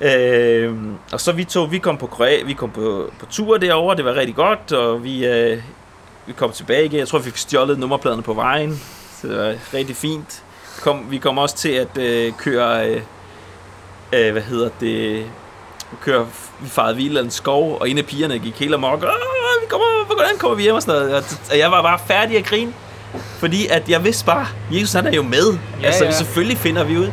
Øh, 0.00 0.74
og 1.12 1.20
så 1.20 1.32
vi 1.32 1.44
to, 1.44 1.62
vi 1.62 1.78
kom 1.78 1.96
på 1.98 2.06
Kroa- 2.06 2.44
vi 2.44 2.52
kom 2.52 2.70
på, 2.70 3.10
på 3.20 3.26
tur 3.26 3.58
derovre, 3.58 3.96
det 3.96 4.04
var 4.04 4.14
rigtig 4.14 4.34
godt, 4.36 4.72
og 4.72 5.04
vi, 5.04 5.26
øh, 5.26 5.62
vi 6.26 6.32
kom 6.32 6.52
tilbage 6.52 6.84
igen. 6.84 6.98
Jeg 6.98 7.08
tror, 7.08 7.18
vi 7.18 7.24
fik 7.24 7.36
stjålet 7.36 7.78
nummerpladerne 7.78 8.22
på 8.22 8.32
vejen, 8.32 8.80
så 9.20 9.28
det 9.28 9.36
var 9.38 9.54
rigtig 9.74 9.96
fint. 9.96 10.42
Kom, 10.82 11.06
vi 11.10 11.18
kom 11.18 11.38
også 11.38 11.56
til 11.56 11.68
at 11.68 11.98
øh, 11.98 12.32
køre, 12.32 12.88
øh, 12.90 13.02
øh, 14.12 14.32
hvad 14.32 14.42
hedder 14.42 14.68
det, 14.80 15.26
køre, 16.02 16.26
vi 16.60 16.68
farede 16.68 16.96
vildt 16.96 17.18
en 17.18 17.30
skov, 17.30 17.78
og 17.80 17.90
en 17.90 17.98
af 17.98 18.06
pigerne 18.06 18.38
gik 18.38 18.54
helt 18.58 18.74
amok, 18.74 19.02
Åh, 19.02 19.08
vi 19.62 19.66
kommer, 19.68 20.04
hvordan 20.06 20.38
kommer 20.38 20.56
vi 20.56 20.62
hjem 20.62 20.74
og 20.74 20.82
sådan 20.82 21.00
noget, 21.02 21.16
og, 21.16 21.22
og 21.50 21.58
jeg 21.58 21.70
var 21.70 21.82
bare 21.82 21.98
færdig 22.06 22.36
at 22.38 22.44
grine, 22.44 22.72
fordi 23.16 23.66
at 23.66 23.88
jeg 23.88 24.04
vidste 24.04 24.24
bare, 24.24 24.46
Jesus 24.70 24.92
han 24.92 25.06
er 25.06 25.12
jo 25.12 25.22
med, 25.22 25.58
Ja, 25.80 25.86
altså 25.86 26.04
ja. 26.04 26.10
selvfølgelig 26.10 26.58
finder 26.58 26.84
vi 26.84 26.98
ud. 26.98 27.10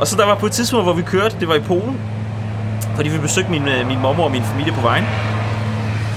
Og 0.00 0.06
så 0.06 0.16
der 0.16 0.26
var 0.26 0.34
på 0.34 0.46
et 0.46 0.52
tidspunkt, 0.52 0.84
hvor 0.84 0.92
vi 0.92 1.02
kørte, 1.02 1.36
det 1.40 1.48
var 1.48 1.54
i 1.54 1.60
Polen, 1.60 2.00
fordi 2.96 3.08
vi 3.08 3.18
besøgte 3.18 3.50
min, 3.50 3.68
øh, 3.68 3.86
min 3.86 3.98
mormor 4.00 4.24
og 4.24 4.30
min 4.30 4.42
familie 4.44 4.72
på 4.72 4.80
vejen. 4.80 5.04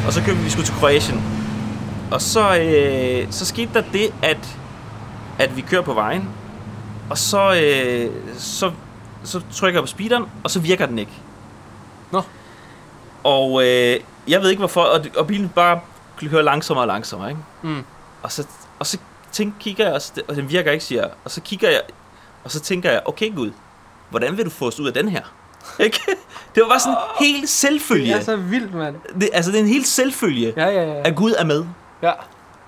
Og 0.08 0.14
så 0.14 0.22
kørte 0.22 0.38
vi, 0.38 0.44
vi 0.44 0.50
skulle 0.50 0.66
til 0.66 0.76
Kroatien. 0.76 1.24
Og 2.12 2.22
så, 2.22 2.58
øh, 2.58 3.28
så 3.32 3.46
skete 3.46 3.70
der 3.74 3.84
det, 3.94 4.14
at, 4.22 4.38
at 5.40 5.56
vi 5.58 5.62
kører 5.62 5.82
på 5.82 5.94
vejen. 5.94 6.30
Og 7.10 7.18
så, 7.18 7.54
øh, 7.64 8.10
så, 8.38 8.72
så 9.24 9.42
trykker 9.54 9.80
jeg 9.80 9.84
på 9.84 9.88
speederen, 9.88 10.24
og 10.44 10.52
så 10.52 10.60
virker 10.60 10.86
den 10.86 11.00
ikke. 11.00 11.12
Nå. 12.12 12.22
Og 13.24 13.64
øh, 13.64 14.00
jeg 14.28 14.42
ved 14.42 14.50
ikke 14.50 14.60
hvorfor, 14.60 14.82
og, 14.82 15.06
og 15.18 15.28
bilen 15.28 15.50
bare 15.50 15.80
kører 16.30 16.42
langsommere 16.42 16.84
og 16.84 16.88
langsommere, 16.88 17.30
ikke? 17.30 17.42
Mm. 17.62 17.84
Og 18.24 18.32
så, 18.32 18.44
og 18.80 18.86
så 18.88 18.98
tænk, 19.32 19.54
kigger 19.60 19.86
jeg, 19.86 19.94
også, 19.94 20.12
og 20.28 20.36
den 20.36 20.50
virker 20.50 20.72
ikke, 20.72 20.86
siger 20.86 21.02
jeg. 21.02 21.12
Og 21.26 21.32
så 21.32 21.42
kigger 21.42 21.70
jeg, 21.70 21.82
og 22.44 22.52
så 22.52 22.60
tænker 22.60 22.92
jeg, 22.92 23.02
okay 23.06 23.36
Gud, 23.36 23.52
hvordan 24.10 24.38
vil 24.38 24.46
du 24.46 24.50
få 24.50 24.68
os 24.68 24.80
ud 24.80 24.88
af 24.88 24.94
den 24.94 25.10
her? 25.10 25.22
Ikke? 25.80 26.00
Det 26.56 26.64
var 26.64 26.70
bare 26.70 26.80
sådan 26.80 26.98
helt 27.20 27.50
selvfølge. 27.50 28.06
Det 28.14 28.16
er 28.16 28.24
så 28.24 28.36
vildt, 28.36 28.74
mand. 28.74 28.96
Det, 29.22 29.30
altså, 29.34 29.52
det 29.52 29.58
er 29.60 29.64
en 29.64 29.70
helt 29.70 29.88
selvfølge, 29.88 30.54
Ja, 30.58 30.66
ja, 30.68 30.84
ja. 30.84 31.02
at 31.04 31.16
Gud 31.16 31.34
er 31.38 31.46
med. 31.46 31.66
Ja, 32.04 32.12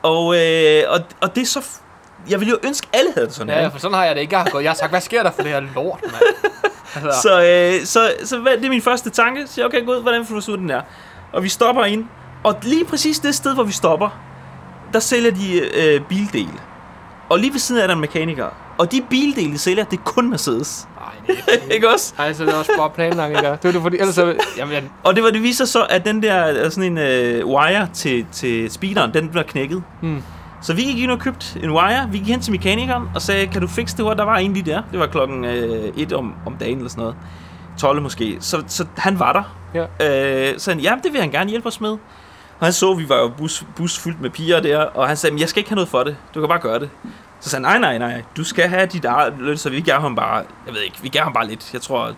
Og, 0.04 0.36
øh, 0.38 0.84
og, 0.90 1.00
og 1.22 1.36
det 1.36 1.42
er 1.42 1.46
så... 1.46 1.66
Jeg 2.30 2.40
ville 2.40 2.52
jo 2.52 2.58
ønske, 2.64 2.88
alle 2.94 3.14
havde 3.14 3.28
det 3.28 3.36
sådan 3.36 3.54
ja, 3.54 3.62
her. 3.62 3.70
for 3.70 3.80
sådan 3.80 3.96
har 3.98 4.06
jeg 4.06 4.16
det 4.16 4.22
ikke. 4.22 4.36
Jeg 4.36 4.44
har, 4.44 4.50
gået, 4.52 4.64
jeg 4.64 4.72
har 4.72 4.76
sagt, 4.76 4.90
hvad 4.92 5.02
sker 5.02 5.24
der 5.24 5.32
for 5.32 5.42
det 5.42 5.52
her 5.52 5.60
lort, 5.60 6.00
mand? 6.04 6.14
Altså, 6.96 7.22
Så, 7.22 7.42
øh, 7.80 7.86
så, 7.86 8.14
så 8.26 8.40
hvad, 8.40 8.58
det 8.58 8.66
er 8.66 8.70
min 8.70 8.82
første 8.82 9.10
tanke. 9.10 9.48
Så 9.48 9.54
siger, 9.54 9.66
jeg, 9.66 9.76
okay 9.76 9.86
Gud, 9.86 10.02
hvordan 10.02 10.26
får 10.26 10.34
du 10.34 10.38
os 10.38 10.50
ud 10.50 10.54
af 10.54 10.60
den 10.60 10.70
her? 10.70 10.82
Og 11.34 11.44
vi 11.44 11.50
stopper 11.50 11.86
ind. 11.86 12.06
Og 12.44 12.56
lige 12.64 12.86
præcis 12.86 13.20
det 13.20 13.36
sted, 13.36 13.54
hvor 13.54 13.64
vi 13.64 13.72
stopper, 13.72 14.10
der 14.94 15.00
sælger 15.00 15.32
de 15.32 15.60
øh, 15.60 16.02
bildele. 16.10 16.60
Og 17.30 17.40
lige 17.40 17.52
ved 17.54 17.60
siden 17.60 17.80
af 17.80 17.84
er 17.84 17.88
der 17.88 17.94
en 17.96 18.02
mekaniker. 18.02 18.46
Og 18.78 18.92
de 18.92 19.02
bildele, 19.10 19.52
de 19.54 19.58
sælger, 19.58 19.84
det 19.84 20.00
er 20.00 20.04
kun 20.04 20.30
Mercedes. 20.30 20.88
Ej, 21.02 21.14
det 21.36 21.70
er 21.70 21.74
ikke 21.74 21.90
også? 21.90 22.14
Ej, 22.18 22.34
så 22.34 22.46
det 22.46 22.54
er 22.54 22.58
også 22.58 22.72
bare 22.78 22.90
planlagt, 22.90 23.30
ikke? 23.30 23.42
Det 23.42 23.66
er 23.66 23.72
det, 23.72 23.82
fordi, 23.82 23.98
ellers 23.98 24.16
så... 24.16 24.36
Jamen, 24.58 24.74
jeg, 24.74 24.84
Og 25.04 25.16
det 25.16 25.24
var 25.24 25.30
det 25.30 25.44
viser 25.44 25.66
så, 25.66 25.86
at 25.90 26.06
den 26.06 26.24
der 26.24 26.70
sådan 26.70 26.92
en 26.92 26.98
øh, 26.98 27.48
wire 27.48 27.88
til, 27.94 28.26
til 28.32 28.72
speederen, 28.72 29.14
den 29.14 29.30
blev 29.30 29.44
knækket. 29.44 29.84
hmm. 30.02 30.24
Så 30.62 30.74
vi 30.74 30.82
gik 30.82 30.98
ind 31.00 31.12
og 31.12 31.20
købte 31.20 31.46
en 31.64 31.72
wire. 31.72 32.10
Vi 32.12 32.18
gik 32.18 32.28
hen 32.28 32.42
til 32.42 32.52
mekanikeren 32.52 33.04
og 33.16 33.22
sagde, 33.22 33.48
kan 33.48 33.62
du 33.62 33.68
fikse 33.68 33.98
det 33.98 34.06
her? 34.06 34.14
Der 34.14 34.24
var 34.24 34.38
en 34.38 34.54
lige 34.54 34.72
der. 34.72 34.82
Det 34.92 35.00
var 35.00 35.08
klokken 35.08 35.46
øh, 35.46 35.94
1 35.98 36.14
om, 36.14 36.34
om 36.46 36.56
dagen 36.60 36.78
eller 36.78 36.90
sådan 36.90 37.02
noget. 37.02 37.16
12 37.78 38.02
måske. 38.02 38.38
Så, 38.40 38.64
så 38.68 38.86
han 38.98 39.20
var 39.20 39.34
der. 39.34 39.44
Ja. 40.00 40.52
Øh, 40.52 40.60
så 40.60 40.72
han, 40.72 40.80
ja, 40.80 40.94
det 41.04 41.14
vil 41.14 41.22
han 41.22 41.32
gerne 41.32 41.50
hjælpe 41.50 41.68
os 41.68 41.82
med. 41.82 41.98
Og 42.62 42.68
han 42.68 42.74
så, 42.74 42.92
at 42.92 42.98
vi 42.98 43.10
var 43.10 43.18
jo 43.18 43.32
bus, 43.38 43.66
bus 43.76 44.00
fyldt 44.00 44.22
med 44.22 44.30
piger 44.30 44.60
der, 44.60 44.80
og 44.80 45.08
han 45.08 45.18
sagde, 45.18 45.34
"Men 45.34 45.40
jeg 45.40 45.50
skal 45.50 45.60
ikke 45.60 45.70
have 45.70 45.76
noget 45.76 45.90
for 45.90 46.04
det. 46.04 46.18
Du 46.36 46.40
kan 46.40 46.50
bare 46.50 46.60
gøre 46.60 46.80
det. 46.80 46.90
Så 47.40 47.50
sagde 47.50 47.66
han, 47.68 47.82
nej, 47.82 47.98
nej, 47.98 48.12
nej, 48.12 48.24
du 48.38 48.44
skal 48.44 48.70
have 48.70 48.86
dit 48.86 49.06
eget 49.06 49.34
løn, 49.40 49.58
så 49.58 49.70
vi 49.70 49.82
gav 49.82 50.00
ham 50.02 50.16
bare, 50.16 50.36
jeg 50.66 50.74
ved 50.74 50.82
ikke, 50.82 50.98
vi 51.02 51.10
gav 51.10 51.24
ham 51.24 51.34
bare 51.34 51.48
lidt, 51.48 51.74
jeg 51.74 51.82
tror 51.82 52.12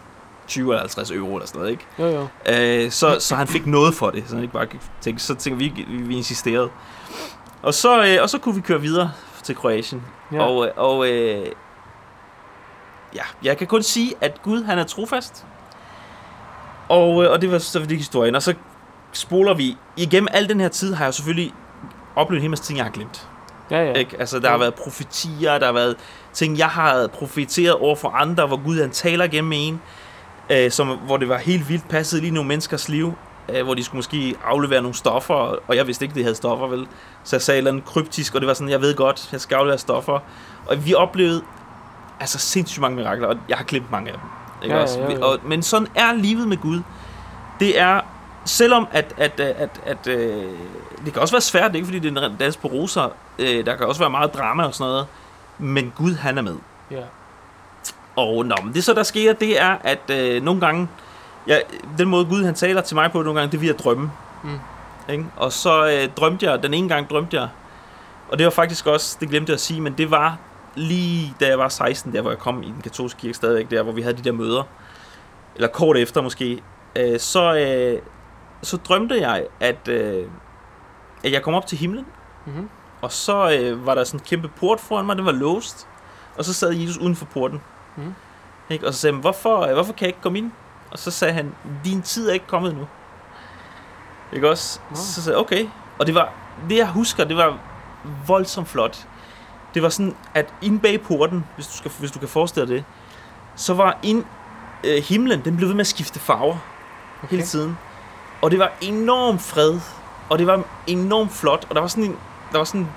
20 0.47 0.69
eller 0.71 0.79
50 0.79 1.11
euro 1.11 1.35
eller 1.35 1.47
sådan 1.47 1.59
noget, 1.59 1.71
ikke? 1.71 1.85
Jo, 1.99 2.05
jo. 2.05 2.27
Øh, 2.53 2.91
så, 2.91 3.17
så 3.19 3.35
han 3.35 3.47
fik 3.47 3.65
noget 3.65 3.93
for 3.95 4.09
det, 4.09 4.23
så 4.27 4.33
han 4.35 4.43
ikke 4.43 4.53
bare 4.53 4.67
tænkte, 5.01 5.23
så 5.23 5.35
tænkte 5.35 5.63
vi, 5.63 5.85
vi, 5.87 5.95
vi 6.03 6.15
insisterede. 6.17 6.69
Og 7.61 7.73
så, 7.73 8.03
øh, 8.05 8.17
og 8.21 8.29
så 8.29 8.37
kunne 8.37 8.55
vi 8.55 8.61
køre 8.61 8.81
videre 8.81 9.11
til 9.43 9.55
Kroatien. 9.55 10.03
Ja. 10.31 10.37
Ja. 10.37 10.43
Og, 10.43 10.65
øh, 10.67 10.71
og 10.77 11.09
øh, 11.09 11.45
ja, 13.15 13.23
jeg 13.43 13.57
kan 13.57 13.67
kun 13.67 13.83
sige, 13.83 14.13
at 14.21 14.41
Gud 14.41 14.63
han 14.63 14.79
er 14.79 14.83
trofast. 14.83 15.45
Og, 16.89 17.23
øh, 17.23 17.31
og 17.31 17.41
det 17.41 17.51
var 17.51 17.57
så 17.57 17.79
det 17.79 17.97
historien. 17.97 18.35
Og 18.35 18.41
så 18.43 18.53
spoler 19.13 19.53
vi, 19.53 19.77
igennem 19.97 20.27
al 20.31 20.49
den 20.49 20.59
her 20.59 20.67
tid 20.67 20.93
har 20.93 21.03
jeg 21.05 21.13
selvfølgelig 21.13 21.53
oplevet 22.15 22.37
en 22.39 22.41
hel 22.41 22.49
masse 22.49 22.63
ting, 22.65 22.77
jeg 22.77 22.85
har 22.85 22.91
glemt. 22.91 23.27
Ja, 23.71 23.83
ja. 23.83 23.93
Ikke? 23.93 24.15
Altså, 24.19 24.39
der 24.39 24.47
har 24.47 24.53
Ja. 24.53 24.59
været 24.59 24.73
profetier, 24.73 25.57
der 25.59 25.65
har 25.65 25.73
været 25.73 25.95
ting, 26.33 26.57
jeg 26.57 26.67
har 26.67 27.07
profeteret 27.07 27.73
over 27.73 27.95
for 27.95 28.09
andre, 28.09 28.47
hvor 28.47 28.63
Gud 28.63 28.79
han 28.81 28.89
taler 28.89 29.27
gennem 29.27 29.51
en, 29.55 29.81
øh, 30.49 30.71
som, 30.71 30.87
hvor 30.87 31.17
det 31.17 31.29
var 31.29 31.37
helt 31.37 31.69
vildt 31.69 31.89
passet 31.89 32.21
lige 32.21 32.31
nogle 32.33 32.47
menneskers 32.47 32.89
liv, 32.89 33.13
øh, 33.49 33.63
hvor 33.63 33.73
de 33.73 33.83
skulle 33.83 33.97
måske 33.99 34.35
aflevere 34.45 34.81
nogle 34.81 34.95
stoffer, 34.95 35.33
og 35.67 35.75
jeg 35.75 35.87
vidste 35.87 36.05
ikke, 36.05 36.15
de 36.15 36.21
havde 36.23 36.35
stoffer, 36.35 36.67
vel? 36.67 36.87
Så 37.23 37.35
jeg 37.35 37.41
sagde 37.41 37.57
et 37.57 37.59
eller 37.59 37.71
andet 37.71 37.85
kryptisk, 37.85 38.35
og 38.35 38.41
det 38.41 38.47
var 38.47 38.53
sådan, 38.53 38.69
jeg 38.69 38.81
ved 38.81 38.95
godt, 38.95 39.29
jeg 39.31 39.41
skal 39.41 39.55
aflevere 39.55 39.77
stoffer. 39.77 40.19
Og 40.65 40.85
vi 40.85 40.93
oplevede 40.93 41.41
altså 42.19 42.39
sindssygt 42.39 42.81
mange 42.81 42.97
mirakler, 42.97 43.27
og 43.27 43.35
jeg 43.49 43.57
har 43.57 43.63
glemt 43.65 43.91
mange 43.91 44.11
af 44.11 44.17
dem. 44.17 44.29
Ikke 44.63 44.75
Ja, 44.75 44.81
også? 44.81 44.99
ja, 44.99 45.05
ja, 45.11 45.17
ja. 45.17 45.25
Og, 45.25 45.39
men 45.45 45.63
sådan 45.63 45.87
er 45.95 46.13
livet 46.13 46.47
med 46.47 46.57
Gud. 46.57 46.81
Det 47.59 47.79
er, 47.79 48.01
selvom 48.45 48.87
at, 48.91 49.13
at, 49.17 49.39
at, 49.39 49.55
at, 49.57 49.81
at 49.85 50.07
øh, 50.07 50.51
det 51.05 51.13
kan 51.13 51.21
også 51.21 51.33
være 51.33 51.41
svært, 51.41 51.63
det 51.63 51.71
er 51.71 51.75
ikke 51.75 51.85
fordi 51.85 51.99
det 51.99 52.17
er 52.17 52.25
en 52.25 52.35
dans 52.39 52.57
på 52.57 52.67
roser, 52.67 53.09
øh, 53.39 53.65
der 53.65 53.75
kan 53.75 53.85
også 53.87 54.01
være 54.01 54.09
meget 54.09 54.33
drama 54.33 54.63
og 54.63 54.73
sådan 54.73 54.91
noget, 54.91 55.07
men 55.57 55.93
Gud 55.95 56.13
han 56.13 56.37
er 56.37 56.41
med. 56.41 56.55
ja. 56.91 57.01
Og 58.15 58.45
nå, 58.45 58.55
men 58.63 58.73
det 58.73 58.83
så 58.83 58.93
der 58.93 59.03
sker, 59.03 59.33
det 59.33 59.61
er, 59.61 59.77
at 59.83 60.09
øh, 60.09 60.43
nogle 60.43 60.61
gange, 60.61 60.87
ja, 61.47 61.57
den 61.97 62.07
måde 62.07 62.25
Gud 62.25 62.43
han 62.45 62.55
taler 62.55 62.81
til 62.81 62.95
mig 62.95 63.11
på 63.11 63.21
nogle 63.21 63.39
gange, 63.39 63.51
det 63.51 63.57
er 63.57 63.61
via 63.61 63.73
drømme. 63.73 64.11
Mm. 64.43 64.59
Ikke? 65.09 65.25
Og 65.37 65.51
så 65.51 65.87
øh, 65.87 66.09
drømte 66.17 66.45
jeg, 66.45 66.63
den 66.63 66.73
ene 66.73 66.89
gang 66.89 67.09
drømte 67.09 67.37
jeg, 67.37 67.47
og 68.29 68.37
det 68.37 68.45
var 68.45 68.51
faktisk 68.51 68.87
også, 68.87 69.17
det 69.19 69.29
glemte 69.29 69.49
jeg 69.49 69.53
at 69.53 69.61
sige, 69.61 69.81
men 69.81 69.93
det 69.93 70.11
var 70.11 70.37
lige 70.75 71.35
da 71.39 71.47
jeg 71.47 71.59
var 71.59 71.69
16, 71.69 72.13
der 72.13 72.21
hvor 72.21 72.31
jeg 72.31 72.39
kom 72.39 72.63
i 72.63 72.65
den 72.65 72.81
katolske 72.83 73.19
kirke 73.19 73.33
stadigvæk, 73.33 73.71
der 73.71 73.83
hvor 73.83 73.91
vi 73.91 74.01
havde 74.01 74.17
de 74.17 74.21
der 74.21 74.31
møder, 74.31 74.63
eller 75.55 75.67
kort 75.67 75.97
efter 75.97 76.21
måske, 76.21 76.61
øh, 76.95 77.19
så, 77.19 77.55
øh, 77.55 78.01
så 78.63 78.77
drømte 78.77 79.15
jeg, 79.21 79.45
at, 79.59 79.87
øh, 79.87 80.27
at 81.23 81.31
jeg 81.31 81.41
kom 81.43 81.53
op 81.53 81.67
til 81.67 81.77
himlen, 81.77 82.05
Mm-hmm. 82.45 82.69
og 83.01 83.11
så 83.11 83.51
øh, 83.59 83.85
var 83.85 83.95
der 83.95 84.03
sådan 84.03 84.19
en 84.19 84.23
kæmpe 84.25 84.47
port 84.47 84.79
foran 84.79 85.05
mig, 85.05 85.15
den 85.15 85.25
var 85.25 85.31
låst, 85.31 85.87
og 86.37 86.45
så 86.45 86.53
sad 86.53 86.71
Jesus 86.71 86.97
uden 86.97 87.15
for 87.15 87.25
porten. 87.25 87.61
Mhm. 87.95 88.13
Ikke? 88.69 88.87
Og 88.87 88.93
så 88.93 88.99
sagde 88.99 89.13
han, 89.13 89.21
hvorfor, 89.21 89.61
øh, 89.61 89.73
hvorfor 89.73 89.93
kan 89.93 90.01
jeg 90.01 90.07
ikke 90.09 90.21
komme 90.21 90.37
ind? 90.37 90.51
Og 90.91 90.99
så 90.99 91.11
sagde 91.11 91.33
han, 91.33 91.55
din 91.85 92.01
tid 92.01 92.29
er 92.29 92.33
ikke 92.33 92.47
kommet 92.47 92.71
endnu. 92.71 92.87
Ikke 94.33 94.49
også? 94.49 94.79
Nå. 94.89 94.95
Så 94.95 95.21
sagde 95.23 95.37
jeg, 95.37 95.45
okay. 95.45 95.67
Og 95.99 96.07
det 96.07 96.15
var, 96.15 96.33
det 96.69 96.77
jeg 96.77 96.87
husker, 96.89 97.23
det 97.23 97.37
var 97.37 97.57
voldsomt 98.27 98.67
flot. 98.67 99.07
Det 99.73 99.83
var 99.83 99.89
sådan, 99.89 100.15
at 100.33 100.53
inde 100.61 100.79
bag 100.79 101.01
porten, 101.01 101.45
hvis 101.55 101.67
du, 101.67 101.73
skal, 101.77 101.91
hvis 101.99 102.11
du 102.11 102.19
kan 102.19 102.27
forestille 102.27 102.67
dig 102.67 102.75
det, 102.75 102.85
så 103.55 103.73
var 103.73 103.97
ind, 104.03 104.25
øh, 104.83 105.03
himlen, 105.03 105.45
den 105.45 105.57
blev 105.57 105.67
ved 105.67 105.75
med 105.75 105.81
at 105.81 105.87
skifte 105.87 106.19
farver 106.19 106.57
okay. 107.23 107.29
hele 107.29 107.43
tiden. 107.43 107.77
Og 108.43 108.51
det 108.51 108.59
var 108.59 108.71
enorm 108.81 109.39
fred, 109.39 109.79
og 110.29 110.39
det 110.39 110.47
var 110.47 110.61
enormt 110.87 111.31
flot, 111.31 111.65
og 111.69 111.75
der 111.75 111.81
var 111.81 111.87
sådan 111.87 112.03
en, 112.03 112.17
der 112.51 112.57
var 112.57 112.65
sådan 112.65 112.81
en 112.81 112.89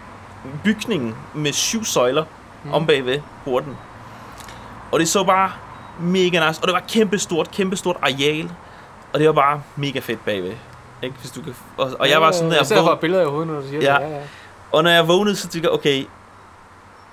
bygning 0.64 1.16
med 1.34 1.52
syv 1.52 1.84
søjler 1.84 2.24
Mm. 2.64 2.72
om 2.74 2.86
bagved 2.86 3.20
porten. 3.44 3.76
Og 4.92 5.00
det 5.00 5.08
så 5.08 5.24
bare 5.24 5.50
mega 6.00 6.46
nice, 6.48 6.60
og 6.62 6.68
det 6.68 6.72
var 6.74 6.82
kæmpe 6.88 7.18
stort, 7.18 7.50
kæmpe 7.50 7.76
stort 7.76 7.96
areal, 8.02 8.50
og 9.12 9.18
det 9.20 9.26
var 9.26 9.32
bare 9.32 9.62
mega 9.76 9.98
fedt 9.98 10.24
bagved. 10.24 10.52
Ikke? 11.02 11.16
Hvis 11.20 11.30
du 11.30 11.42
kan, 11.42 11.54
og, 11.76 11.90
og 11.98 12.10
jeg 12.10 12.20
var 12.20 12.30
sådan 12.30 12.50
der, 12.50 12.56
Jeg 12.56 12.66
ser 12.66 12.84
bare 12.86 12.96
billeder 12.96 13.22
i 13.22 13.26
hovedet, 13.26 13.48
når 13.52 13.60
du 13.60 13.66
siger 13.68 13.80
Ja. 13.92 13.94
det. 14.04 14.10
Ja, 14.10 14.16
ja. 14.16 14.22
og 14.72 14.82
når 14.82 14.90
jeg 14.90 15.08
vågnede, 15.08 15.36
så 15.36 15.48
tænkte 15.48 15.68
jeg, 15.68 15.74
okay, 15.78 16.04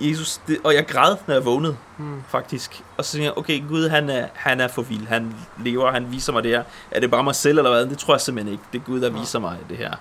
Jesus, 0.00 0.40
det, 0.46 0.58
og 0.64 0.74
jeg 0.74 0.86
græd, 0.86 1.16
når 1.26 1.34
jeg 1.34 1.44
vågnede, 1.44 1.76
Mm. 1.98 2.22
faktisk. 2.28 2.82
Og 2.96 3.04
så 3.04 3.12
tænkte 3.12 3.24
jeg, 3.24 3.38
okay, 3.38 3.68
Gud, 3.68 3.88
han 3.88 4.10
er, 4.10 4.26
han 4.34 4.60
er 4.60 4.68
for 4.68 4.82
vild. 4.82 5.06
Han 5.06 5.34
lever, 5.58 5.92
han 5.92 6.12
viser 6.12 6.32
mig 6.32 6.42
det 6.42 6.50
her. 6.50 6.62
Er 6.90 7.00
det 7.00 7.10
bare 7.10 7.24
mig 7.24 7.34
selv, 7.34 7.58
eller 7.58 7.70
hvad? 7.70 7.86
Det 7.86 7.98
tror 7.98 8.14
jeg 8.14 8.20
simpelthen 8.20 8.52
ikke. 8.52 8.64
Det 8.72 8.78
er 8.80 8.84
Gud, 8.84 9.00
der 9.00 9.10
Nå. 9.10 9.18
viser 9.18 9.38
mig 9.38 9.56
det 9.68 9.76
her. 9.76 9.92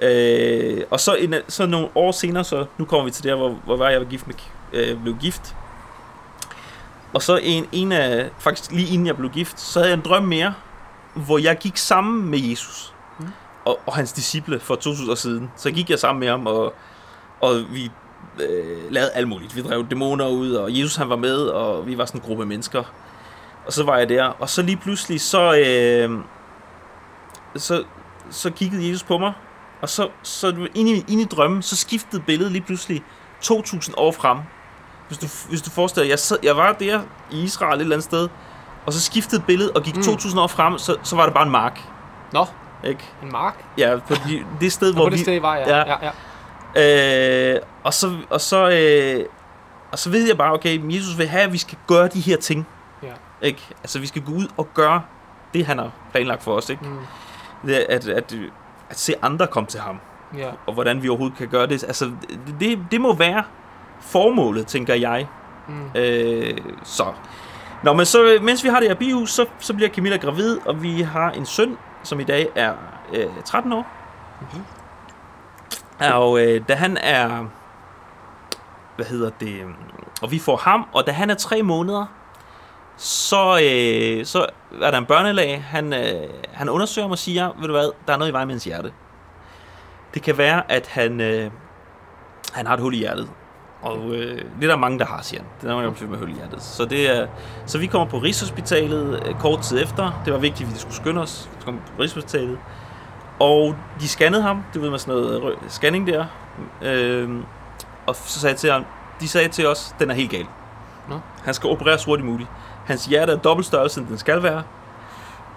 Ja. 0.00 0.08
Øh, 0.10 0.84
og 0.90 1.00
så, 1.00 1.14
en, 1.14 1.34
så 1.48 1.66
nogle 1.66 1.88
år 1.94 2.12
senere, 2.12 2.44
så 2.44 2.66
nu 2.78 2.84
kommer 2.84 3.04
vi 3.04 3.10
til 3.10 3.24
der, 3.24 3.34
hvor, 3.34 3.48
hvor 3.64 3.76
var 3.76 3.88
jeg 3.90 4.00
var 4.00 4.06
gift 4.06 4.26
med, 4.26 4.34
øh, 4.72 5.02
blev 5.02 5.16
gift. 5.16 5.56
Og 7.12 7.22
så 7.22 7.36
en, 7.42 7.66
en 7.72 7.92
af, 7.92 8.30
faktisk 8.38 8.72
lige 8.72 8.88
inden 8.92 9.06
jeg 9.06 9.16
blev 9.16 9.30
gift, 9.30 9.60
så 9.60 9.78
havde 9.78 9.90
jeg 9.90 9.96
en 9.96 10.04
drøm 10.04 10.22
mere, 10.22 10.54
hvor 11.14 11.38
jeg 11.38 11.58
gik 11.58 11.76
sammen 11.76 12.30
med 12.30 12.38
Jesus 12.38 12.90
Mm. 13.18 13.26
og, 13.64 13.80
og 13.86 13.94
hans 13.96 14.12
disciple 14.12 14.60
for 14.60 14.74
2000 14.74 15.10
år 15.10 15.14
siden. 15.14 15.50
Så 15.56 15.70
gik 15.70 15.90
jeg 15.90 15.98
sammen 15.98 16.20
med 16.20 16.28
ham, 16.28 16.46
og, 16.46 16.74
og 17.40 17.62
vi 17.70 17.90
øh, 18.40 18.92
lavede 18.92 19.10
alt 19.10 19.28
muligt. 19.28 19.56
Vi 19.56 19.62
drev 19.62 19.86
dæmoner 19.90 20.28
ud, 20.28 20.52
og 20.52 20.78
Jesus 20.80 20.96
han 20.96 21.08
var 21.08 21.16
med, 21.16 21.36
og 21.46 21.86
vi 21.86 21.98
var 21.98 22.04
sådan 22.04 22.20
en 22.20 22.26
gruppe 22.26 22.46
mennesker. 22.46 22.82
Og 23.66 23.72
så 23.72 23.84
var 23.84 23.96
jeg 23.98 24.08
der, 24.08 24.24
og 24.24 24.48
så 24.48 24.62
lige 24.62 24.76
pludselig, 24.76 25.20
så, 25.20 25.54
øh, 25.54 26.18
så, 27.56 27.84
så 28.30 28.50
kiggede 28.50 28.88
Jesus 28.88 29.02
på 29.02 29.18
mig, 29.18 29.32
og 29.82 29.88
så, 29.88 30.08
så 30.22 30.68
inde, 30.74 30.90
i, 30.92 31.04
inde 31.08 31.22
i 31.22 31.26
drømmen, 31.26 31.62
så 31.62 31.76
skiftede 31.76 32.22
billedet 32.22 32.52
lige 32.52 32.62
pludselig 32.62 33.04
2000 33.40 33.94
år 33.98 34.12
frem. 34.12 34.38
Hvis 35.08 35.18
du, 35.18 35.26
hvis 35.48 35.62
du 35.62 35.70
forestiller 35.70 36.04
dig, 36.04 36.10
jeg, 36.10 36.18
sad, 36.18 36.36
jeg 36.42 36.56
var 36.56 36.72
der 36.72 37.00
i 37.30 37.42
Israel 37.42 37.74
et 37.76 37.80
eller 37.80 37.96
andet 37.96 38.04
sted, 38.04 38.28
og 38.86 38.92
så 38.92 39.00
skiftede 39.00 39.42
billedet 39.46 39.72
og 39.76 39.82
gik 39.82 39.94
Mm. 39.94 39.98
mm. 39.98 40.04
2000 40.04 40.40
år 40.40 40.46
frem, 40.46 40.78
så, 40.78 40.96
så 41.02 41.16
var 41.16 41.24
det 41.24 41.34
bare 41.34 41.44
en 41.46 41.50
mark. 41.52 41.80
Nå, 42.32 42.46
Ikke? 42.84 43.04
en 43.22 43.32
mark. 43.32 43.64
Ja, 43.78 43.96
på 44.08 44.14
de, 44.14 44.44
det 44.60 44.72
sted, 44.72 44.92
Hvor 44.94 45.04
på 45.04 45.10
det 45.10 45.18
vi... 45.18 45.22
sted 45.22 45.40
var. 45.40 45.56
Ja. 45.56 45.68
Ja. 45.68 45.78
Ja, 45.78 45.94
ja. 46.06 46.10
Øh, 46.76 47.60
og 47.84 47.94
så, 47.94 48.16
og 48.30 48.40
så, 48.40 48.70
øh, 48.70 49.26
og 49.92 49.98
så 49.98 50.10
ved 50.10 50.26
jeg 50.26 50.38
bare, 50.38 50.52
okay, 50.52 50.94
Jesus 50.94 51.18
vil 51.18 51.28
have, 51.28 51.42
at 51.42 51.52
vi 51.52 51.58
skal 51.58 51.78
gøre 51.86 52.08
de 52.08 52.20
her 52.20 52.36
ting. 52.36 52.66
Ja. 53.02 53.12
Ikke? 53.42 53.62
Altså, 53.82 53.98
vi 53.98 54.06
skal 54.06 54.22
gå 54.22 54.32
ud 54.32 54.46
og 54.56 54.68
gøre 54.74 55.02
det, 55.54 55.66
han 55.66 55.78
har 55.78 55.90
planlagt 56.12 56.42
for 56.42 56.54
os. 56.54 56.70
Ikke? 56.70 56.84
Mm. 56.84 56.98
Det, 57.66 57.74
at, 57.74 58.08
at, 58.08 58.34
at 58.90 58.98
se 58.98 59.14
andre 59.22 59.46
komme 59.46 59.66
til 59.66 59.80
ham, 59.80 60.00
ja. 60.36 60.50
og 60.66 60.74
hvordan 60.74 61.02
vi 61.02 61.08
overhovedet 61.08 61.38
kan 61.38 61.48
gøre 61.48 61.66
det. 61.66 61.84
Altså, 61.84 62.10
det, 62.60 62.78
det 62.90 63.00
må 63.00 63.14
være 63.14 63.44
formålet, 64.00 64.66
tænker 64.66 64.94
jeg. 64.94 65.26
Mm. 65.68 65.90
Øh, 65.94 66.58
så. 66.82 67.06
Nå, 67.82 67.92
men 67.92 68.06
så, 68.06 68.38
mens 68.42 68.64
vi 68.64 68.68
har 68.68 68.80
det 68.80 68.88
her 68.88 68.94
bihus, 68.94 69.30
så, 69.30 69.46
så 69.58 69.74
bliver 69.74 69.88
Camilla 69.88 70.16
gravid, 70.16 70.58
og 70.66 70.82
vi 70.82 71.02
har 71.02 71.30
en 71.30 71.46
søn, 71.46 71.76
som 72.02 72.20
i 72.20 72.24
dag 72.24 72.48
er 72.54 72.72
øh, 73.12 73.26
13 73.44 73.72
år. 73.72 73.86
Mhm. 74.40 74.62
Og 76.00 76.40
øh, 76.40 76.60
da 76.68 76.74
han 76.74 76.96
er, 76.96 77.44
hvad 78.96 79.06
hedder 79.06 79.30
det, 79.40 79.54
øh, 79.54 79.66
og 80.22 80.30
vi 80.30 80.38
får 80.38 80.56
ham, 80.56 80.86
og 80.92 81.06
da 81.06 81.12
han 81.12 81.30
er 81.30 81.34
tre 81.34 81.62
måneder, 81.62 82.06
så, 82.96 83.60
øh, 83.62 84.26
så 84.26 84.46
er 84.82 84.90
der 84.90 84.98
en 84.98 85.06
børnelag, 85.06 85.64
han, 85.64 85.92
øh, 85.92 86.28
han 86.52 86.68
undersøger 86.68 87.08
mig 87.08 87.12
og 87.12 87.18
siger, 87.18 87.52
ved 87.58 87.66
du 87.66 87.72
hvad, 87.72 87.90
der 88.06 88.12
er 88.12 88.16
noget 88.16 88.30
i 88.30 88.32
vejen 88.32 88.48
med 88.48 88.54
hans 88.54 88.64
hjerte. 88.64 88.92
Det 90.14 90.22
kan 90.22 90.38
være, 90.38 90.72
at 90.72 90.86
han, 90.86 91.20
øh, 91.20 91.50
han 92.52 92.66
har 92.66 92.74
et 92.74 92.80
hul 92.80 92.94
i 92.94 92.98
hjertet. 92.98 93.28
Og 93.82 94.14
øh, 94.14 94.38
det 94.60 94.64
er 94.64 94.68
der 94.68 94.76
mange, 94.76 94.98
der 94.98 95.04
har, 95.04 95.22
siger 95.22 95.40
han. 95.40 95.50
Det 95.60 95.64
er 95.64 95.68
der 95.68 95.82
mange, 95.82 96.00
der 96.00 96.10
med 96.10 96.18
hul 96.18 96.30
i 96.30 96.34
hjertet. 96.34 96.62
Så, 96.62 96.84
det 96.84 97.18
er, 97.18 97.26
så 97.66 97.78
vi 97.78 97.86
kommer 97.86 98.10
på 98.10 98.18
Rigshospitalet 98.18 99.22
øh, 99.26 99.34
kort 99.40 99.60
tid 99.60 99.82
efter. 99.82 100.22
Det 100.24 100.32
var 100.32 100.38
vigtigt, 100.38 100.68
at 100.68 100.74
vi 100.74 100.78
skulle 100.78 100.94
skynde 100.94 101.20
os. 101.20 101.50
Vi 101.58 101.64
kom 101.64 101.80
på 101.96 102.02
Rigshospitalet. 102.02 102.58
Og 103.40 103.76
de 104.00 104.08
scannede 104.08 104.42
ham. 104.42 104.64
Det 104.74 104.82
ved 104.82 104.90
man 104.90 104.98
sådan 104.98 105.14
noget 105.14 105.58
scanning 105.68 106.06
der. 106.06 106.26
Øh, 106.82 107.30
og 108.06 108.16
så 108.16 108.40
sagde 108.40 108.52
jeg 108.52 108.58
til 108.58 108.72
ham, 108.72 108.84
de 109.20 109.28
sagde 109.28 109.48
til 109.48 109.66
os, 109.66 109.94
den 109.98 110.10
er 110.10 110.14
helt 110.14 110.30
gal. 110.30 110.46
Nå. 111.08 111.20
Han 111.44 111.54
skal 111.54 111.70
opereres 111.70 112.04
hurtigt 112.04 112.28
muligt. 112.28 112.48
Hans 112.86 113.06
hjerte 113.06 113.32
er 113.32 113.36
dobbelt 113.36 113.66
størrelse, 113.66 114.00
end 114.00 114.08
den 114.08 114.18
skal 114.18 114.42
være. 114.42 114.62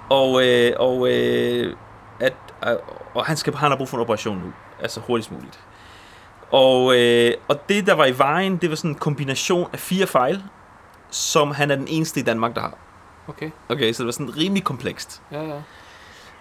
Og, 0.10 0.46
øh, 0.48 0.74
og, 0.80 1.12
øh, 1.12 1.76
at, 2.20 2.34
øh, 2.68 2.76
og 3.14 3.26
han, 3.26 3.38
skal, 3.38 3.56
han 3.56 3.72
har 3.72 3.78
brug 3.78 3.90
for 3.90 3.98
en 3.98 4.02
operation 4.02 4.38
nu. 4.38 4.54
Altså 4.82 5.00
hurtigst 5.00 5.32
muligt. 5.32 5.60
Og, 6.52 6.98
øh, 6.98 7.34
og 7.48 7.70
det, 7.70 7.88
der 7.88 7.94
var 7.94 8.06
i 8.06 8.18
vejen, 8.18 8.58
det 8.58 8.70
var 8.70 8.76
sådan 8.76 8.92
en 8.92 8.96
kombination 8.96 9.70
af 9.74 9.80
fire 9.80 10.08
fejl, 10.08 10.44
som 11.10 11.52
han 11.52 11.72
er 11.72 11.76
den 11.76 11.88
eneste 11.88 12.20
i 12.20 12.24
Danmark, 12.24 12.56
der 12.56 12.62
har. 12.62 12.74
Okay. 13.28 13.52
Okay, 13.70 13.94
så 13.94 14.04
det 14.04 14.06
var 14.06 14.12
sådan 14.12 14.38
rimelig 14.38 14.64
komplekst. 14.64 15.22
Ja, 15.32 15.42
ja. 15.42 15.62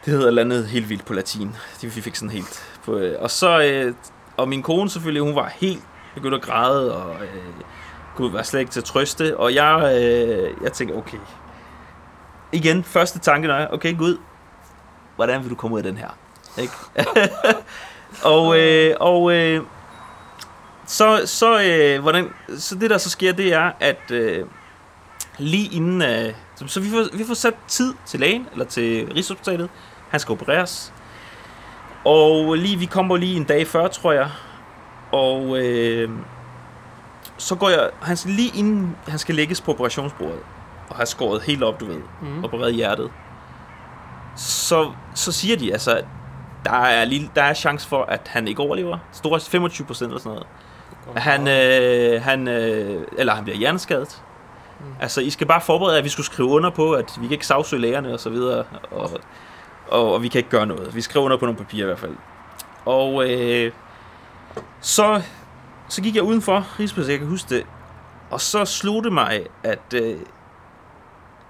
Det 0.06 0.14
hedder 0.14 0.30
landet 0.30 0.66
helt 0.66 0.88
vildt 0.88 1.04
på 1.04 1.12
latin. 1.12 1.56
Det 1.80 1.96
vi 1.96 2.00
fik 2.00 2.16
sådan 2.16 2.30
helt 2.30 2.78
på... 2.84 2.98
Øh, 2.98 3.22
og 3.22 3.30
så... 3.30 3.60
Øh, 3.62 3.94
og 4.36 4.48
min 4.48 4.62
kone 4.62 4.90
selvfølgelig, 4.90 5.22
hun 5.22 5.34
var 5.34 5.52
helt 5.56 5.82
begyndt 6.14 6.34
at 6.34 6.42
græde, 6.42 6.96
og 6.96 7.14
øh, 7.22 7.42
kunne 8.16 8.34
være 8.34 8.44
slet 8.44 8.60
ikke 8.60 8.72
til 8.72 8.80
at 8.80 8.84
trøste. 8.84 9.36
Og 9.36 9.54
jeg, 9.54 10.02
øh, 10.02 10.50
jeg 10.62 10.72
tænkte, 10.72 10.94
okay. 10.94 11.18
Igen, 12.52 12.84
første 12.84 13.18
tanke, 13.18 13.48
når 13.48 13.56
jeg, 13.56 13.68
okay 13.72 13.96
Gud, 13.96 14.18
hvordan 15.16 15.42
vil 15.42 15.50
du 15.50 15.54
komme 15.54 15.74
ud 15.74 15.80
af 15.80 15.84
den 15.84 15.96
her? 15.96 16.18
Ikke? 16.58 16.74
og 18.34 18.58
øh, 18.58 18.96
og 19.00 19.32
øh, 19.32 19.62
så, 20.86 21.22
så, 21.24 21.62
øh, 21.62 22.02
hvordan, 22.02 22.28
så 22.58 22.74
det 22.74 22.90
der 22.90 22.98
så 22.98 23.10
sker, 23.10 23.32
det 23.32 23.52
er, 23.52 23.72
at 23.80 24.10
øh, 24.10 24.46
lige 25.38 25.76
inden... 25.76 26.02
Øh, 26.02 26.34
så, 26.56 26.68
så 26.68 26.80
vi, 26.80 26.90
får, 26.90 27.16
vi 27.16 27.24
får 27.24 27.34
sat 27.34 27.54
tid 27.68 27.94
til 28.06 28.20
lægen, 28.20 28.46
eller 28.52 28.64
til 28.64 29.12
Rigshospitalet. 29.14 29.70
Han 30.08 30.20
skal 30.20 30.32
opereres. 30.32 30.92
Og 32.04 32.54
lige, 32.54 32.78
vi 32.78 32.84
kommer 32.86 33.16
lige 33.16 33.36
en 33.36 33.44
dag 33.44 33.66
før, 33.66 33.88
tror 33.88 34.12
jeg. 34.12 34.28
Og 35.12 35.58
øh, 35.58 36.10
så 37.38 37.54
går 37.54 37.68
jeg... 37.68 37.90
Han 38.02 38.16
skal, 38.16 38.32
lige 38.32 38.58
inden 38.58 38.96
han 39.08 39.18
skal 39.18 39.34
lægges 39.34 39.60
på 39.60 39.70
operationsbordet, 39.72 40.38
og 40.88 40.96
har 40.96 41.04
skåret 41.04 41.42
helt 41.42 41.62
op, 41.62 41.80
du 41.80 41.86
ved, 41.86 42.00
Mm. 42.22 42.44
opereret 42.44 42.74
hjertet, 42.74 43.10
så, 44.36 44.92
så 45.14 45.32
siger 45.32 45.56
de 45.56 45.72
altså, 45.72 45.94
at 45.96 46.04
der 46.64 46.72
er, 46.72 47.04
lige, 47.04 47.30
der 47.36 47.42
er 47.42 47.54
chance 47.54 47.88
for, 47.88 48.02
at 48.04 48.20
han 48.26 48.48
ikke 48.48 48.62
overlever. 48.62 48.98
Store 49.12 49.40
25 49.40 49.86
procent 49.86 50.08
eller 50.08 50.20
sådan 50.20 50.32
noget. 50.32 51.22
Han, 51.22 51.48
øh, 51.48 52.22
han, 52.22 52.48
øh, 52.48 53.02
eller 53.18 53.34
han 53.34 53.44
bliver 53.44 53.56
hjerneskadet. 53.58 54.22
Mm. 54.80 54.86
Altså, 55.00 55.20
I 55.20 55.30
skal 55.30 55.46
bare 55.46 55.60
forberede 55.60 55.98
at 55.98 56.04
vi 56.04 56.08
skulle 56.08 56.26
skrive 56.26 56.48
under 56.48 56.70
på, 56.70 56.92
at 56.92 57.12
vi 57.20 57.26
kan 57.26 57.32
ikke 57.32 57.46
sagsøge 57.46 57.82
lægerne 57.82 58.12
og 58.12 58.20
så 58.20 58.30
videre, 58.30 58.64
og, 58.90 59.10
og, 59.88 60.12
og 60.14 60.22
vi 60.22 60.28
kan 60.28 60.38
ikke 60.38 60.50
gøre 60.50 60.66
noget. 60.66 60.94
Vi 60.94 61.00
skriver 61.00 61.24
under 61.24 61.36
på 61.36 61.44
nogle 61.44 61.58
papirer 61.58 61.82
i 61.82 61.86
hvert 61.86 61.98
fald. 61.98 62.16
Og 62.84 63.30
øh, 63.30 63.72
så, 64.80 65.22
så 65.88 66.02
gik 66.02 66.14
jeg 66.14 66.22
udenfor 66.22 66.66
Rigsplads, 66.80 67.08
jeg 67.08 67.18
kan 67.18 67.26
huske 67.28 67.54
det, 67.56 67.66
og 68.30 68.40
så 68.40 68.64
slog 68.64 69.04
det 69.04 69.12
mig, 69.12 69.46
at, 69.62 69.94
øh, 69.94 70.16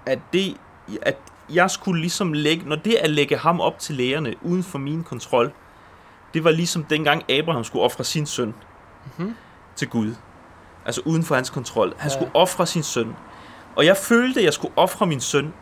at, 0.05 0.19
det, 0.33 0.57
at 1.01 1.17
jeg 1.53 1.71
skulle 1.71 2.01
ligesom 2.01 2.33
lægge, 2.33 2.69
når 2.69 2.75
det 2.75 2.93
at 2.93 3.09
lægge 3.09 3.37
ham 3.37 3.61
op 3.61 3.79
til 3.79 3.95
lægerne 3.95 4.33
uden 4.41 4.63
for 4.63 4.77
min 4.77 5.03
kontrol, 5.03 5.51
det 6.33 6.43
var 6.43 6.51
ligesom 6.51 6.83
dengang 6.83 7.31
Abraham 7.31 7.63
skulle 7.63 7.83
ofre 7.85 8.03
sin 8.03 8.25
søn 8.25 8.53
Mhm. 9.17 9.35
til 9.75 9.89
Gud. 9.89 10.13
Altså 10.85 11.01
uden 11.05 11.23
for 11.23 11.35
hans 11.35 11.49
kontrol. 11.49 11.93
Han 11.97 12.11
Ja. 12.11 12.13
skulle 12.15 12.31
ofre 12.33 12.65
sin 12.65 12.83
søn. 12.83 13.15
Og 13.75 13.85
jeg 13.85 13.97
følte, 13.97 14.39
at 14.39 14.43
jeg 14.45 14.53
skulle 14.53 14.73
ofre 14.75 15.05
min 15.05 15.21
søn. 15.21 15.53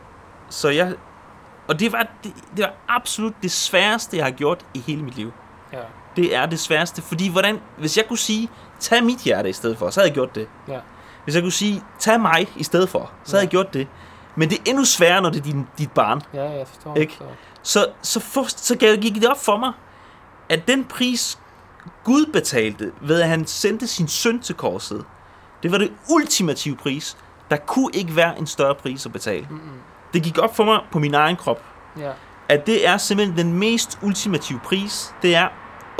Så 0.50 0.70
jeg... 0.70 0.94
Og 1.68 1.80
det 1.80 1.92
var, 1.92 2.08
det, 2.24 2.34
det 2.58 2.64
var 2.66 2.74
absolut 2.88 3.34
det 3.44 3.52
sværeste, 3.52 4.18
jeg 4.18 4.26
har 4.26 4.32
gjort 4.32 4.66
i 4.74 4.80
hele 4.80 5.04
mit 5.04 5.16
liv. 5.16 5.32
Ja. 5.74 5.78
Det 6.16 6.36
er 6.36 6.46
det 6.46 6.60
sværeste. 6.60 7.02
Fordi 7.02 7.30
hvordan, 7.32 7.60
hvis 7.78 7.98
jeg 7.98 8.08
kunne 8.08 8.18
sige, 8.18 8.50
tag 8.80 9.04
mit 9.04 9.20
hjerte 9.20 9.50
i 9.50 9.54
stedet 9.54 9.78
for, 9.78 9.90
så 9.90 10.00
havde 10.00 10.10
jeg 10.10 10.14
gjort 10.14 10.36
det. 10.36 10.48
Ja. 10.68 10.80
Hvis 11.24 11.36
jeg 11.36 11.44
kunne 11.44 11.52
sige, 11.52 11.84
tag 12.00 12.20
mig 12.22 12.48
i 12.56 12.64
stedet 12.64 12.90
for, 12.90 13.12
så 13.24 13.32
havde 13.32 13.42
Ja. 13.42 13.46
jeg 13.46 13.50
gjort 13.50 13.74
det. 13.74 13.88
Men 14.36 14.50
det 14.50 14.58
er 14.58 14.62
endnu 14.66 14.86
sværere, 14.86 15.22
når 15.22 15.30
det 15.30 15.40
er 15.40 15.44
din, 15.44 15.68
dit 15.78 15.92
barn. 15.92 16.22
Ja, 16.34 16.44
jeg 16.44 16.68
forstår. 16.68 16.96
Ikke? 16.96 17.14
Så. 17.14 17.24
Så, 17.64 17.88
så, 18.02 18.20
for, 18.20 18.44
så 18.48 18.78
gav- 18.78 18.98
gik 18.98 19.16
det 19.16 19.26
op 19.30 19.44
for 19.44 19.58
mig, 19.58 19.72
at 20.50 20.68
den 20.68 20.84
pris, 20.86 21.40
Gud 22.04 22.26
betalte, 22.34 22.92
ved 23.02 23.22
at 23.22 23.30
han 23.30 23.46
sendte 23.48 23.88
sin 23.88 24.08
søn 24.08 24.40
til 24.40 24.56
korset, 24.56 25.06
det 25.64 25.72
var 25.72 25.78
det 25.78 25.92
ultimative 26.10 26.76
pris. 26.76 27.18
Der 27.52 27.58
kunne 27.58 27.90
ikke 27.94 28.16
være 28.16 28.40
en 28.40 28.48
større 28.48 28.76
pris 28.76 29.06
at 29.06 29.12
betale. 29.14 29.48
Mm-mm. 29.50 29.60
Det 30.16 30.24
gik 30.24 30.38
op 30.38 30.56
for 30.56 30.64
mig 30.64 30.80
på 30.92 31.00
min 31.00 31.14
egen 31.14 31.36
krop, 31.36 31.62
Ja. 31.98 32.12
at 32.50 32.68
det 32.68 32.88
er 32.88 32.98
simpelthen 32.98 33.38
den 33.38 33.54
mest 33.60 34.00
ultimative 34.02 34.60
pris, 34.64 35.14
det 35.22 35.36
er 35.36 35.48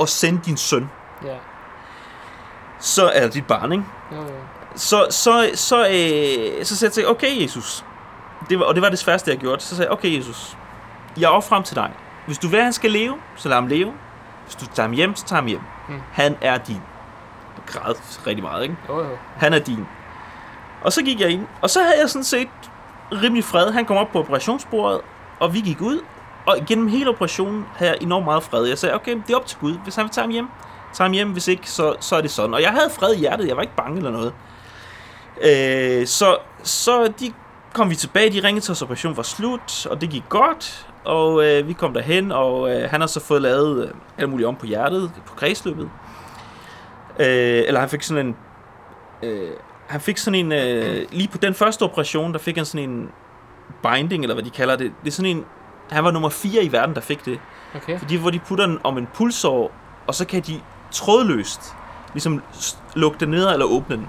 at 0.00 0.08
sende 0.08 0.40
din 0.44 0.56
søn. 0.56 0.90
Ja. 1.24 1.34
Så 2.78 3.10
er 3.14 3.28
dit 3.28 3.46
barn, 3.46 3.72
ikke? 3.72 3.84
Jo, 4.12 4.16
jo. 4.16 4.26
Så, 4.74 5.06
så, 5.10 5.50
så, 5.54 5.78
øh, 5.86 6.64
så 6.64 6.76
sagde 6.76 7.00
jeg, 7.00 7.08
okay 7.08 7.42
Jesus, 7.42 7.84
det 8.50 8.58
var, 8.58 8.64
og 8.64 8.74
det 8.74 8.82
var 8.82 8.88
det 8.88 8.98
sværeste, 8.98 9.30
jeg 9.30 9.38
gjorde. 9.38 9.60
Så 9.62 9.76
sagde 9.76 9.82
jeg, 9.88 9.92
okay 9.92 10.16
Jesus, 10.18 10.56
jeg 11.18 11.28
offrer 11.28 11.56
ham 11.56 11.64
til 11.64 11.76
dig. 11.76 11.90
Hvis 12.26 12.38
du 12.38 12.48
vil, 12.48 12.56
at 12.56 12.64
han 12.64 12.72
skal 12.72 12.90
leve, 12.90 13.14
så 13.36 13.48
lad 13.48 13.56
ham 13.56 13.66
leve. 13.66 13.92
Hvis 14.44 14.54
du 14.54 14.66
tager 14.66 14.82
ham 14.88 14.92
hjem, 14.92 15.16
så 15.16 15.24
tager 15.26 15.40
ham 15.40 15.46
hjem. 15.46 15.60
Mm. 15.88 16.00
Han 16.12 16.36
er 16.40 16.58
din. 16.58 16.80
Græd 17.66 17.94
rigtig 18.26 18.42
meget, 18.44 18.62
ikke? 18.62 18.76
Jo, 18.88 18.98
jo. 18.98 19.10
Han 19.36 19.52
er 19.54 19.58
din. 19.58 19.86
Og 20.82 20.92
så 20.92 21.02
gik 21.02 21.20
jeg 21.20 21.30
ind, 21.30 21.46
og 21.62 21.70
så 21.70 21.80
havde 21.82 22.00
jeg 22.00 22.10
sådan 22.10 22.24
set 22.24 22.48
rimelig 23.12 23.44
fred. 23.44 23.72
Han 23.72 23.84
kom 23.84 23.96
op 23.96 24.08
på 24.12 24.18
operationsbordet, 24.18 25.00
og 25.40 25.54
vi 25.54 25.60
gik 25.60 25.80
ud. 25.80 26.00
Og 26.46 26.56
gennem 26.68 26.88
hele 26.88 27.10
operationen 27.10 27.64
havde 27.76 27.90
jeg 27.92 28.02
enormt 28.02 28.24
meget 28.24 28.42
fred. 28.42 28.64
Jeg 28.64 28.78
sagde, 28.78 28.94
okay, 28.94 29.16
det 29.26 29.32
er 29.32 29.36
op 29.36 29.46
til 29.46 29.58
Gud. 29.58 29.74
Hvis 29.84 29.94
han 29.94 30.04
vil 30.04 30.10
tage 30.10 30.22
ham 30.22 30.30
hjem, 30.30 30.48
tager 30.92 31.08
ham 31.08 31.12
hjem. 31.12 31.32
Hvis 31.32 31.48
ikke, 31.48 31.70
så, 31.70 31.94
så 32.00 32.16
er 32.16 32.20
det 32.20 32.30
sådan. 32.30 32.54
Og 32.54 32.62
jeg 32.62 32.70
havde 32.70 32.90
fred 32.90 33.14
i 33.14 33.18
hjertet. 33.18 33.48
Jeg 33.48 33.56
var 33.56 33.62
ikke 33.62 33.76
bange 33.76 33.96
eller 33.96 34.10
noget. 34.10 34.32
Øh, 35.42 36.06
så, 36.06 36.36
så 36.62 37.12
de 37.20 37.32
kom 37.72 37.90
vi 37.90 37.94
tilbage. 37.94 38.30
De 38.30 38.46
ringede 38.46 38.64
til 38.64 38.72
os, 38.72 38.82
operationen 38.82 39.16
var 39.16 39.22
slut, 39.22 39.86
og 39.90 40.00
det 40.00 40.10
gik 40.10 40.24
godt. 40.28 40.86
Og 41.04 41.44
øh, 41.44 41.68
vi 41.68 41.72
kom 41.72 41.94
derhen, 41.94 42.32
og 42.32 42.70
øh, 42.70 42.90
han 42.90 43.00
har 43.00 43.08
så 43.08 43.20
fået 43.20 43.42
lavet 43.42 43.84
øh, 43.84 43.94
alt 44.18 44.28
muligt 44.28 44.46
om 44.48 44.56
på 44.56 44.66
hjertet, 44.66 45.10
på 45.26 45.34
kredsløbet. 45.34 45.90
Øh, 47.18 47.62
eller 47.66 47.80
han 47.80 47.88
fik 47.88 48.02
sådan 48.02 48.26
en... 48.26 48.36
Øh, 49.22 49.50
han 49.86 50.00
fik 50.00 50.18
sådan 50.18 50.34
en... 50.46 50.52
Øh, 50.52 51.06
lige 51.10 51.28
på 51.28 51.38
den 51.38 51.54
første 51.54 51.82
operation, 51.82 52.32
der 52.32 52.38
fik 52.38 52.56
han 52.56 52.64
sådan 52.64 52.90
en 52.90 53.08
binding, 53.82 54.22
eller 54.22 54.34
hvad 54.34 54.44
de 54.44 54.50
kalder 54.50 54.76
det. 54.76 54.92
Det 55.04 55.08
er 55.08 55.12
sådan 55.12 55.36
en... 55.36 55.44
Han 55.90 56.04
var 56.04 56.10
nummer 56.10 56.28
4 56.28 56.62
i 56.62 56.72
verden, 56.72 56.94
der 56.94 57.00
fik 57.00 57.24
det. 57.24 57.38
Okay. 57.74 57.98
Fordi 57.98 58.16
hvor 58.16 58.30
de 58.30 58.38
putter 58.38 58.66
den 58.66 58.78
om 58.84 58.98
en 58.98 59.08
pulsår, 59.14 59.72
og 60.06 60.14
så 60.14 60.26
kan 60.26 60.42
de 60.42 60.60
trådløst 60.90 61.74
ligesom 62.12 62.42
lukke 62.94 63.18
den 63.20 63.28
ned 63.28 63.52
eller 63.52 63.66
åbne 63.66 63.96
den. 63.96 64.08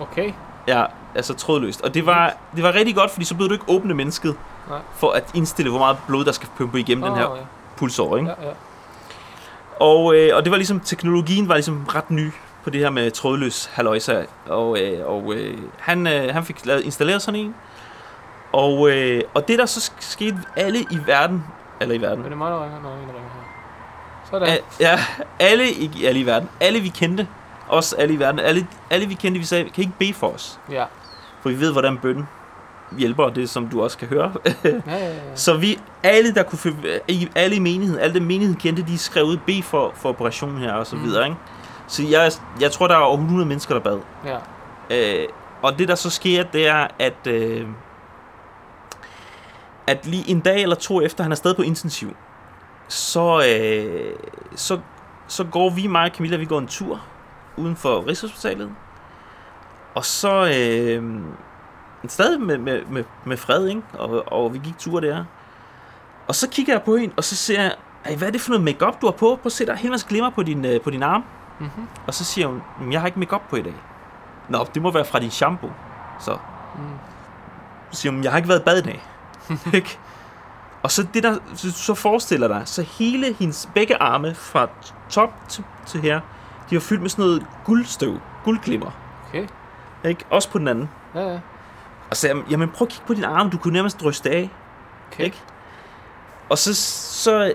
Okay. 0.00 0.32
Ja, 0.68 0.84
altså 1.14 1.34
trådløst. 1.34 1.80
Og 1.80 1.94
det 1.94 2.06
var, 2.06 2.34
det 2.56 2.62
var 2.62 2.74
rigtig 2.74 2.94
godt, 2.94 3.10
fordi 3.10 3.24
så 3.24 3.34
blev 3.34 3.48
du 3.48 3.52
ikke 3.52 3.64
åbne 3.68 3.94
mennesket, 3.94 4.36
Nej. 4.68 4.78
for 4.94 5.10
at 5.10 5.30
indstille, 5.34 5.70
hvor 5.70 5.78
meget 5.78 5.96
blod, 6.06 6.24
der 6.24 6.32
skal 6.32 6.48
pumpe 6.56 6.80
igennem 6.80 7.04
oh, 7.04 7.10
den 7.10 7.18
her 7.18 7.30
Åh, 7.30 7.38
pulsår, 7.76 8.16
ikke? 8.16 8.28
ja. 8.28 8.42
Ja, 8.42 8.48
ja. 8.48 8.54
Og, 9.80 10.16
øh, 10.16 10.36
og 10.36 10.44
det 10.44 10.50
var 10.50 10.56
ligesom, 10.56 10.80
teknologien 10.80 11.48
var 11.48 11.54
ligesom 11.54 11.84
ret 11.94 12.10
ny 12.10 12.30
på 12.64 12.70
det 12.70 12.80
her 12.80 12.90
med 12.90 13.10
trådløs 13.10 13.70
haløjsa. 13.72 14.22
Og, 14.46 14.78
øh, 14.80 15.06
og 15.06 15.34
øh, 15.34 15.58
han, 15.78 16.06
øh, 16.06 16.34
han 16.34 16.44
fik 16.44 16.66
lavet, 16.66 16.84
installeret 16.84 17.22
sådan 17.22 17.40
en. 17.40 17.54
Og, 18.52 18.90
øh, 18.90 19.22
og 19.34 19.48
det 19.48 19.58
der 19.58 19.66
så 19.66 19.80
sk- 19.92 19.96
skete 20.00 20.38
alle 20.56 20.78
i 20.80 20.98
verden, 21.06 21.44
eller 21.80 21.94
i 21.94 22.00
verden, 22.00 22.24
Er 22.24 22.28
det 22.28 22.38
mig, 22.38 22.50
der 22.50 22.64
ringer? 22.64 22.80
Nå, 22.82 22.88
en, 22.88 22.94
der 22.94 23.14
ringer 23.14 23.30
her. 23.34 24.30
Sådan. 24.30 24.48
A- 24.48 24.58
ja, 24.80 24.98
alle 25.40 25.70
i, 25.72 26.04
alle 26.04 26.20
i 26.20 26.26
verden, 26.26 26.48
alle 26.60 26.80
vi 26.80 26.88
kendte, 26.88 27.28
også 27.68 27.96
alle 27.96 28.14
i 28.14 28.18
verden, 28.18 28.40
alle, 28.40 28.66
alle 28.90 29.06
vi 29.06 29.14
kendte, 29.14 29.38
vi 29.40 29.46
sagde, 29.46 29.64
kan 29.64 29.72
I 29.76 29.80
ikke 29.80 29.92
bede 29.98 30.14
for 30.14 30.26
os? 30.28 30.58
Ja. 30.70 30.84
For 31.42 31.48
vi 31.48 31.60
ved, 31.60 31.72
hvordan 31.72 31.98
bønnen 31.98 32.28
hjælper, 32.98 33.28
det 33.28 33.50
som 33.50 33.68
du 33.68 33.82
også 33.82 33.98
kan 33.98 34.08
høre. 34.08 34.32
Ja, 34.64 34.70
ja, 34.86 35.08
ja. 35.08 35.14
Så 35.34 35.56
vi, 35.56 35.78
alle 36.02 36.34
der 36.34 36.42
kunne, 36.42 36.58
alle 37.34 37.56
i 37.56 37.58
menigheden, 37.58 38.00
alle 38.02 38.14
dem 38.14 38.22
menigheden 38.22 38.60
kendte, 38.60 38.82
de 38.86 38.98
skrev 38.98 39.24
ud, 39.24 39.36
bed 39.46 39.62
for, 39.62 39.92
for 39.96 40.08
operationen 40.08 40.58
her 40.58 40.72
og 40.72 40.86
så 40.86 40.96
Mm. 40.96 41.02
videre, 41.04 41.24
ikke? 41.24 41.36
Så 41.88 42.02
jeg, 42.02 42.32
jeg 42.60 42.72
tror, 42.72 42.88
der 42.88 42.94
er 42.94 42.98
over 42.98 43.16
100 43.18 43.46
mennesker, 43.48 43.74
der 43.74 43.80
bad. 43.80 44.00
Ja. 44.24 44.38
Øh, 45.22 45.28
og 45.62 45.78
det 45.78 45.88
der 45.88 45.94
så 45.94 46.10
sker, 46.10 46.42
det 46.42 46.68
er, 46.68 46.86
at, 46.98 47.26
øh, 47.26 47.66
at 49.86 50.06
lige 50.06 50.30
en 50.30 50.40
dag 50.40 50.62
eller 50.62 50.76
to 50.76 51.00
efter, 51.02 51.22
han 51.24 51.32
er 51.32 51.36
stadig 51.36 51.56
på 51.56 51.62
intensiv, 51.62 52.16
så, 52.88 53.44
øh, 53.48 54.16
så, 54.56 54.78
så 55.28 55.44
går 55.44 55.70
vi, 55.70 55.86
mig 55.86 56.02
og 56.02 56.10
Camilla, 56.16 56.36
vi 56.36 56.44
går 56.44 56.58
en 56.58 56.66
tur 56.66 57.00
uden 57.56 57.76
for 57.76 58.06
Rigshospitalet. 58.06 58.70
Og 59.94 60.04
så 60.04 60.44
øh, 60.46 61.20
stadig 62.08 62.40
med, 62.40 62.58
med, 62.58 62.82
med, 62.90 63.04
med 63.24 63.36
fred, 63.36 63.68
ikke? 63.68 63.82
Og, 63.92 64.32
og 64.32 64.54
vi 64.54 64.60
gik 64.64 64.78
tur 64.78 65.00
der. 65.00 65.24
Og 66.28 66.34
så 66.34 66.48
kigger 66.48 66.72
jeg 66.72 66.82
på 66.82 66.96
hende, 66.96 67.14
og 67.16 67.24
så 67.24 67.36
ser 67.36 67.62
jeg, 67.62 67.74
"Ej, 68.04 68.14
hvad 68.16 68.28
er 68.28 68.32
det 68.32 68.40
for 68.40 68.50
noget 68.50 68.64
makeup 68.64 69.00
du 69.00 69.06
har 69.06 69.12
på? 69.12 69.18
Prøv 69.18 69.40
at 69.46 69.52
se, 69.52 69.66
der 69.66 69.72
er 69.72 69.76
helt 69.76 69.90
masse 69.90 70.06
glimmer 70.08 70.30
på 70.30 70.42
din, 70.42 70.64
øh, 70.64 70.80
på 70.80 70.90
din 70.90 71.02
arm. 71.02 71.24
Mm-hmm. 71.58 71.88
Og 72.06 72.14
så 72.14 72.24
siger 72.24 72.46
hun, 72.46 72.62
"Men 72.80 72.92
jeg 72.92 73.00
har 73.00 73.06
ikke 73.06 73.18
makeup 73.18 73.42
på 73.50 73.56
i 73.56 73.62
dag. 73.62 73.74
Nå, 74.48 74.66
det 74.74 74.82
må 74.82 74.90
være 74.90 75.04
fra 75.04 75.18
din 75.18 75.30
shampoo. 75.30 75.70
Så 76.20 76.38
Mm. 76.76 76.80
så 77.90 78.00
siger 78.00 78.12
hun, 78.12 78.24
jeg 78.24 78.30
har 78.32 78.36
ikke 78.38 78.48
været 78.48 78.60
i 78.60 78.64
bad 78.64 78.78
i 78.78 78.82
dag. 78.82 79.02
Ikke? 79.74 79.98
Og 80.82 80.90
så 80.90 81.06
det 81.14 81.22
der, 81.22 81.38
så, 81.54 81.94
forestiller 81.94 82.48
dig, 82.48 82.62
så 82.64 82.82
hele 82.82 83.34
hendes 83.38 83.68
begge 83.74 84.02
arme 84.02 84.34
fra 84.34 84.68
top 85.10 85.30
til, 85.48 85.64
til 85.86 86.00
her, 86.00 86.20
de 86.70 86.76
var 86.76 86.80
fyldt 86.80 87.02
med 87.02 87.10
sådan 87.10 87.24
noget 87.24 87.46
guldstøv, 87.64 88.18
guldglimmer. 88.44 88.90
Okay. 89.28 89.46
Ikke? 90.04 90.24
Også 90.30 90.50
på 90.50 90.58
den 90.58 90.68
anden. 90.68 90.90
Ja, 91.14 91.20
ja. 91.32 91.38
Og 92.10 92.16
så 92.16 92.28
jeg, 92.28 92.36
jamen 92.50 92.68
prøv 92.68 92.86
at 92.86 92.92
kigge 92.92 93.06
på 93.06 93.14
din 93.14 93.24
arm, 93.24 93.50
du 93.50 93.58
kunne 93.58 93.72
nærmest 93.72 94.04
ryste 94.04 94.30
af. 94.30 94.50
Okay. 95.12 95.24
Ikke? 95.24 95.42
Og 96.50 96.58
så, 96.58 96.74
så, 96.74 97.52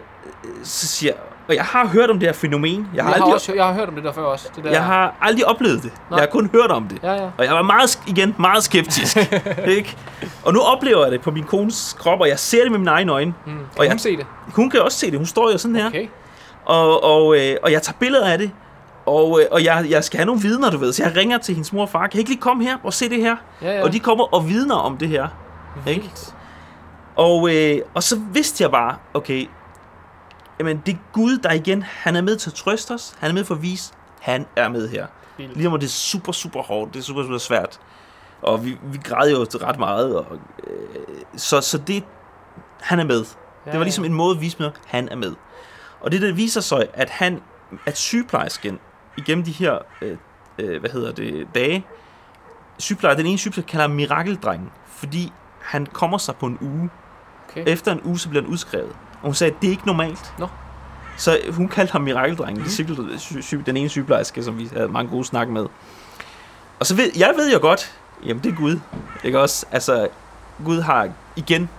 så 0.64 0.88
siger 0.88 1.14
og 1.50 1.56
jeg 1.56 1.64
har 1.64 1.88
hørt 1.88 2.10
om 2.10 2.20
det 2.20 2.28
her 2.28 2.34
fænomen. 2.34 2.72
Jeg 2.80 2.95
Jeg 2.95 3.04
har, 3.04 3.10
har, 3.12 3.16
aldrig, 3.16 3.34
også, 3.34 3.54
jeg 3.56 3.66
har 3.66 3.74
hørt 3.74 3.88
om 3.89 3.95
det 3.95 4.04
der 4.04 4.12
før 4.14 4.22
også. 4.22 4.47
Det 4.56 4.64
der. 4.64 4.72
jeg 4.72 4.84
har 4.84 5.16
aldrig 5.22 5.45
oplevet 5.45 5.84
det. 5.84 5.91
Nej. 6.10 6.18
Jeg 6.18 6.20
har 6.20 6.26
kun 6.28 6.50
hørt 6.54 6.72
om 6.72 6.88
det. 6.88 7.00
Ja, 7.04 7.14
ja. 7.14 7.30
Og 7.38 7.45
jeg 7.45 7.54
var 7.54 7.62
meget, 7.62 8.00
igen, 8.08 8.36
meget 8.39 8.64
skeptisk. 8.64 9.18
ikke? 9.68 9.97
Og 10.45 10.54
nu 10.54 10.60
oplever 10.62 11.04
jeg 11.04 11.12
det 11.12 11.22
på 11.22 11.32
min 11.32 11.43
kones 11.43 11.95
krop, 12.00 12.20
og 12.22 12.28
jeg 12.28 12.39
ser 12.39 12.62
det 12.64 12.72
med 12.72 12.80
mine 12.80 12.91
egne 12.91 13.12
øjne. 13.12 13.34
Mm. 13.45 13.52
Kan 13.52 13.60
Og 13.78 13.84
jeg- 13.84 13.91
hun 13.91 14.00
se 14.00 14.18
det? 14.18 14.26
Hun 14.56 14.70
kan 14.70 14.82
også 14.82 14.97
se 14.97 15.12
det. 15.12 15.18
Hun 15.20 15.26
står 15.26 15.52
jo 15.52 15.58
sådan 15.58 15.76
her. 15.76 15.88
Okay. 15.88 16.08
Og, 16.66 17.04
og, 17.04 17.38
øh, 17.39 17.56
og 17.64 17.72
jeg 17.72 17.82
tager 17.82 17.97
billeder 18.00 18.28
af 18.28 18.38
det. 18.38 18.52
Og, 19.06 19.39
øh, 19.41 19.45
og 19.52 19.64
jeg, 19.64 19.86
jeg 19.89 20.04
skal 20.04 20.18
have 20.18 20.26
nogle 20.26 20.41
vidner, 20.41 20.70
du 20.72 20.78
ved. 20.78 20.93
Så 20.93 21.04
jeg 21.04 21.16
ringer 21.16 21.38
til 21.38 21.54
hendes 21.56 21.74
mor 21.74 21.82
og 21.82 21.89
far. 21.89 22.08
Kan 22.08 22.18
I 22.18 22.20
ikke 22.20 22.32
lige 22.32 22.41
komme 22.41 22.64
her 22.64 22.78
og 22.84 22.93
se 22.93 23.10
det 23.10 23.22
her? 23.22 23.36
Ja, 23.62 23.72
ja. 23.78 23.84
Og 23.84 23.93
de 23.93 24.00
kommer 24.00 24.34
og 24.34 24.50
vidner 24.50 24.76
om 24.76 24.97
det 24.97 25.08
her. 25.10 25.28
ikke? 25.88 26.02
Vildt. 26.02 26.34
Og, 27.16 27.56
øh, 27.56 27.78
og 27.93 28.04
så 28.04 28.20
vidste 28.34 28.64
jeg 28.64 28.72
bare, 28.72 28.95
okay, 29.14 29.50
jamen 30.60 30.82
det 30.86 30.93
er 30.93 30.97
Gud, 31.14 31.38
der 31.38 31.51
igen, 31.51 31.84
han 31.84 32.16
er 32.16 32.22
med 32.22 32.36
til 32.36 32.49
at 32.49 32.53
trøste 32.53 32.91
os. 32.91 33.16
Han 33.20 33.30
er 33.30 33.34
med 33.34 33.45
for 33.45 33.55
at 33.55 33.62
vise, 33.62 33.93
han 34.22 34.45
er 34.55 34.70
med 34.70 34.89
her. 34.89 35.07
Vildt. 35.38 35.57
Lige 35.57 35.68
om 35.68 35.80
det 35.80 35.88
er 35.88 35.91
super, 35.91 36.32
super 36.32 36.62
hårdt. 36.62 36.93
Det 36.93 36.99
er 36.99 37.03
super, 37.03 37.24
super 37.24 37.38
svært. 37.38 37.80
Og 38.41 38.66
vi, 38.66 38.78
vi 38.84 38.97
græd 39.03 39.32
jo 39.32 39.38
ret 39.38 39.80
meget. 39.80 40.16
Og, 40.16 40.39
øh, 40.68 40.74
så, 41.36 41.62
så 41.62 41.78
det, 41.78 42.03
han 42.82 42.99
er 42.99 43.03
med. 43.03 43.26
Ja, 43.66 43.72
Det 43.72 43.80
var 43.80 43.84
ligesom 43.84 44.05
en 44.05 44.14
måde 44.14 44.36
at 44.36 44.41
vise 44.41 44.57
mig, 44.60 44.68
at 44.68 44.74
han 44.86 45.10
er 45.10 45.16
med. 45.16 45.36
Og 46.01 46.12
det 46.12 46.22
der 46.22 46.34
viser 46.34 46.62
sig, 46.62 46.88
at 46.93 47.10
han, 47.10 47.41
at 47.86 47.97
sygeplejersken, 47.97 48.80
igennem 49.18 49.45
de 49.45 49.51
her, 49.51 49.78
øh, 50.01 50.18
øh, 50.60 50.80
hvad 50.80 50.89
hedder 50.89 51.12
det, 51.12 51.47
dage, 51.55 51.86
sygeplejer, 52.78 53.16
den 53.16 53.26
ene 53.26 53.38
sygeplejerske 53.38 53.72
kalder 53.72 53.88
ham 53.88 53.91
mirakeldrengen, 53.91 54.70
fordi 54.88 55.34
han 55.62 55.86
kommer 55.86 56.18
sig 56.18 56.36
på 56.36 56.45
en 56.45 56.57
uge. 56.62 56.89
Okay. 57.49 57.64
Efter 57.68 57.91
en 57.91 58.01
uge, 58.03 58.20
så 58.20 58.30
bliver 58.30 58.43
han 58.43 58.51
udskrevet. 58.51 58.95
Og 59.22 59.26
hun 59.26 59.34
sagde, 59.34 59.54
at 59.56 59.62
det 59.62 59.68
er 59.68 59.72
ikke 59.72 59.86
normalt. 59.88 60.34
Nå. 60.38 60.48
Så 61.18 61.38
hun 61.52 61.68
kaldte 61.68 61.92
ham 61.92 62.02
mirakeldrengen, 62.02 62.64
mm. 62.64 62.70
sy- 62.70 63.40
sy- 63.42 63.56
den 63.56 63.78
ene 63.78 63.90
sygeplejerske, 63.90 64.44
som 64.44 64.58
vi 64.58 64.70
havde 64.74 64.88
mange 64.88 65.12
gode 65.12 65.26
snak 65.26 65.48
med. 65.48 65.66
Og 66.80 66.86
så 66.86 66.96
ved, 66.96 67.12
jeg 67.18 67.34
ved 67.38 67.54
jo 67.54 67.60
godt, 67.62 67.96
jamen 68.26 68.44
det 68.44 68.52
er 68.52 68.56
Gud. 68.56 68.80
Ikke 69.24 69.40
også? 69.40 69.66
Altså, 69.72 70.08
Gud 70.66 70.82
har 70.82 71.10
igen 71.36 71.70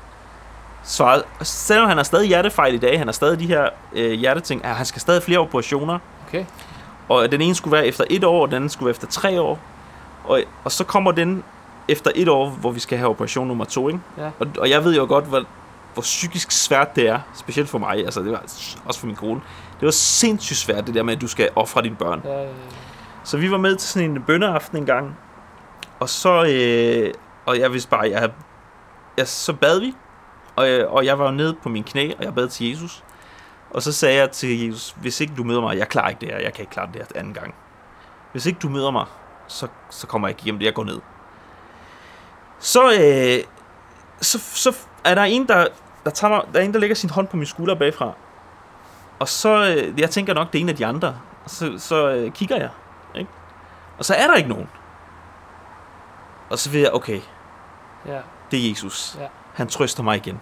svaret, 0.85 1.23
selvom 1.43 1.89
han 1.89 1.97
har 1.97 2.05
stadig 2.05 2.29
hjertefejl 2.29 2.75
i 2.75 2.79
dag, 2.79 2.99
han 2.99 3.07
har 3.07 3.13
stadig 3.13 3.41
de 3.41 3.47
her 3.47 3.69
øh, 3.93 4.13
hjerteting, 4.13 4.61
han 4.65 4.87
skal 4.87 5.01
stadig 5.01 5.23
flere 5.23 5.39
operationer, 5.39 5.99
Okay. 6.29 6.45
og 7.09 7.33
den 7.33 7.41
ene 7.41 7.55
skulle 7.55 7.73
være 7.73 7.87
efter 7.87 8.05
et 8.11 8.25
år, 8.25 8.43
og 8.43 8.49
den 8.49 8.55
anden 8.57 8.69
skulle 8.71 8.87
være 8.87 8.91
efter 8.91 9.07
tre 9.07 9.41
år, 9.41 9.59
og, 10.25 10.43
og 10.65 10.73
så 10.73 10.85
kommer 10.85 11.13
den 11.13 11.43
efter 11.89 12.11
et 12.15 12.29
år, 12.29 12.49
hvor 12.49 12.71
vi 12.71 12.81
skal 12.81 12.99
have 12.99 13.11
operation 13.11 13.47
nummer 13.49 13.65
to, 13.65 13.89
ikke? 13.89 14.01
Ja. 14.19 14.31
Og, 14.41 14.47
og 14.59 14.71
jeg 14.71 14.85
ved 14.85 14.97
jo 14.97 15.07
godt, 15.09 15.25
hvor, 15.25 15.45
hvor 15.93 16.01
psykisk 16.01 16.51
svært 16.51 16.97
det 16.97 17.09
er, 17.09 17.21
specielt 17.35 17.69
for 17.69 17.79
mig, 17.79 18.05
altså 18.05 18.23
det 18.23 18.33
var 18.33 18.43
også 18.85 19.01
for 19.01 19.07
min 19.07 19.17
kone. 19.17 19.41
Det 19.81 19.87
var 19.87 19.91
sindssygt 19.91 20.59
svært, 20.59 20.87
det 20.87 20.95
der 20.95 21.03
med, 21.03 21.15
at 21.15 21.21
du 21.21 21.27
skal 21.27 21.49
ofre 21.57 21.83
dine 21.83 21.97
børn. 21.97 22.23
Ja, 22.25 22.33
ja, 22.33 22.43
ja. 22.43 22.49
Så 23.25 23.37
vi 23.37 23.51
var 23.51 23.59
med 23.59 23.77
til 23.77 23.89
sådan 23.89 24.11
en 24.11 24.23
bønneaften 24.23 24.79
en 24.79 24.87
gang, 24.87 25.17
og 26.01 26.09
så, 26.09 26.45
øh, 26.45 27.15
og 27.47 27.59
jeg 27.59 27.73
vidste 27.73 27.91
bare, 27.91 28.11
jeg, 28.11 28.31
jeg 29.17 29.29
så 29.29 29.53
bad 29.53 29.81
vi, 29.81 29.95
og, 30.57 30.69
øh, 30.69 30.93
og 30.93 31.05
jeg 31.05 31.19
var 31.19 31.25
jo 31.25 31.31
nede 31.31 31.57
på 31.63 31.69
min 31.69 31.85
knæ, 31.85 32.13
og 32.19 32.25
jeg 32.25 32.35
bad 32.35 32.49
til 32.49 32.71
Jesus. 32.71 33.05
Og 33.71 33.83
så 33.83 33.93
sagde 33.93 34.17
jeg 34.17 34.31
til 34.31 34.67
Jesus, 34.67 34.97
hvis 35.01 35.21
ikke 35.21 35.35
du 35.37 35.45
møder 35.45 35.61
mig, 35.61 35.79
jeg 35.79 35.89
klarer 35.89 36.09
ikke 36.09 36.21
det 36.21 36.29
her, 36.29 36.39
jeg 36.39 36.53
kan 36.53 36.63
ikke 36.63 36.73
klare 36.73 36.89
det 36.93 36.97
her 36.97 37.21
anden 37.21 37.35
gang. 37.35 37.55
Hvis 38.33 38.47
ikke 38.47 38.59
du 38.59 38.69
møder 38.69 38.91
mig, 38.91 39.07
så, 39.47 39.69
så 39.91 40.07
kommer 40.07 40.29
jeg 40.29 40.33
ikke 40.33 40.45
hjem, 40.45 40.61
jeg 40.61 40.75
går 40.75 40.85
ned. 40.85 41.01
Så, 42.59 42.93
øh, 42.93 43.45
så, 44.21 44.39
så 44.39 44.77
er 45.05 45.15
der 45.15 45.23
en, 45.23 45.49
der, 45.49 45.67
der, 46.05 46.11
tager 46.11 46.31
mig, 46.35 46.43
der 46.55 46.61
er 46.61 46.65
en, 46.65 46.73
der 46.75 46.81
lægger 46.81 46.97
sin 46.97 47.11
hånd 47.11 47.29
på 47.29 47.37
min 47.37 47.47
skulder 47.47 47.75
bagfra. 47.75 48.13
Og 49.19 49.29
så, 49.29 49.67
øh, 49.77 50.01
jeg 50.01 50.11
tænker 50.11 50.35
nok, 50.35 50.53
det 50.53 50.59
er 50.59 50.63
en 50.63 50.69
af 50.69 50.77
de 50.77 50.87
andre. 50.87 51.09
Og 51.45 51.51
så, 51.51 51.73
så 51.79 52.09
øh, 52.11 52.33
kigger 52.33 52.57
jeg, 52.57 52.71
ikke? 53.15 53.31
Og 53.99 54.05
så 54.05 54.15
er 54.15 54.27
der 54.27 54.35
ikke 54.35 54.49
nogen. 54.49 54.69
Og 56.51 56.59
så 56.59 56.71
vil 56.71 56.81
jeg, 56.81 56.93
okay, 56.93 57.21
Ja. 58.07 58.19
det 58.51 58.65
er 58.67 58.69
Jesus. 58.71 59.17
Ja. 59.21 59.27
Han 59.55 59.67
trøster 59.67 60.03
mig 60.03 60.17
igen. 60.17 60.41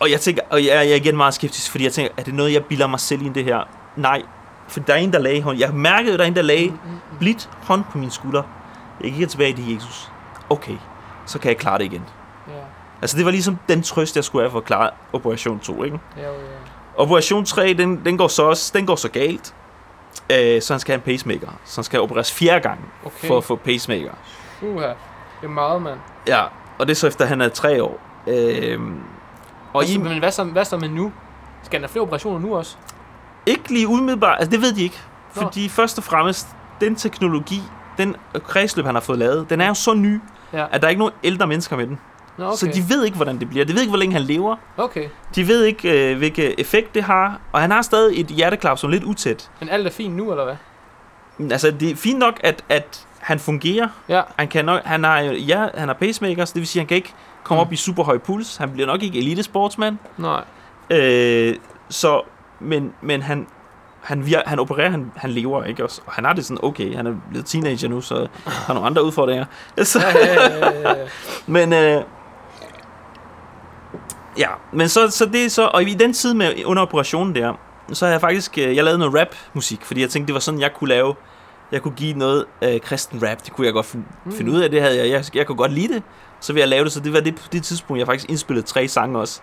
Og 0.00 0.10
jeg 0.10 0.20
tænker, 0.20 0.42
og 0.50 0.64
jeg, 0.64 0.74
jeg 0.74 0.90
er 0.90 0.94
igen 0.94 1.16
meget 1.16 1.34
skeptisk, 1.34 1.70
fordi 1.70 1.84
jeg 1.84 1.92
tænker, 1.92 2.12
er 2.16 2.22
det 2.22 2.34
noget, 2.34 2.52
jeg 2.52 2.64
bilder 2.64 2.86
mig 2.86 3.00
selv 3.00 3.22
ind 3.22 3.34
det 3.34 3.44
her? 3.44 3.68
Nej, 3.96 4.22
for 4.68 4.80
der 4.80 4.92
er 4.94 4.98
en, 4.98 5.12
der 5.12 5.18
lagde 5.18 5.42
hånd. 5.42 5.58
Jeg 5.58 5.74
mærkede, 5.74 6.12
at 6.12 6.18
der 6.18 6.24
er 6.24 6.28
en, 6.28 6.36
der 6.36 6.42
lagde 6.42 6.72
blidt 7.18 7.50
hånd 7.62 7.84
på 7.92 7.98
min 7.98 8.10
skulder. 8.10 8.42
Jeg 9.00 9.12
gik 9.12 9.28
tilbage 9.28 9.52
til 9.54 9.74
Jesus. 9.74 10.10
Okay, 10.50 10.76
så 11.26 11.38
kan 11.38 11.48
jeg 11.48 11.58
klare 11.58 11.78
det 11.78 11.84
igen. 11.84 12.04
Altså 13.02 13.16
det 13.16 13.24
var 13.24 13.30
ligesom 13.30 13.58
den 13.68 13.82
trøst, 13.82 14.16
jeg 14.16 14.24
skulle 14.24 14.42
have 14.42 14.50
for 14.50 14.58
at 14.58 14.64
klare 14.64 14.90
operation 15.12 15.58
2, 15.60 15.84
ikke? 15.84 16.00
Ja, 16.16 16.22
ja. 16.22 16.28
Operation 16.96 17.44
3, 17.44 17.72
den, 17.74 18.04
den 18.04 18.18
går 18.18 18.28
så 18.28 18.42
også, 18.42 18.72
den 18.74 18.86
går 18.86 18.96
så 18.96 19.08
galt. 19.10 19.54
Øh, 20.32 20.62
så 20.62 20.72
han 20.72 20.80
skal 20.80 20.92
have 20.92 20.96
en 20.96 21.02
pacemaker. 21.12 21.48
Så 21.64 21.76
han 21.80 21.84
skal 21.84 22.00
opereres 22.00 22.32
fjerde 22.32 22.60
gang 22.60 22.78
Okay. 23.04 23.28
for 23.28 23.36
at 23.38 23.44
få 23.44 23.56
pacemaker. 23.56 24.10
Uha. 24.62 24.86
Det 24.86 24.94
er 25.42 25.48
meget, 25.48 25.82
mand. 25.82 25.98
Ja, 26.28 26.42
og 26.78 26.86
det 26.86 26.90
er 26.90 26.94
så 26.96 27.06
efter, 27.06 27.24
han 27.24 27.40
er 27.40 27.48
tre 27.48 27.82
år. 27.82 28.00
Øh, 28.26 28.80
og 28.80 29.74
Og 29.74 29.84
i, 29.88 29.96
men 29.98 30.18
hvad 30.18 30.30
så, 30.30 30.44
hvad 30.44 30.64
så 30.64 30.76
med 30.76 30.88
nu? 30.88 31.12
Skal 31.62 31.76
han 31.78 31.82
have 31.82 31.88
flere 31.92 32.02
operationer 32.02 32.38
nu 32.38 32.56
også? 32.56 32.76
ikke 33.46 33.72
lige 33.72 33.88
umiddelbart, 33.88 34.36
altså 34.38 34.50
det 34.50 34.60
ved 34.62 34.72
de 34.74 34.82
ikke. 34.82 35.00
Nå. 35.36 35.42
Fordi 35.42 35.68
først 35.68 35.98
og 35.98 36.04
fremmest, 36.04 36.46
den 36.80 36.96
teknologi, 36.96 37.62
den 37.98 38.16
kredsløb, 38.44 38.84
han 38.86 38.94
har 38.94 39.02
fået 39.02 39.18
lavet, 39.18 39.50
den 39.50 39.60
er 39.60 39.68
jo 39.68 39.74
så 39.74 39.94
ny, 39.94 40.20
Ja. 40.52 40.66
at 40.72 40.80
der 40.80 40.86
er 40.86 40.90
ikke 40.90 40.98
nogen 40.98 41.14
ældre 41.24 41.46
mennesker 41.46 41.76
med 41.76 41.86
den. 41.86 41.98
Nå, 42.38 42.44
Okay. 42.44 42.56
Så 42.56 42.66
de 42.66 42.84
ved 42.88 43.04
ikke, 43.04 43.16
hvordan 43.16 43.38
det 43.40 43.48
bliver. 43.48 43.64
De 43.64 43.72
ved 43.72 43.80
ikke, 43.80 43.90
hvor 43.90 43.98
længe 43.98 44.12
han 44.12 44.22
lever. 44.22 44.56
Okay. 44.76 45.08
De 45.34 45.48
ved 45.48 45.64
ikke, 45.64 46.10
øh, 46.10 46.18
hvilken 46.18 46.52
effekt 46.58 46.94
det 46.94 47.02
har. 47.02 47.40
Og 47.52 47.60
han 47.60 47.70
har 47.70 47.82
stadig 47.82 48.20
et 48.20 48.26
hjerteklap, 48.26 48.78
som 48.78 48.90
er 48.90 48.92
lidt 48.92 49.04
utæt. 49.04 49.50
Men 49.60 49.68
alt 49.68 49.86
er 49.86 49.90
fint 49.90 50.14
nu, 50.16 50.30
eller 50.30 50.44
hvad? 50.44 50.56
Altså, 51.52 51.70
det 51.70 51.90
er 51.90 51.96
fint 51.96 52.18
nok, 52.18 52.40
at, 52.44 52.64
at 52.68 53.06
han 53.18 53.38
fungerer. 53.38 53.88
Ja. 54.08 54.22
Han, 54.36 54.48
kan 54.48 54.64
nok, 54.64 54.80
han 54.84 55.04
har, 55.04 55.18
ja, 55.20 55.66
han 55.74 55.88
har 55.88 55.94
pacemakers, 55.94 56.52
det 56.52 56.60
vil 56.60 56.66
sige, 56.68 56.80
at 56.80 56.82
han 56.82 56.88
kan 56.88 56.96
ikke 56.96 57.14
komme 57.44 57.62
Mm. 57.62 57.66
op 57.66 57.72
i 57.72 57.76
super 57.76 58.04
høj 58.04 58.18
puls. 58.18 58.56
Han 58.56 58.70
bliver 58.70 58.86
nok 58.86 59.02
ikke 59.02 59.18
elitesportsmand. 59.18 59.98
Nej. 60.18 60.44
Øh, 60.90 61.56
så, 61.88 62.22
men, 62.60 62.92
men 63.02 63.22
han, 63.22 63.46
han, 64.00 64.26
vir, 64.26 64.38
han 64.46 64.58
opererer, 64.58 64.90
han, 64.90 65.12
han 65.16 65.30
lever, 65.30 65.64
ikke? 65.64 65.84
Også, 65.84 66.00
og 66.06 66.12
han 66.12 66.24
har 66.24 66.32
det 66.32 66.44
sådan, 66.44 66.64
okay, 66.64 66.96
han 66.96 67.06
er 67.06 67.12
blevet 67.30 67.46
teenager 67.46 67.88
nu, 67.88 68.00
så 68.00 68.26
har 68.46 68.74
nogle 68.74 68.86
andre 68.86 69.04
udfordringer. 69.04 69.44
Så, 69.82 70.00
Ja, 70.00 70.18
ja, 70.18 70.58
ja, 70.58 70.80
ja, 70.80 70.98
ja. 71.00 71.06
men, 71.46 71.72
øh, 71.72 72.02
ja, 74.38 74.48
men 74.72 74.88
så, 74.88 75.10
så 75.10 75.26
det 75.26 75.44
er 75.44 75.48
så, 75.50 75.70
og 75.74 75.82
i 75.82 75.94
den 75.94 76.12
tid 76.12 76.34
med, 76.34 76.64
under 76.64 76.82
operationen 76.82 77.34
der, 77.34 77.52
så 77.92 78.04
har 78.04 78.12
jeg 78.12 78.20
faktisk, 78.20 78.58
øh, 78.58 78.76
jeg 78.76 78.84
lavede 78.84 78.98
noget 78.98 79.20
rap-musik, 79.20 79.84
fordi 79.84 80.00
jeg 80.00 80.10
tænkte, 80.10 80.26
det 80.26 80.34
var 80.34 80.40
sådan, 80.40 80.60
jeg 80.60 80.70
kunne 80.74 80.88
lave, 80.88 81.14
jeg 81.72 81.82
kunne 81.82 81.94
give 81.94 82.14
noget 82.18 82.44
øh, 82.62 82.80
kristen 82.80 83.22
rap, 83.28 83.44
det 83.44 83.52
kunne 83.52 83.64
jeg 83.66 83.74
godt 83.74 83.86
finde, 83.86 84.04
Mm. 84.24 84.32
finde 84.32 84.52
ud 84.52 84.60
af, 84.60 84.70
det 84.70 84.82
havde 84.82 84.96
jeg, 84.98 85.08
jeg, 85.10 85.24
jeg 85.36 85.46
kunne 85.46 85.56
godt 85.56 85.72
lide 85.72 85.94
det, 85.94 86.02
så 86.40 86.52
vil 86.52 86.60
jeg 86.60 86.68
lave 86.68 86.84
det, 86.84 86.92
så 86.92 87.00
det 87.00 87.12
var 87.12 87.20
det, 87.20 87.34
på 87.34 87.42
det 87.52 87.62
tidspunkt, 87.62 87.98
jeg 87.98 88.06
faktisk 88.06 88.30
indspillede 88.30 88.66
tre 88.66 88.88
sange 88.88 89.18
også. 89.18 89.40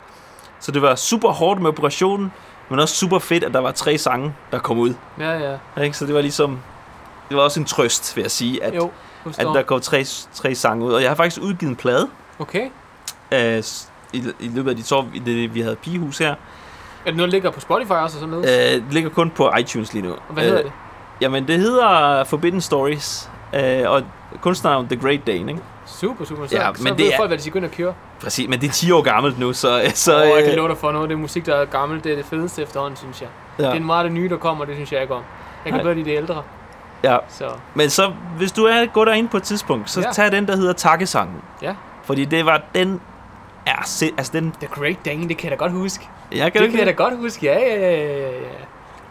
Så 0.59 0.71
det 0.71 0.81
var 0.81 0.95
super 0.95 1.29
hårdt 1.29 1.61
med 1.61 1.69
operationen, 1.69 2.31
men 2.69 2.79
også 2.79 2.95
super 2.95 3.19
fedt, 3.19 3.43
at 3.43 3.53
der 3.53 3.59
var 3.59 3.71
tre 3.71 3.97
sange, 3.97 4.33
der 4.51 4.59
kom 4.59 4.77
ud. 4.79 4.93
Ja, 5.19 5.51
ja. 5.77 5.81
Ikke? 5.83 5.97
Så 5.97 6.05
det 6.05 6.15
var 6.15 6.21
ligesom, 6.21 6.59
det 7.29 7.37
var 7.37 7.43
også 7.43 7.59
en 7.59 7.65
trøst, 7.65 8.15
vil 8.15 8.21
jeg 8.21 8.31
sige, 8.31 8.63
at, 8.63 8.75
Jo, 8.75 8.91
at 9.25 9.45
der 9.45 9.61
kom 9.61 9.81
tre, 9.81 10.03
tre 10.33 10.55
sange 10.55 10.85
ud. 10.85 10.93
Og 10.93 11.01
jeg 11.01 11.09
har 11.09 11.15
faktisk 11.15 11.41
udgivet 11.41 11.69
en 11.69 11.75
plade, 11.75 12.07
Okay. 12.39 12.69
øh, 13.31 13.63
i, 14.14 14.24
i 14.39 14.47
løbet 14.53 14.70
af 14.70 14.76
de 14.78 14.84
i 15.14 15.20
det, 15.20 15.55
vi 15.55 15.62
havde 15.62 15.76
pigehus 15.76 16.18
her. 16.18 16.30
Er 16.30 16.36
det 17.05 17.16
noget, 17.16 17.32
der 17.32 17.36
ligger 17.36 17.51
på 17.51 17.60
Spotify 17.60 17.91
også 17.91 18.03
og 18.18 18.20
sådan 18.22 18.30
noget? 18.30 18.76
Øh, 18.76 18.82
det 18.86 18.93
ligger 18.93 19.10
kun 19.10 19.30
på 19.30 19.51
iTunes 19.60 19.93
lige 19.93 20.03
nu. 20.07 20.12
Og 20.12 20.34
hvad 20.34 20.43
hedder 20.43 20.62
det? 20.64 20.72
Jamen, 21.22 21.47
det 21.47 21.60
hedder 21.60 22.24
Forbidden 22.24 22.62
Stories, 22.62 23.30
øh, 23.55 23.89
og 23.91 24.03
kunstnernavn 24.41 24.88
The 24.88 24.95
Great 25.01 25.28
Dane, 25.28 25.51
ikke? 25.51 25.64
Super, 25.86 26.26
super. 26.26 26.47
Så, 26.47 26.55
Ja, 26.55 26.68
men 26.68 26.76
så 26.78 26.84
det 26.84 26.97
ved 26.97 27.05
er- 27.12 27.18
folk, 27.18 27.30
hvad 27.30 27.38
de 27.38 27.41
skal 27.43 27.53
gå 27.53 27.57
ind 27.60 27.66
og 27.66 27.72
køre. 27.72 27.93
Præcis, 28.22 28.49
men 28.49 28.62
det 28.62 28.68
er 28.68 28.72
10 28.72 28.91
år 28.91 29.01
gammelt 29.01 29.39
nu, 29.39 29.53
så... 29.53 29.82
så 29.93 30.16
og 30.16 30.28
jeg 30.28 30.43
kan 30.43 30.51
øh, 30.51 30.57
love 30.57 30.70
dig 30.70 30.78
for 30.78 30.91
noget 30.91 31.10
det 31.10 31.20
musik, 31.20 31.45
der 31.45 31.55
er 31.55 31.66
gammelt, 31.66 32.03
det 32.03 32.12
er 32.12 32.16
det 32.16 32.26
fedeste 32.26 32.62
efterhånden, 32.62 32.97
synes 32.97 33.22
jeg. 33.22 33.30
Ja. 33.60 33.66
Det 33.72 33.76
er 33.76 33.80
meget 33.86 34.03
det 34.05 34.12
nye, 34.14 34.30
der 34.30 34.38
kommer, 34.38 34.66
det 34.66 34.76
synes 34.76 34.91
jeg 34.91 35.01
ikke 35.01 35.14
om. 35.14 35.22
Jeg 35.66 35.74
kan 35.74 35.82
bedre 35.82 35.95
lide 35.95 36.10
det 36.10 36.18
ældre. 36.18 36.43
ja. 37.03 37.18
Så 37.30 37.49
Men 37.76 37.89
så, 37.89 38.12
hvis 38.38 38.51
du 38.51 38.64
er 38.64 38.86
gå 38.86 39.05
derind 39.05 39.30
på 39.30 39.38
et 39.38 39.43
tidspunkt, 39.43 39.89
så 39.89 40.01
Ja. 40.01 40.12
tag 40.12 40.32
den, 40.32 40.47
der 40.47 40.55
hedder 40.55 40.74
Takkesangen. 40.74 41.41
Ja. 41.62 41.74
Fordi 42.03 42.26
det 42.26 42.45
var, 42.45 42.62
den 42.76 43.01
er... 43.66 43.84
se- 43.86 44.12
Altså, 44.18 44.32
den... 44.34 44.51
The 44.60 44.68
Great 44.68 45.05
Dane, 45.05 45.30
det 45.30 45.38
kan 45.38 45.49
jeg 45.49 45.60
da 45.60 45.64
godt 45.64 45.72
huske. 45.72 46.10
Jeg 46.32 46.53
det 46.53 46.62
ikke 46.62 46.78
kan 46.78 46.88
jeg 46.88 46.97
da 46.97 47.03
godt 47.03 47.18
huske, 47.18 47.45
ja, 47.45 47.60
ja, 47.60 47.80
ja, 47.80 48.30
ja. 48.30 48.32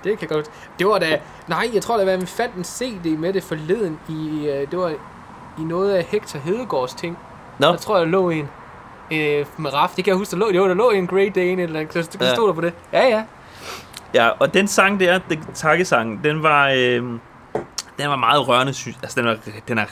Det 0.05 0.19
kan 0.19 0.19
jeg 0.21 0.29
godt 0.29 0.47
Det 0.79 0.87
var 0.87 0.99
da... 0.99 1.19
Nej, 1.49 1.71
jeg 1.75 1.83
tror 1.83 1.97
da, 1.97 2.13
at 2.13 2.21
vi 2.21 2.27
fandt 2.27 2.55
en 2.55 2.65
CD 2.65 3.07
med 3.19 3.33
det 3.33 3.43
forleden 3.43 3.99
i... 4.09 4.47
øh, 4.49 4.71
Det 4.71 4.79
var 4.79 4.89
i 5.59 5.63
noget 5.63 5.95
af 5.95 6.05
Hector 6.05 6.39
Hedegaards 6.39 6.95
ting. 6.95 7.19
Nå, 7.59 7.71
Jeg 7.71 7.79
tror, 7.81 7.99
der 7.99 8.05
lå 8.05 8.31
en 8.31 8.49
øh, 9.11 9.47
med 9.57 9.75
Raf. 9.75 9.91
Det 9.97 10.05
kan 10.05 10.11
jeg 10.11 10.19
huske, 10.19 10.31
der 10.31 10.37
lå, 10.37 10.51
jo, 10.55 10.69
der 10.69 10.75
lå 10.75 10.91
en 10.91 11.07
Great 11.07 11.35
Dane, 11.35 11.63
eller 11.63 11.87
så 11.91 12.03
så 12.03 12.19
Ja. 12.21 12.35
stod 12.35 12.47
der 12.49 12.55
på 12.55 12.61
det. 12.61 12.73
Ja, 12.93 13.09
ja. 13.09 13.23
Ja, 14.15 14.29
og 14.39 14.55
den 14.55 14.69
sang 14.69 15.01
der, 15.01 15.19
den 15.29 15.45
takkesang, 15.55 16.25
den 16.25 16.43
var, 16.43 16.69
øh, 16.69 17.03
den 17.99 18.09
var 18.09 18.17
meget 18.17 18.49
rørende, 18.49 18.75
synes 18.75 18.97
Altså, 19.03 19.21
den 19.21 19.29
er, 19.29 19.37
den 19.69 19.79
er 19.79 19.85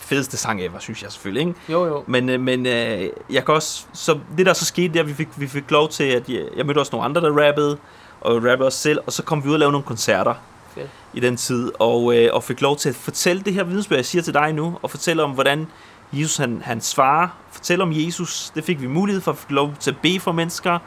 fedeste 0.00 0.36
sang 0.36 0.62
ever, 0.62 0.78
synes 0.78 1.02
jeg 1.02 1.12
selvfølgelig, 1.12 1.48
ikke? 1.48 1.60
Jo, 1.68 1.86
jo. 1.86 2.04
Men, 2.06 2.28
øh, 2.28 2.40
men 2.40 2.66
øh, 2.66 3.08
jeg 3.30 3.44
kan 3.44 3.54
også, 3.54 3.84
så 3.92 4.18
det 4.36 4.46
der 4.46 4.52
så 4.52 4.64
skete 4.64 4.94
der, 4.94 5.02
vi 5.02 5.14
fik, 5.14 5.28
vi 5.36 5.46
fik 5.46 5.70
lov 5.70 5.88
til, 5.88 6.04
at 6.04 6.28
jeg, 6.28 6.44
jeg 6.56 6.66
mødte 6.66 6.78
også 6.78 6.92
nogle 6.92 7.04
andre, 7.04 7.20
der 7.20 7.46
rappede, 7.46 7.78
og 8.20 8.34
rappede 8.34 8.66
også 8.66 8.78
selv, 8.78 8.98
og 9.06 9.12
så 9.12 9.22
kom 9.22 9.44
vi 9.44 9.48
ud 9.48 9.52
og 9.54 9.58
lavede 9.58 9.72
nogle 9.72 9.86
koncerter 9.86 10.34
Fedt. 10.74 10.90
i 11.14 11.20
den 11.20 11.36
tid, 11.36 11.72
og, 11.78 12.16
øh, 12.16 12.28
og 12.32 12.44
fik 12.44 12.60
lov 12.60 12.76
til 12.76 12.88
at 12.88 12.94
fortælle 12.94 13.42
det 13.42 13.54
her 13.54 13.64
vidensbyrd, 13.64 13.96
jeg 13.96 14.06
siger 14.06 14.22
til 14.22 14.34
dig 14.34 14.52
nu, 14.52 14.78
og 14.82 14.90
fortælle 14.90 15.22
om, 15.22 15.30
hvordan 15.30 15.66
Jesus 16.12 16.36
han, 16.36 16.62
han 16.64 16.80
svarer, 16.80 17.28
fortælle 17.50 17.82
om 17.82 17.92
Jesus, 17.92 18.52
det 18.54 18.64
fik 18.64 18.80
vi 18.80 18.86
mulighed 18.86 19.22
for, 19.22 19.32
at 19.32 19.38
få 19.38 19.46
lov 19.48 19.74
til 19.80 19.90
at 19.90 19.96
bede 20.02 20.20
for 20.20 20.32
mennesker, 20.32 20.78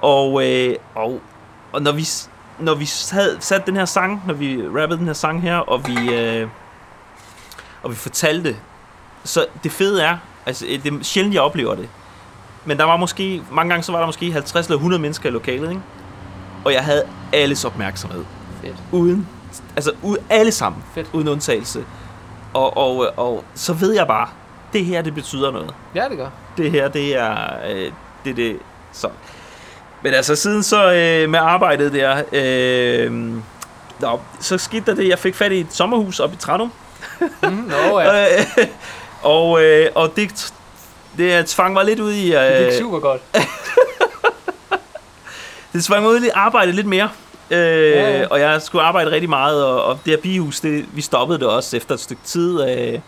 og, 0.00 0.46
øh, 0.46 0.76
og, 0.94 1.20
og 1.72 1.82
når 1.82 1.92
vi, 1.92 2.06
når 2.58 2.74
vi 2.74 2.88
havde 3.10 3.36
sat 3.40 3.66
den 3.66 3.76
her 3.76 3.84
sang, 3.84 4.22
når 4.26 4.34
vi 4.34 4.62
rappede 4.62 4.98
den 4.98 5.06
her 5.06 5.12
sang 5.12 5.42
her, 5.42 5.56
og 5.56 5.86
vi, 5.86 6.14
øh, 6.14 6.48
og 7.86 7.92
vi 7.92 7.96
fortalte, 7.96 8.56
så 9.24 9.46
det 9.64 9.72
fede 9.72 10.02
er, 10.02 10.16
altså 10.46 10.66
øh, 10.68 10.82
det 10.82 10.92
er 10.92 10.98
sjældent, 11.02 11.34
jeg 11.34 11.42
oplever 11.42 11.74
det, 11.74 11.88
men 12.64 12.78
der 12.78 12.84
var 12.84 12.96
måske, 12.96 13.42
mange 13.52 13.70
gange 13.70 13.82
så 13.82 13.92
var 13.92 13.98
der 13.98 14.06
måske 14.06 14.32
50 14.32 14.66
eller 14.66 14.76
100 14.76 15.02
mennesker 15.02 15.28
i 15.28 15.32
lokalet, 15.32 15.70
ikke? 15.70 15.82
Og 16.64 16.72
jeg 16.72 16.84
havde 16.84 17.02
alles 17.32 17.64
opmærksomhed. 17.64 18.24
Fedt. 18.62 18.76
Uden, 18.92 19.28
altså 19.76 19.92
ud, 20.02 20.16
alle 20.30 20.52
sammen, 20.52 20.82
Fedt. 20.94 21.10
uden 21.12 21.28
undtagelse. 21.28 21.84
Og, 22.54 22.76
og, 22.76 23.12
og 23.16 23.44
så 23.54 23.72
ved 23.72 23.94
jeg 23.94 24.06
bare, 24.06 24.28
det 24.72 24.84
her, 24.84 25.02
det 25.02 25.14
betyder 25.14 25.50
noget. 25.50 25.74
Ja, 25.94 26.08
det 26.08 26.16
gør. 26.16 26.28
Det 26.56 26.70
her, 26.70 26.88
det 26.88 27.16
er 27.16 27.36
øh, 27.68 27.92
det, 28.24 28.36
det, 28.36 28.58
så. 28.92 29.08
Men 30.02 30.14
altså, 30.14 30.36
siden 30.36 30.62
så 30.62 30.92
øh, 30.92 31.30
med 31.30 31.38
arbejdet 31.38 31.92
der, 31.92 32.22
øh, 32.32 33.34
nå, 34.00 34.20
så 34.40 34.58
skete 34.58 34.86
der 34.86 34.94
det, 34.94 35.08
jeg 35.08 35.18
fik 35.18 35.34
fat 35.34 35.52
i 35.52 35.60
et 35.60 35.72
sommerhus 35.72 36.20
op 36.20 36.32
i 36.32 36.36
Tranum. 36.36 36.72
Mm, 37.42 37.48
nå, 37.52 38.00
ja. 38.00 38.36
Øh, 38.38 38.66
og, 39.22 39.62
øh, 39.62 39.90
og 39.94 40.16
det, 40.16 40.52
det 41.16 41.46
tvang 41.46 41.72
mig 41.72 41.84
lidt 41.84 42.00
ud 42.00 42.12
i... 42.12 42.34
Øh, 42.34 42.40
Det 42.42 42.70
gik 42.70 42.78
super 42.78 42.98
godt. 42.98 43.22
det 45.72 45.84
tvang 45.84 46.02
mig 46.02 46.10
ud 46.12 46.20
i 46.20 46.26
at 46.26 46.32
arbejde 46.34 46.72
lidt 46.72 46.86
mere. 46.86 47.08
Øh, 47.50 47.58
Ja, 47.90 48.18
ja. 48.18 48.26
Og 48.26 48.40
jeg 48.40 48.62
skulle 48.62 48.84
arbejde 48.84 49.10
rigtig 49.10 49.28
meget, 49.30 49.64
og, 49.64 49.84
og 49.84 49.98
det 50.04 50.12
her 50.14 50.20
bihus, 50.22 50.60
det, 50.60 50.84
vi 50.92 51.00
stoppede 51.02 51.38
det 51.38 51.46
også 51.48 51.76
efter 51.76 51.94
et 51.94 52.00
stykke 52.00 52.22
tid. 52.24 52.68
Øh, 52.70 53.00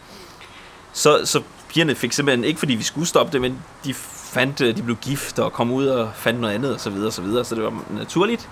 så, 0.92 1.20
så 1.26 1.42
pigerne 1.68 1.94
fik 1.94 2.12
simpelthen, 2.12 2.44
ikke 2.44 2.58
fordi 2.58 2.74
vi 2.74 2.82
skulle 2.82 3.06
stoppe 3.06 3.32
det, 3.32 3.40
men 3.40 3.58
de 3.84 3.94
fandt, 4.32 4.60
øh, 4.60 4.76
de 4.76 4.82
blev 4.82 4.96
gift 4.96 5.38
og 5.38 5.52
kom 5.52 5.72
ud 5.72 5.86
og 5.86 6.10
fandt 6.14 6.40
noget 6.40 6.54
andet 6.54 6.74
og 6.74 6.80
så 6.80 6.90
videre 6.90 7.06
og 7.06 7.12
så 7.12 7.22
videre, 7.22 7.44
så 7.44 7.54
det 7.54 7.64
var 7.64 7.72
naturligt. 7.90 8.48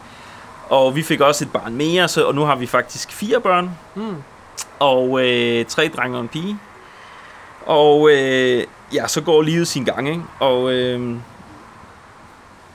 Og 0.68 0.96
vi 0.96 1.02
fik 1.02 1.20
også 1.20 1.44
et 1.44 1.52
barn 1.52 1.74
mere, 1.74 2.08
så, 2.08 2.24
og 2.24 2.34
nu 2.34 2.44
har 2.44 2.56
vi 2.56 2.66
faktisk 2.66 3.12
fire 3.12 3.40
børn, 3.40 3.70
Mm. 3.94 4.16
Og 4.78 5.26
øh, 5.26 5.64
tre 5.64 5.90
drenge 5.96 6.16
og 6.16 6.22
en 6.22 6.28
pige. 6.28 6.58
Og 7.66 8.10
øh, 8.10 8.64
ja, 8.94 9.06
så 9.06 9.20
går 9.20 9.42
livet 9.42 9.68
sin 9.68 9.84
gang, 9.84 10.08
ikke? 10.08 10.22
Og, 10.40 10.72
øh, 10.72 11.16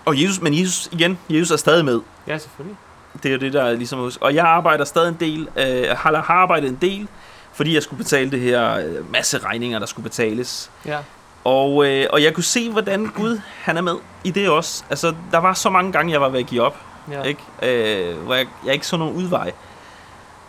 og 0.05 0.21
Jesus, 0.21 0.41
men 0.41 0.59
Jesus 0.59 0.89
igen, 0.91 1.19
Jesus 1.29 1.51
er 1.51 1.57
stadig 1.57 1.86
med. 1.86 2.01
Ja, 2.27 2.38
selvfølgelig. 2.38 2.77
Det 3.23 3.25
er 3.25 3.34
jo 3.34 3.39
det, 3.39 3.53
der 3.53 3.63
er 3.63 3.73
ligesom 3.73 3.99
hos. 3.99 4.17
Og 4.17 4.36
jeg 4.36 4.45
arbejder 4.45 4.86
stadig 4.86 5.09
en 5.09 5.17
del, 5.19 5.47
øh, 5.57 5.97
har, 5.97 6.21
har 6.21 6.34
arbejdet 6.34 6.69
en 6.69 6.77
del, 6.82 7.07
fordi 7.53 7.73
jeg 7.73 7.84
skulle 7.84 8.03
betale 8.03 8.32
det 8.32 8.39
her 8.39 8.73
øh, 8.73 9.11
masse 9.11 9.38
regninger, 9.38 9.79
der 9.79 9.86
skulle 9.86 10.03
betales. 10.03 10.71
Ja. 10.86 10.97
Og, 11.43 11.88
øh, 11.88 12.07
og 12.13 12.23
jeg 12.23 12.34
kunne 12.34 12.43
se, 12.43 12.71
hvordan 12.71 13.05
Gud 13.15 13.41
han 13.61 13.77
er 13.77 13.82
med 13.82 13.95
i 14.23 14.32
det 14.32 14.49
også. 14.49 14.84
Altså, 14.89 15.13
der 15.32 15.38
var 15.38 15.53
så 15.53 15.69
mange 15.69 15.91
gange, 15.91 16.11
jeg 16.11 16.21
var 16.21 16.29
ved 16.29 16.39
at 16.39 16.45
give 16.45 16.61
op. 16.61 16.77
Ja. 17.11 17.23
ikke? 17.23 17.41
Øh, 17.61 18.17
hvor 18.17 18.36
jeg, 18.36 18.47
jeg 18.65 18.73
ikke 18.73 18.88
så 18.88 18.97
nogen 18.97 19.15
udvej. 19.15 19.51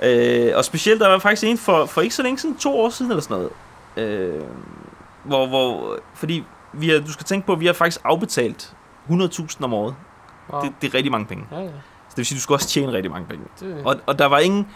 Øh, 0.02 0.52
og 0.56 0.64
specielt, 0.64 1.00
der 1.00 1.08
var 1.08 1.18
faktisk 1.18 1.44
en 1.44 1.58
for, 1.58 1.86
for 1.86 2.00
ikke 2.00 2.14
så 2.14 2.22
længe 2.22 2.38
siden, 2.38 2.56
to 2.56 2.80
år 2.80 2.88
siden 2.88 3.10
eller 3.12 3.22
sådan 3.22 3.36
noget, 3.96 4.30
øh, 4.36 4.42
hvor, 5.24 5.46
hvor, 5.46 5.96
fordi 6.14 6.44
vi 6.72 6.88
har, 6.88 6.98
du 7.00 7.12
skal 7.12 7.24
tænke 7.26 7.46
på, 7.46 7.52
at 7.52 7.60
vi 7.60 7.66
har 7.66 7.72
faktisk 7.72 8.00
afbetalt 8.04 8.72
100.000 9.10 9.64
om 9.64 9.74
året. 9.74 9.94
Wow. 10.52 10.60
Det, 10.62 10.72
det 10.82 10.88
er 10.88 10.94
rigtig 10.94 11.12
mange 11.12 11.26
penge. 11.26 11.44
Ja, 11.52 11.58
ja. 11.60 11.66
Så 11.66 11.70
det 12.10 12.16
vil 12.16 12.26
sige, 12.26 12.36
at 12.36 12.38
du 12.38 12.42
skal 12.42 12.54
også 12.54 12.68
tjene 12.68 12.92
rigtig 12.92 13.10
mange 13.12 13.26
penge. 13.28 13.44
Det, 13.60 13.82
Og, 13.84 13.96
og 14.06 14.18
der 14.18 14.26
var 14.26 14.38
ingen 14.38 14.66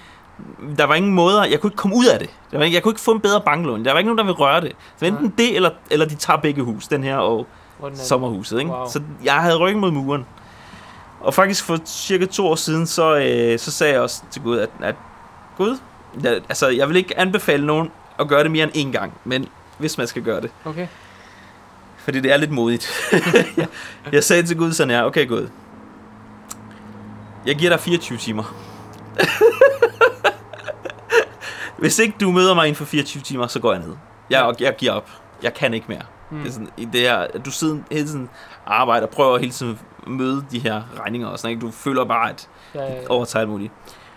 der 0.79 0.85
var 0.85 0.95
ingen 0.95 1.13
måder, 1.15 1.45
jeg 1.45 1.61
kunne 1.61 1.69
ikke 1.69 1.77
komme 1.77 1.97
ud 1.97 2.07
af 2.07 2.19
det. 2.19 2.31
Der 2.51 2.59
var 2.59 2.65
ikke, 2.65 2.75
jeg 2.75 2.83
kunne 2.83 2.91
ikke 2.93 3.01
få 3.01 3.13
en 3.13 3.21
bedre 3.21 3.41
banklån. 3.41 3.85
Der 3.85 3.93
var 3.93 3.99
ikke 3.99 4.09
nogen, 4.09 4.19
der 4.19 4.25
ville 4.25 4.39
røre 4.39 4.61
det. 4.61 4.73
Så 4.97 5.07
enten 5.07 5.25
Nej. 5.25 5.33
det, 5.39 5.57
eller, 5.57 5.71
eller 5.91 6.07
de 6.07 6.15
tager 6.15 6.41
begge 6.41 6.63
hus, 6.63 6.89
den 6.89 7.05
her 7.05 7.17
og 7.17 7.47
hvor 7.79 7.89
den 7.89 7.99
er- 7.99 8.03
sommerhuset. 8.03 8.59
Ikke? 8.59 8.71
Wow. 8.71 8.89
Så 8.89 9.03
jeg 9.25 9.35
havde 9.35 9.57
ryggen 9.57 9.81
mod 9.81 9.91
muren. 9.91 10.27
Og 11.21 11.35
faktisk 11.35 11.65
for 11.65 11.79
cirka 11.85 12.27
to 12.27 12.47
år 12.47 12.55
siden, 12.55 12.87
så, 12.87 13.17
øh, 13.17 13.59
så 13.59 13.71
sagde 13.71 13.93
jeg 13.93 14.03
også 14.03 14.23
til 14.31 14.43
Gud, 14.43 14.59
at, 14.59 14.71
at 14.83 14.95
Gud, 15.57 15.79
jeg, 16.23 16.33
altså 16.49 16.69
jeg 16.69 16.89
vil 16.89 16.97
ikke 16.97 17.19
anbefale 17.19 17.67
nogen 17.67 17.91
at 18.19 18.29
gøre 18.29 18.43
det 18.43 18.51
mere 18.51 18.77
end 18.77 18.89
én 18.97 18.99
gang, 18.99 19.13
men 19.25 19.49
hvis 19.79 19.99
man 19.99 20.07
skal 20.07 20.23
gøre 20.23 20.41
det. 20.41 20.51
Okay. 20.65 20.87
Fordi 21.97 22.21
det 22.21 22.33
er 22.33 22.37
lidt 22.37 22.51
modigt. 22.51 22.91
jeg, 23.57 23.69
jeg 24.13 24.25
sagde 24.25 24.43
til 24.43 24.57
Gud 24.57 24.73
sådan 24.73 24.91
her, 24.91 25.03
okay 25.05 25.29
Gud, 25.29 25.49
jeg 27.47 27.57
giver 27.57 27.71
dig 27.71 27.81
24 27.81 28.19
timer. 28.19 28.55
Hvis 31.79 31.99
ikke 31.99 32.15
du 32.21 32.31
møder 32.31 32.55
mig 32.55 32.67
inden 32.67 32.77
for 32.77 32.85
24 32.85 33.23
timer, 33.23 33.47
så 33.47 33.61
går 33.61 33.73
jeg 33.73 33.83
ned. 33.83 33.97
Jeg, 34.31 34.55
jeg 34.61 34.77
giver 34.79 34.93
op. 34.93 35.11
Jeg 35.43 35.55
kan 35.55 35.75
ikke 35.75 35.87
mere. 35.89 36.03
Mm. 36.31 36.39
Det 36.39 36.49
er 36.49 36.53
sådan, 36.53 36.69
det 36.93 37.07
at 37.07 37.45
du 37.45 37.51
sidder 37.51 37.79
hele 37.91 38.07
tiden 38.07 38.29
arbejder 38.67 39.07
og 39.07 39.13
prøver 39.13 39.39
hele 39.39 39.53
tiden 39.53 39.79
at 40.03 40.09
møde 40.09 40.45
de 40.51 40.59
her 40.59 40.83
regninger 41.01 41.29
og 41.29 41.39
sådan, 41.39 41.51
ikke? 41.51 41.67
Du 41.67 41.71
føler 41.71 42.05
bare, 42.05 42.31
at 42.31 42.49
Ja, 42.75 42.83
ja, 42.83 42.93
ja. 42.93 42.99
overtager 43.09 43.41
alt 43.41 43.51
muligt. 43.51 43.73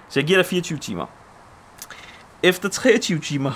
Så 0.09 0.19
jeg 0.19 0.27
giver 0.27 0.39
dig 0.39 0.45
24 0.45 0.79
timer. 0.79 1.05
Efter 2.43 2.69
23 2.69 3.19
timer, 3.19 3.51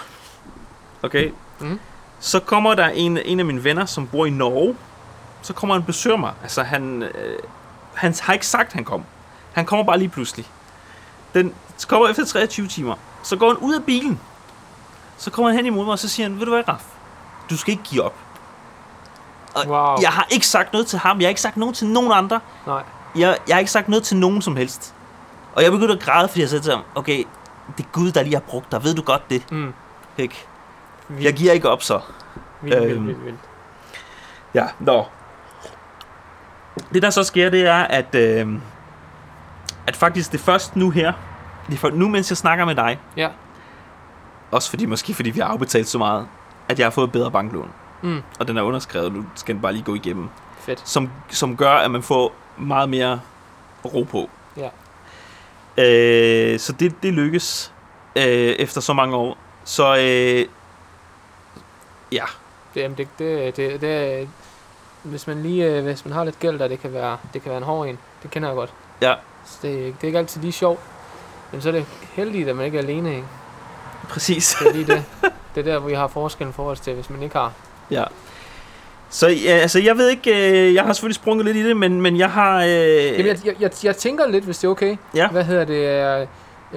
okay, 1.04 1.32
Mhm. 1.60 1.80
så 2.20 2.40
kommer 2.40 2.76
der 2.76 2.88
en, 2.88 3.18
en 3.18 3.40
af 3.40 3.46
mine 3.46 3.64
venner, 3.64 3.86
som 3.86 4.08
bor 4.08 4.26
i 4.26 4.30
Norge, 4.30 4.76
så 5.42 5.54
kommer 5.54 5.74
han 5.76 5.82
og 5.82 5.86
besøger 5.86 6.18
mig. 6.18 6.34
Altså, 6.44 6.64
han, 6.64 7.04
øh, 7.04 7.40
han 7.94 8.14
har 8.22 8.34
ikke 8.34 8.48
sagt, 8.48 8.74
han 8.74 8.84
kom. 8.86 9.04
Han 9.54 9.66
kommer 9.66 9.86
bare 9.86 9.98
lige 9.98 10.10
pludselig. 10.10 10.46
Den 11.34 11.54
kommer 11.88 12.08
efter 12.10 12.26
23 12.26 12.68
timer. 12.68 12.96
Så 13.24 13.36
går 13.36 13.48
han 13.48 13.58
ud 13.58 13.74
af 13.76 13.84
bilen. 13.84 14.20
Så 15.18 15.32
kommer 15.32 15.50
han 15.50 15.56
hen 15.58 15.66
imod 15.66 15.86
mig, 15.86 15.92
og 15.92 16.00
så 16.00 16.10
siger 16.10 16.30
han, 16.30 16.40
ved 16.40 16.46
du 16.46 16.52
hvad, 16.52 16.68
Raf? 16.68 16.84
Du 17.50 17.58
skal 17.58 17.72
ikke 17.72 17.84
give 17.84 18.04
op. 18.04 18.16
Og 19.56 19.64
Wow. 19.68 19.96
Jeg 20.02 20.10
har 20.10 20.28
ikke 20.30 20.48
sagt 20.48 20.74
noget 20.74 20.88
til 20.88 21.00
ham. 21.00 21.20
Jeg 21.20 21.26
har 21.26 21.30
ikke 21.30 21.42
sagt 21.42 21.58
noget 21.58 21.76
til 21.76 21.88
nogen 21.88 22.12
andre 22.12 22.40
Nej. 22.68 22.84
jeg, 23.16 23.38
jeg 23.48 23.56
har 23.56 23.60
ikke 23.60 23.72
sagt 23.72 23.90
noget 23.90 24.04
til 24.04 24.18
nogen 24.18 24.42
som 24.42 24.56
helst. 24.56 24.94
Og 25.56 25.64
jeg 25.64 25.72
begyndte 25.72 25.94
at 25.94 26.00
græde, 26.00 26.28
fordi 26.28 26.42
jeg 26.42 26.50
sagde 26.50 26.64
til 26.64 26.72
ham, 26.74 26.82
okay, 26.96 27.24
det 27.78 27.86
er 27.86 27.90
Gud, 27.92 28.12
der 28.12 28.24
lige 28.24 28.34
har 28.34 28.42
brugt 28.42 28.72
dig. 28.72 28.84
Ved 28.84 28.96
du 28.96 29.02
godt 29.02 29.30
det? 29.30 29.52
Mm. 29.52 29.74
Ikke? 30.18 30.46
Vildt, 31.08 31.24
Jeg 31.24 31.34
giver 31.34 31.52
ikke 31.54 31.70
op 31.70 31.84
så. 31.84 32.00
vildt, 32.62 32.80
vildt, 32.82 32.92
øhm, 32.94 33.08
vildt, 33.08 33.26
vildt. 33.26 33.40
Ja, 34.54 34.66
nå. 34.80 35.06
Det 36.94 37.02
der 37.02 37.10
så 37.10 37.24
sker, 37.24 37.50
det 37.50 37.68
er, 37.68 37.84
at, 37.84 38.16
øh, 38.16 38.48
at 39.88 39.96
faktisk 39.96 40.32
det 40.32 40.40
først 40.40 40.76
nu 40.76 40.90
her, 40.90 41.14
det 41.70 41.80
for, 41.80 41.90
nu 41.90 42.10
mens 42.10 42.32
jeg 42.32 42.38
snakker 42.38 42.66
med 42.66 42.76
dig, 42.76 43.00
Ja. 43.18 43.30
også 44.52 44.70
fordi 44.70 44.86
måske 44.86 45.14
fordi 45.14 45.30
vi 45.30 45.40
har 45.40 45.48
afbetalt 45.48 45.88
så 45.88 45.98
meget, 45.98 46.28
at 46.70 46.80
jeg 46.80 46.86
har 46.86 46.92
fået 46.92 47.06
et 47.08 47.12
bedre 47.12 47.32
banklån. 47.32 47.70
Mm. 48.02 48.22
Og 48.40 48.48
den 48.48 48.58
er 48.58 48.62
underskrevet, 48.62 49.14
nu 49.14 49.26
skal 49.36 49.56
den 49.56 49.62
bare 49.62 49.74
lige 49.74 49.84
gå 49.84 49.96
igennem. 49.96 50.30
Fedt. 50.60 50.90
som, 50.90 51.10
som 51.30 51.58
gør, 51.58 51.72
at 51.74 51.92
man 51.92 52.04
får 52.04 52.32
meget 52.58 52.90
mere 52.90 53.20
ro 53.86 54.04
på. 54.12 54.30
Ja. 54.58 54.70
Øh, 55.78 56.60
så 56.60 56.74
det, 56.74 56.96
det 57.04 57.14
lykkes 57.14 57.72
øh, 58.16 58.24
efter 58.24 58.82
så 58.82 58.94
mange 58.94 59.16
år. 59.16 59.38
Så 59.64 59.96
øh, 59.96 60.46
ja, 62.12 62.24
Det, 62.74 62.82
jamen, 62.82 62.98
det, 62.98 63.08
det, 63.20 63.58
det, 63.58 63.82
det, 63.82 64.30
hvis 65.04 65.28
man 65.28 65.44
lige, 65.44 65.66
øh, 65.66 65.84
hvis 65.84 66.06
man 66.06 66.14
har 66.14 66.24
lidt 66.24 66.40
gæld 66.40 66.60
der, 66.60 66.68
det 66.68 66.82
kan 66.82 66.94
være, 66.94 67.18
det 67.34 67.42
kan 67.42 67.50
være 67.50 67.58
en 67.58 67.64
hård 67.64 67.88
en. 67.88 68.00
Det 68.24 68.32
kender 68.32 68.50
jeg 68.50 68.56
godt. 68.56 68.74
Ja. 69.02 69.14
Så 69.46 69.58
det, 69.62 69.72
det 69.74 70.04
er 70.04 70.08
ikke 70.08 70.20
altid 70.20 70.42
lige 70.42 70.52
sjovt. 70.52 70.80
Men 71.52 71.62
så 71.62 71.68
er 71.70 71.72
det 71.74 71.86
heldigt, 72.14 72.50
at 72.50 72.56
man 72.56 72.66
ikke 72.66 72.78
er 72.78 72.82
alene, 72.82 73.16
ikke? 73.16 73.28
præcis. 74.10 74.56
Det 74.60 74.68
er 74.68 74.74
lige 74.74 74.86
det. 74.88 75.04
Det 75.56 75.68
er 75.68 75.72
der, 75.74 75.80
hvor 75.80 75.90
vi 75.90 75.96
har 75.96 76.08
forskellen 76.08 76.54
for 76.54 76.70
os 76.70 76.80
til, 76.80 76.94
hvis 76.94 77.10
man 77.10 77.24
ikke 77.24 77.36
har. 77.36 77.52
ja. 77.92 78.04
Så 79.14 79.28
ja, 79.28 79.52
altså, 79.52 79.80
jeg 79.80 79.98
ved 79.98 80.10
ikke, 80.10 80.52
øh, 80.68 80.74
jeg 80.74 80.84
har 80.84 80.94
selvfølgelig 80.94 81.16
sprunget 81.16 81.46
lidt 81.46 81.58
i 81.58 81.68
det, 81.68 81.78
men, 81.78 82.02
men 82.02 82.18
jeg 82.18 82.32
har... 82.32 82.62
Øh, 82.62 82.68
Jamen, 82.68 83.26
jeg, 83.26 83.46
jeg, 83.46 83.56
jeg, 83.60 83.72
jeg 83.84 83.98
tænker 83.98 84.28
lidt, 84.28 84.46
hvis 84.46 84.58
det 84.58 84.68
er 84.68 84.72
okay. 84.72 84.96
Ja. 85.16 85.28
Hvad 85.28 85.44
hedder 85.44 85.66
det? 85.66 86.28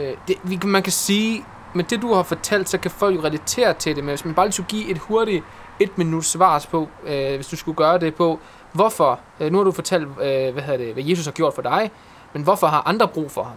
Øh, 0.02 0.16
det 0.28 0.36
vi, 0.42 0.60
man 0.64 0.82
kan 0.82 0.92
sige, 0.92 1.44
med 1.74 1.84
det 1.84 2.02
du 2.02 2.14
har 2.14 2.22
fortalt, 2.22 2.68
så 2.68 2.78
kan 2.78 2.90
folk 2.90 3.16
jo 3.16 3.20
relatere 3.24 3.74
til 3.74 3.96
det. 3.96 4.04
Men 4.04 4.08
hvis 4.08 4.24
man 4.24 4.34
bare 4.34 4.46
lige 4.46 4.52
skulle 4.52 4.68
give 4.68 4.88
et 4.90 4.98
hurtigt 4.98 5.44
et 5.80 5.98
minut 5.98 6.24
svars 6.24 6.66
på, 6.66 6.88
øh, 7.06 7.34
hvis 7.34 7.46
du 7.46 7.56
skulle 7.56 7.76
gøre 7.76 7.98
det 7.98 8.14
på, 8.14 8.40
hvorfor, 8.72 9.20
øh, 9.40 9.52
nu 9.52 9.58
har 9.58 9.64
du 9.64 9.72
fortalt, 9.72 10.02
øh, 10.06 10.52
hvad 10.52 10.62
hedder 10.62 10.76
det, 10.76 10.92
hvad 10.94 11.04
Jesus 11.06 11.24
har 11.24 11.32
gjort 11.32 11.54
for 11.54 11.62
dig, 11.62 11.90
men 12.32 12.42
hvorfor 12.42 12.66
har 12.66 12.82
andre 12.86 13.08
brug 13.08 13.30
for 13.30 13.42
ham? 13.42 13.56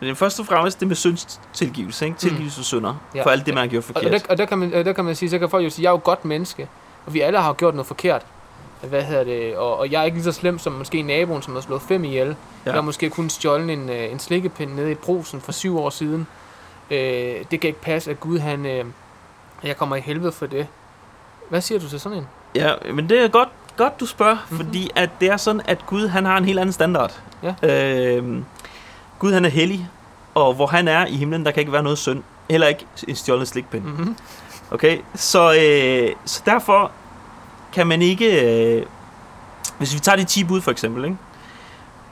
Men 0.00 0.08
det 0.08 0.16
først 0.18 0.40
og 0.40 0.46
fremmest 0.46 0.80
det 0.80 0.88
med 0.88 0.96
synds 0.96 1.40
tilgivelse, 1.52 2.04
ikke? 2.06 2.18
Tilgivelse 2.18 2.58
af 2.60 2.64
synder, 2.64 2.90
Mm. 2.92 2.96
Ja. 3.16 3.22
for 3.24 3.30
alt 3.30 3.46
det, 3.46 3.54
man 3.54 3.60
har 3.60 3.68
gjort 3.68 3.84
Og, 3.84 3.96
og, 3.96 4.02
forkert. 4.02 4.22
der, 4.22 4.30
og 4.30 4.38
der, 4.38 4.44
kan 4.46 4.58
man, 4.58 4.72
øh, 4.72 4.84
der 4.84 4.92
kan 4.92 5.04
man 5.04 5.14
sige, 5.14 5.30
så 5.30 5.38
kan 5.38 5.50
folk 5.50 5.64
jo 5.64 5.70
sige, 5.70 5.82
jeg 5.84 5.88
er 5.88 5.92
jo 5.92 6.00
godt 6.04 6.24
menneske, 6.24 6.68
og 7.06 7.14
vi 7.14 7.20
alle 7.20 7.38
har 7.40 7.52
gjort 7.52 7.74
noget 7.74 7.86
forkert. 7.86 8.22
Hvad 8.82 9.02
hedder 9.02 9.24
det? 9.24 9.56
Og, 9.56 9.78
og 9.78 9.90
jeg 9.92 10.00
er 10.00 10.04
ikke 10.04 10.16
lige 10.16 10.24
så 10.24 10.32
slem 10.32 10.58
som 10.58 10.72
måske 10.72 11.02
naboen, 11.02 11.42
som 11.42 11.54
har 11.54 11.60
slået 11.60 11.82
fem 11.82 12.04
ihjel. 12.04 12.26
Ja. 12.28 12.34
Jeg 12.64 12.74
har 12.74 12.80
måske 12.80 13.10
kun 13.10 13.30
stjålet 13.30 13.70
en, 13.70 13.88
øh, 13.90 14.12
en 14.12 14.18
slikkepind 14.18 14.74
nede 14.74 14.90
i 14.90 14.94
brusen 14.94 15.40
for 15.40 15.52
syv 15.52 15.78
år 15.78 15.90
siden. 15.90 16.26
Øh, 16.90 16.98
det 17.50 17.60
kan 17.60 17.68
ikke 17.68 17.80
passe, 17.80 18.10
at 18.10 18.20
Gud 18.20 18.38
han... 18.38 18.66
Øh, 18.66 18.84
jeg 19.64 19.76
kommer 19.76 19.96
i 19.96 20.00
helvede 20.00 20.32
for 20.32 20.46
det. 20.46 20.66
Hvad 21.48 21.60
siger 21.60 21.80
du 21.80 21.88
til 21.88 22.00
sådan 22.00 22.18
en? 22.18 22.26
Ja, 22.54 22.72
men 22.94 23.08
det 23.08 23.20
er 23.24 23.28
godt, 23.28 23.48
godt 23.76 24.00
du 24.00 24.06
spørger, 24.06 24.34
Mhm. 24.34 24.42
mm-hmm. 24.50 24.66
fordi 24.66 24.90
at 24.94 25.10
det 25.20 25.30
er 25.30 25.36
sådan, 25.36 25.60
at 25.64 25.86
Gud 25.86 26.08
han 26.08 26.24
har 26.24 26.36
en 26.38 26.44
helt 26.44 26.58
anden 26.58 26.72
standard. 26.72 27.20
Ja. 27.42 27.54
Øhm, 28.16 28.44
Gud 29.18 29.32
han 29.32 29.44
er 29.44 29.48
hellig, 29.48 29.88
og 30.34 30.54
hvor 30.54 30.66
han 30.66 30.88
er 30.88 31.06
i 31.06 31.16
himlen, 31.16 31.44
der 31.44 31.50
kan 31.50 31.60
ikke 31.60 31.72
være 31.72 31.82
noget 31.82 31.98
synd. 31.98 32.22
Heller 32.50 32.66
ikke 32.66 32.86
en 33.08 33.16
stjålet 33.16 33.48
slikpind. 33.48 33.82
Mm. 33.84 33.90
Mm-hmm. 33.90 34.16
Okay, 34.70 34.98
så, 35.14 35.52
øh, 35.54 36.16
så 36.24 36.42
derfor 36.46 36.90
kan 37.72 37.86
man 37.86 38.02
ikke... 38.02 38.42
Øh, 38.76 38.86
hvis 39.78 39.94
vi 39.94 39.98
tager 39.98 40.16
de 40.16 40.24
10 40.24 40.44
bud 40.44 40.60
for 40.60 40.70
eksempel, 40.70 41.04
ikke? 41.04 41.16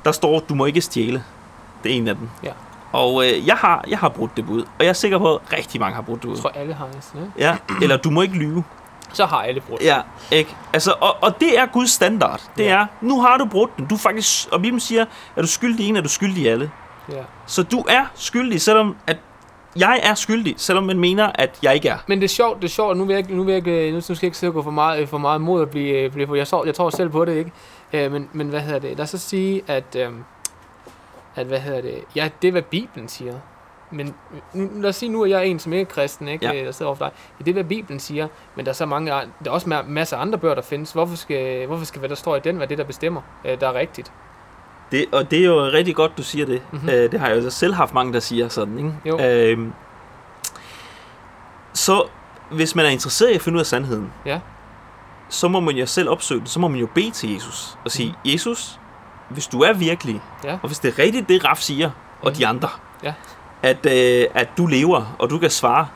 der 0.05 0.13
står, 0.13 0.39
du 0.41 0.55
må 0.55 0.65
ikke 0.67 0.81
stjæle. 0.81 1.25
Det 1.85 1.93
er 1.93 1.97
en 1.97 2.09
af 2.09 2.17
dem. 2.17 2.29
Ja. 2.43 2.51
Og 2.93 3.25
øh, 3.27 3.47
jeg, 3.47 3.57
har, 3.57 3.85
jeg 3.89 3.99
har 3.99 4.09
brudt 4.09 4.37
det 4.37 4.47
bud, 4.47 4.63
og 4.63 4.85
jeg 4.85 4.89
er 4.89 4.93
sikker 4.93 5.19
på, 5.19 5.37
at 5.37 5.53
rigtig 5.53 5.81
mange 5.81 5.95
har 5.95 6.03
brudt 6.03 6.23
det 6.23 6.29
Jeg 6.29 6.35
bud. 6.35 6.41
tror, 6.43 6.51
alle 6.51 6.75
har 6.75 6.89
næsten, 6.95 7.19
ikke? 7.21 7.33
Ja, 7.39 7.57
eller 7.83 7.97
du 7.97 8.11
må 8.11 8.23
ikke 8.23 8.35
lyve. 8.35 8.65
Så 9.13 9.27
har 9.27 9.37
alle 9.43 9.61
brugt. 9.61 9.83
Ja, 9.83 10.01
ikke? 10.31 10.57
Altså, 10.73 10.95
og, 11.01 11.17
og 11.23 11.41
det 11.41 11.59
er 11.59 11.67
Guds 11.67 11.91
standard. 11.91 12.41
Det 12.57 12.65
Ja. 12.65 12.71
er, 12.71 12.87
nu 13.01 13.21
har 13.21 13.37
du 13.37 13.45
brudt 13.47 13.77
den. 13.77 13.87
Du 13.87 13.97
faktisk, 13.97 14.49
og 14.53 14.61
Bibelen 14.63 14.81
siger, 14.81 15.05
er 15.37 15.41
du 15.43 15.47
skyldig 15.49 15.89
en, 15.89 15.97
er 15.97 16.01
du 16.01 16.09
skyldig 16.09 16.43
i 16.43 16.47
alle. 16.47 16.71
ja. 17.13 17.23
Så 17.47 17.63
du 17.63 17.85
er 17.89 18.05
skyldig, 18.15 18.61
selvom 18.61 18.97
at 19.07 19.17
jeg 19.77 20.01
er 20.03 20.15
skyldig, 20.15 20.55
selvom 20.57 20.85
man 20.85 20.99
mener, 20.99 21.31
at 21.35 21.59
jeg 21.63 21.75
ikke 21.75 21.89
er. 21.89 21.99
Men 22.07 22.19
det 22.19 22.25
er 22.25 22.29
sjovt, 22.29 22.57
det 22.57 22.65
er 22.65 22.73
sjovt, 22.73 22.97
nu 22.97 23.05
vil 23.05 23.15
jeg 23.15 23.25
nu 23.29 23.43
vil 23.45 23.53
jeg 23.53 23.67
ikke, 23.67 23.93
nu 23.93 24.01
skal 24.01 24.15
jeg 24.15 24.25
ikke 24.25 24.37
sidde 24.37 24.51
og 24.51 24.55
gå 24.55 24.63
for 24.63 24.71
meget, 24.71 25.09
for 25.09 25.19
meget 25.19 25.41
mod 25.41 25.63
at 25.63 25.71
blive, 25.71 26.11
blive 26.11 26.27
for 26.27 26.35
jeg, 26.35 26.47
så, 26.47 26.63
jeg 26.65 26.75
tror 26.75 26.91
selv 26.91 27.11
på 27.11 27.25
det, 27.25 27.37
ikke? 27.37 27.53
Øh, 27.93 28.13
men, 28.13 28.29
men 28.33 28.49
hvad 28.49 28.61
hedder 28.61 28.79
det? 28.79 28.91
Lad 28.91 29.01
os 29.01 29.11
så 29.11 29.19
sige, 29.19 29.63
at, 29.67 29.97
øh, 29.97 30.09
at 31.37 31.47
hvad 31.47 31.61
hedder 31.61 31.81
det? 31.81 32.05
Ja, 32.17 32.31
det 32.43 32.49
er, 32.49 32.53
hvad 32.53 32.63
Bibelen 32.63 33.09
siger. 33.09 33.35
Men 33.91 34.15
lad 34.55 34.89
os 34.89 34.97
sige 34.97 35.09
nu, 35.13 35.25
at 35.25 35.31
jeg 35.31 35.39
er 35.39 35.43
en, 35.43 35.59
som 35.59 35.73
ikke 35.73 35.81
er 35.91 35.95
kristen, 35.95 36.29
ikke? 36.29 36.47
Ja. 36.47 36.65
Der 36.65 36.73
sidder 36.73 36.89
over 36.89 36.97
for 36.97 37.05
dig. 37.05 37.13
Ja, 37.39 37.45
det 37.45 37.51
er, 37.51 37.53
hvad 37.53 37.65
Bibelen 37.65 38.01
siger. 38.01 38.29
Men 38.57 38.65
der 38.65 38.71
er 38.71 38.75
så 38.75 38.87
mange, 38.87 39.11
der 39.11 39.21
er 39.47 39.51
også 39.51 39.67
ma- 39.67 39.89
masser 39.89 40.17
af 40.17 40.21
andre 40.21 40.39
bøger, 40.39 40.55
der 40.55 40.63
findes. 40.63 40.93
Hvorfor 40.93 41.17
skal, 41.17 41.67
hvorfor 41.67 41.85
skal 41.85 41.99
hvad 41.99 42.09
der 42.09 42.15
står 42.15 42.37
i 42.37 42.41
den, 42.41 42.59
være 42.59 42.69
det, 42.69 42.79
der 42.79 42.85
bestemmer, 42.85 43.21
øh, 43.45 43.61
der 43.61 43.69
er 43.69 43.75
rigtigt? 43.75 44.13
Det, 44.93 45.05
og 45.13 45.31
det 45.31 45.39
er 45.39 45.45
jo 45.45 45.65
rigtig 45.65 45.95
godt, 45.97 46.19
du 46.19 46.23
siger 46.23 46.47
det. 46.47 46.63
Mhm. 46.71 46.81
Mm-hmm. 46.81 46.89
Øh, 46.89 47.13
det 47.13 47.21
har 47.21 47.29
jeg 47.29 47.45
jo 47.45 47.51
selv 47.51 47.75
haft 47.75 47.95
mange, 47.95 48.13
der 48.13 48.21
siger 48.21 48.49
sådan. 48.49 48.79
Ikke? 48.79 48.93
Jo. 49.05 49.21
Øhm, 49.21 49.73
så 51.73 52.05
hvis 52.51 52.75
man 52.75 52.87
er 52.87 52.91
interesseret 52.91 53.31
i 53.31 53.35
at 53.35 53.43
finde 53.43 53.57
ud 53.57 53.61
af 53.61 53.67
sandheden, 53.67 54.13
Ja. 54.27 54.41
så 55.29 55.49
må 55.49 55.61
man 55.61 55.77
jo 55.77 55.87
selv 55.87 56.11
opsøge 56.11 56.39
den. 56.41 56.47
Så 56.47 56.61
må 56.61 56.69
man 56.69 56.81
jo 56.81 56.89
bede 56.95 57.11
til 57.11 57.33
Jesus 57.35 57.79
og 57.85 57.91
sige, 57.91 58.09
mm. 58.25 58.31
Jesus, 58.31 58.81
hvis 59.29 59.47
du 59.47 59.61
er 59.61 59.73
virkelig, 59.73 60.21
Ja. 60.45 60.53
og 60.63 60.67
hvis 60.69 60.79
det 60.79 60.95
er 60.95 61.03
rigtigt, 61.03 61.29
det 61.29 61.45
Raf 61.45 61.59
siger, 61.59 61.91
og 62.23 62.31
Mhm. 62.31 62.35
de 62.35 62.47
andre, 62.47 62.69
Ja. 63.03 63.13
at, 63.63 63.87
øh, 63.87 64.27
at 64.35 64.49
du 64.59 64.67
lever, 64.67 65.17
og 65.19 65.31
du 65.31 65.39
kan 65.39 65.51
svare, 65.51 65.87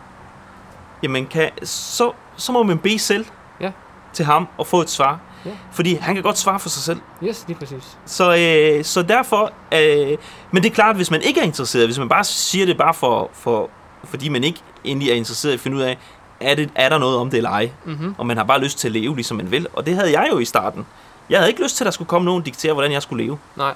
jamen 1.03 1.27
kan, 1.27 1.51
så, 1.63 2.13
så 2.37 2.53
må 2.53 2.63
man 2.63 2.79
bede 2.79 2.99
selv 2.99 3.27
Ja. 3.61 3.71
til 4.13 4.25
ham 4.25 4.49
og 4.59 4.67
få 4.67 4.81
et 4.81 4.91
svar. 4.91 5.19
Ja. 5.47 5.51
Fordi 5.73 5.95
han 5.95 6.15
kan 6.15 6.23
godt 6.25 6.39
svare 6.39 6.61
for 6.61 6.69
sig 6.69 6.83
selv. 6.83 7.01
Yes, 7.25 7.45
lige 7.49 7.59
præcis. 7.59 7.99
Så, 8.07 8.37
øh, 8.37 8.85
så 8.85 9.03
derfor, 9.03 9.53
øh, 9.75 10.17
men 10.51 10.63
det 10.63 10.71
er 10.71 10.75
klart, 10.75 10.97
hvis 10.97 11.11
man 11.11 11.23
ikke 11.23 11.41
er 11.41 11.45
interesseret, 11.45 11.87
hvis 11.87 11.99
man 11.99 12.09
bare 12.09 12.25
siger 12.25 12.67
det 12.67 12.79
bare 12.79 12.95
for, 12.95 13.31
for 13.33 13.71
fordi 14.05 14.29
man 14.29 14.45
ikke 14.45 14.61
egentlig 14.85 15.11
er 15.11 15.15
interesseret 15.15 15.53
i 15.53 15.55
at 15.55 15.61
finde 15.61 15.77
ud 15.77 15.83
af, 15.83 15.99
er, 16.41 16.55
det, 16.55 16.71
er 16.75 16.89
der 16.89 16.99
noget 16.99 17.17
om 17.19 17.31
det 17.31 17.37
eller 17.37 17.51
ej, 17.51 17.71
Mm-hmm. 17.85 18.15
og 18.19 18.27
man 18.27 18.37
har 18.37 18.45
bare 18.45 18.61
lyst 18.61 18.79
til 18.79 18.89
at 18.89 18.93
leve, 18.93 19.15
ligesom 19.15 19.37
man 19.37 19.51
vil. 19.51 19.67
Og 19.73 19.87
det 19.87 19.95
havde 19.95 20.13
jeg 20.21 20.29
jo 20.33 20.39
i 20.39 20.45
starten. 20.45 20.87
Jeg 21.31 21.39
havde 21.39 21.51
ikke 21.51 21.63
lyst 21.63 21.77
til, 21.77 21.85
at 21.85 21.87
der 21.87 21.91
skulle 21.91 22.09
komme 22.09 22.25
nogen 22.25 22.41
og 22.43 22.47
diktere, 22.47 22.73
hvordan 22.73 22.93
jeg 22.93 23.03
skulle 23.03 23.25
leve. 23.25 23.39
Nej. 23.57 23.75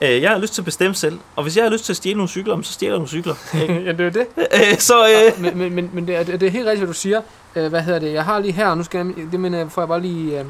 Øh, 0.00 0.22
jeg 0.22 0.30
har 0.30 0.38
lyst 0.38 0.54
til 0.54 0.60
at 0.60 0.64
bestemme 0.64 0.94
selv, 0.94 1.18
og 1.36 1.42
hvis 1.42 1.56
jeg 1.56 1.64
har 1.64 1.70
lyst 1.70 1.84
til 1.84 1.92
at 1.92 1.96
stjæle 1.96 2.16
nogle 2.16 2.28
cykler, 2.28 2.62
så 2.62 2.72
stjæler 2.72 2.92
jeg 2.94 2.98
nogle 2.98 3.08
cykler. 3.08 3.34
ja, 3.86 3.92
det 3.92 4.00
er 4.00 4.10
det. 4.10 4.26
øh, 4.36 4.78
så 4.78 4.94
øh, 5.08 5.42
Men, 5.42 5.58
men, 5.58 5.74
men, 5.74 5.90
men 5.92 6.06
det, 6.06 6.16
er, 6.16 6.22
det 6.24 6.42
er 6.42 6.50
helt 6.50 6.66
rigtigt, 6.66 6.78
hvad 6.80 6.86
du 6.94 6.98
siger. 7.00 7.20
Øh, 7.56 7.68
hvad 7.68 7.82
hedder 7.82 7.98
det? 7.98 8.12
Jeg 8.12 8.24
har 8.24 8.38
lige 8.38 8.52
her, 8.52 8.74
nu 8.74 8.82
skal 8.82 9.06
jeg, 9.06 9.14
det 9.32 9.40
men, 9.40 9.54
øh, 9.54 9.70
får 9.70 9.82
jeg 9.82 9.88
bare 9.88 10.00
lige, 10.00 10.38
øh, 10.40 10.44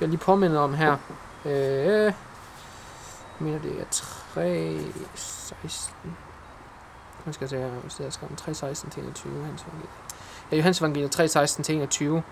jeg 0.00 0.08
lige 0.08 0.18
påminde 0.18 0.58
om 0.58 0.74
her. 0.74 0.96
Øh, 1.44 1.52
jeg 1.52 2.14
mener, 3.38 3.58
det 3.58 3.80
er 3.80 3.84
3, 3.90 4.78
16. 5.14 6.16
Nu 7.26 7.32
skal 7.32 7.44
jeg 7.44 7.50
tage 7.50 7.62
her, 7.62 7.70
hvis 7.70 7.94
det 7.94 8.06
er 8.06 8.10
skrevet 8.10 8.40
3.16 8.40 8.90
til 8.90 9.02
21. 9.02 9.44
Hans 9.44 9.62
evangeliet. 9.62 9.90
Ja, 10.50 10.56
Johannes 10.56 10.80
evangeliet 10.80 11.20
3.16 11.20 11.62
til 11.62 11.74
21. 11.74 12.22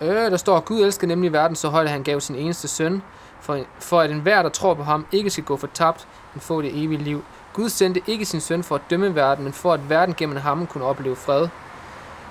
Øh, 0.00 0.08
der 0.08 0.36
står, 0.36 0.60
Gud 0.60 0.80
elsker 0.80 1.06
nemlig 1.06 1.32
verden 1.32 1.56
så 1.56 1.68
højt, 1.68 1.84
at 1.84 1.92
han 1.92 2.02
gav 2.02 2.20
sin 2.20 2.36
eneste 2.36 2.68
søn, 2.68 3.02
for, 3.40 3.58
for 3.78 4.00
at 4.00 4.10
enhver, 4.10 4.42
der 4.42 4.48
tror 4.48 4.74
på 4.74 4.82
ham, 4.82 5.06
ikke 5.12 5.30
skal 5.30 5.44
gå 5.44 5.56
fortabt, 5.56 6.08
men 6.34 6.40
få 6.40 6.62
det 6.62 6.84
evige 6.84 7.02
liv. 7.02 7.24
Gud 7.52 7.68
sendte 7.68 8.02
ikke 8.06 8.24
sin 8.24 8.40
søn 8.40 8.62
for 8.62 8.74
at 8.74 8.80
dømme 8.90 9.14
verden, 9.14 9.44
men 9.44 9.52
for 9.52 9.72
at 9.72 9.90
verden 9.90 10.14
gennem 10.14 10.36
ham 10.36 10.66
kunne 10.66 10.84
opleve 10.84 11.16
fred. 11.16 11.48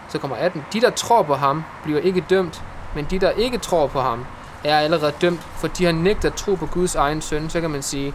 Så 0.09 0.19
kommer 0.19 0.37
18. 0.37 0.65
De, 0.73 0.81
der 0.81 0.89
tror 0.89 1.21
på 1.21 1.35
ham, 1.35 1.63
bliver 1.83 1.99
ikke 1.99 2.25
dømt, 2.29 2.63
men 2.95 3.07
de, 3.09 3.19
der 3.19 3.29
ikke 3.29 3.57
tror 3.57 3.87
på 3.87 4.01
ham, 4.01 4.25
er 4.63 4.77
allerede 4.79 5.13
dømt, 5.21 5.39
for 5.57 5.67
de 5.67 5.85
har 5.85 5.91
nægtet 5.91 6.25
at 6.29 6.33
tro 6.35 6.55
på 6.55 6.65
Guds 6.65 6.95
egen 6.95 7.21
søn. 7.21 7.49
Så 7.49 7.61
kan 7.61 7.69
man 7.69 7.81
sige, 7.81 8.13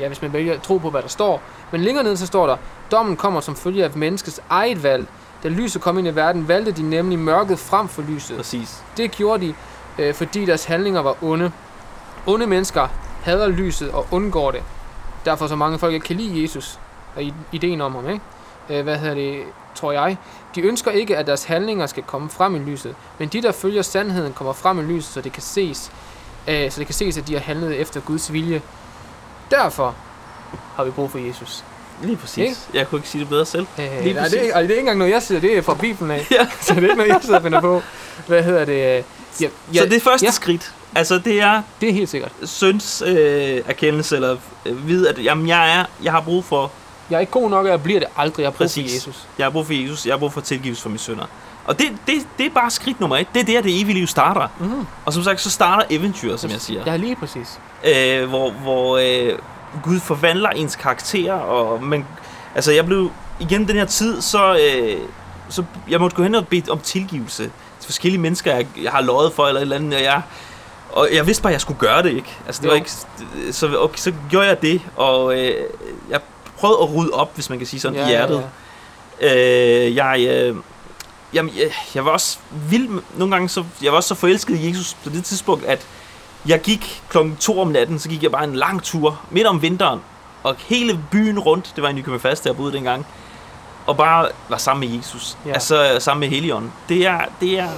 ja, 0.00 0.06
hvis 0.06 0.22
man 0.22 0.32
vælger 0.32 0.54
at 0.54 0.62
tro 0.62 0.78
på, 0.78 0.90
hvad 0.90 1.02
der 1.02 1.08
står. 1.08 1.42
Men 1.72 1.80
længere 1.80 2.04
ned, 2.04 2.16
så 2.16 2.26
står 2.26 2.46
der, 2.46 2.56
dommen 2.90 3.16
kommer 3.16 3.40
som 3.40 3.56
følge 3.56 3.84
af 3.84 3.90
menneskets 3.96 4.40
eget 4.50 4.82
valg. 4.82 5.06
Da 5.42 5.48
lyset 5.48 5.82
kom 5.82 5.98
ind 5.98 6.08
i 6.08 6.10
verden, 6.16 6.48
valgte 6.48 6.72
de 6.72 6.82
nemlig 6.82 7.18
mørket 7.18 7.58
frem 7.58 7.88
for 7.88 8.02
lyset. 8.02 8.36
præcis. 8.36 8.82
Det 8.96 9.10
gjorde 9.10 9.46
de, 9.46 9.54
øh, 9.98 10.14
fordi 10.14 10.44
deres 10.44 10.64
handlinger 10.64 11.00
var 11.02 11.16
onde. 11.24 11.52
Onde 12.26 12.46
mennesker 12.46 12.88
hader 13.24 13.48
lyset 13.48 13.90
og 13.90 14.06
undgår 14.10 14.50
det. 14.50 14.62
Derfor 15.24 15.46
så 15.46 15.56
mange 15.56 15.78
folk 15.78 15.94
ikke 15.94 16.06
kan 16.06 16.16
lide 16.16 16.42
Jesus 16.42 16.78
og 17.16 17.22
i- 17.22 17.34
ideen 17.52 17.80
om 17.80 17.94
ham, 17.94 18.08
ikke? 18.08 18.20
Øh, 18.70 18.82
hvad 18.84 18.96
hedder 18.96 19.14
det, 19.14 19.42
tror 19.76 19.92
jeg. 19.92 20.16
De 20.54 20.60
ønsker 20.60 20.90
ikke, 20.90 21.16
at 21.16 21.26
deres 21.26 21.44
handlinger 21.44 21.86
skal 21.86 22.02
komme 22.02 22.30
frem 22.30 22.56
i 22.56 22.58
lyset, 22.58 22.94
men 23.18 23.28
de, 23.28 23.42
der 23.42 23.52
følger 23.52 23.82
sandheden, 23.82 24.32
kommer 24.32 24.52
frem 24.52 24.78
i 24.78 24.82
lyset, 24.82 25.12
så 25.14 25.20
det 25.20 25.32
kan 25.32 25.42
ses, 25.42 25.90
øh, 26.48 26.70
så 26.70 26.78
det 26.78 26.86
kan 26.86 26.94
ses, 26.94 27.18
at 27.18 27.28
de 27.28 27.32
har 27.32 27.40
handlet 27.40 27.80
efter 27.80 28.00
Guds 28.00 28.32
vilje. 28.32 28.62
Derfor 29.50 29.94
har 30.76 30.84
vi 30.84 30.90
brug 30.90 31.10
for 31.10 31.18
Jesus. 31.18 31.64
Lige 32.02 32.16
præcis. 32.16 32.38
Ikke? 32.38 32.56
Jeg 32.74 32.88
kunne 32.88 32.98
ikke 32.98 33.08
sige 33.08 33.20
det 33.20 33.28
bedre 33.28 33.46
selv. 33.46 33.66
Øh, 33.78 33.84
Lige 34.02 34.12
nej, 34.14 34.22
præcis. 34.22 34.40
det, 34.40 34.48
er, 34.50 34.54
og 34.56 34.62
det 34.62 34.68
er 34.70 34.74
ikke 34.74 34.80
engang 34.80 34.98
noget, 34.98 35.12
jeg 35.12 35.22
siger, 35.22 35.40
det 35.40 35.58
er 35.58 35.62
fra 35.62 35.74
Bibelen 35.74 36.10
af. 36.10 36.26
Ja. 36.30 36.46
så 36.60 36.74
det 36.74 36.78
er 36.78 36.82
ikke 36.82 36.94
noget, 36.94 37.08
jeg 37.08 37.18
sidder 37.22 37.36
og 37.36 37.42
finder 37.42 37.60
på. 37.60 37.82
Hvad 38.26 38.42
hedder 38.42 38.64
det? 38.64 38.98
øh, 38.98 39.02
Ja, 39.40 39.48
ja, 39.74 39.80
Så 39.80 39.86
det 39.88 40.02
første 40.02 40.24
ja. 40.24 40.28
ja. 40.28 40.32
skridt, 40.32 40.72
altså 40.94 41.18
det 41.18 41.40
er 41.40 41.62
det 41.80 41.88
er 41.88 41.92
helt 41.92 42.08
sikkert. 42.08 42.32
søns 42.44 43.02
øh, 43.06 43.62
erkendelse, 43.66 44.16
eller 44.16 44.36
øh, 44.66 44.88
vide, 44.88 45.08
at 45.08 45.24
jamen, 45.24 45.48
jeg, 45.48 45.78
er, 45.80 45.84
jeg 46.02 46.12
har 46.12 46.20
brug 46.20 46.44
for 46.44 46.72
Jeg 47.10 47.16
er 47.16 47.20
ikke 47.20 47.32
god 47.32 47.50
nok, 47.50 47.64
og 47.64 47.70
jeg 47.70 47.82
bliver 47.82 48.00
det 48.00 48.08
aldrig. 48.16 48.42
Jeg 48.42 48.46
har 48.46 48.56
brug 48.56 48.70
for. 48.70 48.80
Jesus. 48.80 49.26
Jeg 49.38 49.46
har 49.46 49.50
brug 49.50 49.66
for 49.66 49.72
Jesus, 49.72 50.06
jeg 50.06 50.12
har 50.12 50.18
brug 50.18 50.32
for 50.32 50.40
tilgivelse 50.40 50.82
for 50.82 50.88
mine 50.88 50.98
sønner. 50.98 51.24
Og 51.64 51.78
det, 51.78 51.86
det, 52.06 52.14
det 52.38 52.46
er 52.46 52.50
bare 52.50 52.70
skridt 52.70 53.00
nummer 53.00 53.16
et. 53.16 53.26
Det 53.34 53.40
er 53.40 53.44
der, 53.44 53.62
det 53.62 53.80
evige 53.80 53.94
liv 53.94 54.06
starter. 54.06 54.48
Mm. 54.60 54.86
Og 55.04 55.12
som 55.12 55.22
sagt, 55.22 55.40
så 55.40 55.50
starter 55.50 55.84
eventyret, 55.90 56.40
som 56.40 56.50
jeg 56.50 56.60
siger. 56.60 56.82
Ja, 56.86 56.96
lige 56.96 57.16
præcis. 57.16 57.60
Øh, 57.84 58.28
hvor 58.28 58.50
hvor 58.50 58.96
øh, 58.96 59.38
Gud 59.82 60.00
forvandler 60.00 60.50
ens 60.50 60.76
karakter. 60.76 61.32
Og 61.32 61.82
man, 61.82 62.06
altså, 62.54 62.72
jeg 62.72 62.86
blev 62.86 63.10
igennem 63.40 63.66
den 63.66 63.76
her 63.76 63.84
tid, 63.84 64.20
så, 64.22 64.54
øh, 64.54 64.98
så 65.48 65.64
jeg 65.88 66.00
måtte 66.00 66.16
gå 66.16 66.22
hen 66.22 66.34
og 66.34 66.48
bede 66.48 66.70
om 66.70 66.78
tilgivelse 66.78 67.42
til 67.42 67.84
forskellige 67.84 68.20
mennesker, 68.20 68.54
jeg, 68.56 68.66
jeg 68.82 68.92
har 68.92 69.00
løjet 69.00 69.32
for, 69.32 69.46
eller 69.46 69.58
et 69.60 69.62
eller 69.62 69.76
andet. 69.76 69.94
Og 69.94 70.02
jeg, 70.04 70.22
og 70.92 71.08
jeg 71.14 71.26
vidste 71.26 71.42
bare, 71.42 71.50
at 71.50 71.54
jeg 71.54 71.60
skulle 71.60 71.78
gøre 71.80 72.02
det, 72.02 72.12
ikke? 72.12 72.36
Altså, 72.46 72.62
det 72.62 72.66
Jo. 72.68 72.70
var 72.70 72.76
ikke 72.76 72.90
så, 73.52 73.78
okay, 73.78 73.96
så 73.96 74.12
gjorde 74.30 74.46
jeg 74.46 74.62
det, 74.62 74.80
og 74.96 75.38
øh, 75.38 75.54
jeg 76.10 76.20
prøvede 76.66 76.82
at 76.90 76.96
rydde 76.96 77.12
op, 77.12 77.34
hvis 77.34 77.50
man 77.50 77.58
kan 77.58 77.66
sige 77.66 77.80
sådan, 77.80 77.98
i 78.00 78.08
hjertet. 78.08 78.44
Øh, 79.20 79.96
jeg, 79.96 80.26
øh, 80.28 80.56
jamen, 81.34 81.52
jeg, 81.56 81.70
jeg 81.94 82.04
var 82.04 82.10
også 82.10 82.38
vild 82.70 82.88
nogle 83.16 83.34
gange, 83.34 83.48
så, 83.48 83.64
jeg 83.82 83.92
var 83.92 83.96
også 83.96 84.08
så 84.08 84.14
forelsket 84.14 84.56
i 84.58 84.68
Jesus 84.68 84.96
på 85.04 85.10
det 85.10 85.24
tidspunkt, 85.24 85.64
at 85.64 85.86
jeg 86.46 86.60
gik 86.60 87.02
klokken 87.08 87.36
2 87.36 87.60
om 87.60 87.68
natten, 87.68 87.98
så 87.98 88.08
gik 88.08 88.22
jeg 88.22 88.30
bare 88.30 88.44
en 88.44 88.56
lang 88.56 88.82
tur 88.82 89.20
midt 89.30 89.46
om 89.46 89.62
vinteren, 89.62 90.00
og 90.42 90.56
hele 90.58 91.00
byen 91.10 91.38
rundt, 91.38 91.72
det 91.76 91.82
var 91.82 91.88
i 91.88 91.92
Nykøbing 91.92 92.20
Fast, 92.22 92.44
der 92.44 92.50
jeg 92.50 92.56
boede 92.56 92.72
dengang, 92.72 93.06
og 93.86 93.96
bare 93.96 94.28
var 94.48 94.56
sammen 94.56 94.88
med 94.88 94.96
Jesus, 94.98 95.36
Ja. 95.44 95.48
ja. 95.48 95.54
altså 95.54 95.96
sammen 95.98 96.20
med 96.20 96.28
Helligånden. 96.28 96.72
Det 96.88 97.06
er, 97.06 97.20
det 97.40 97.58
er, 97.58 97.68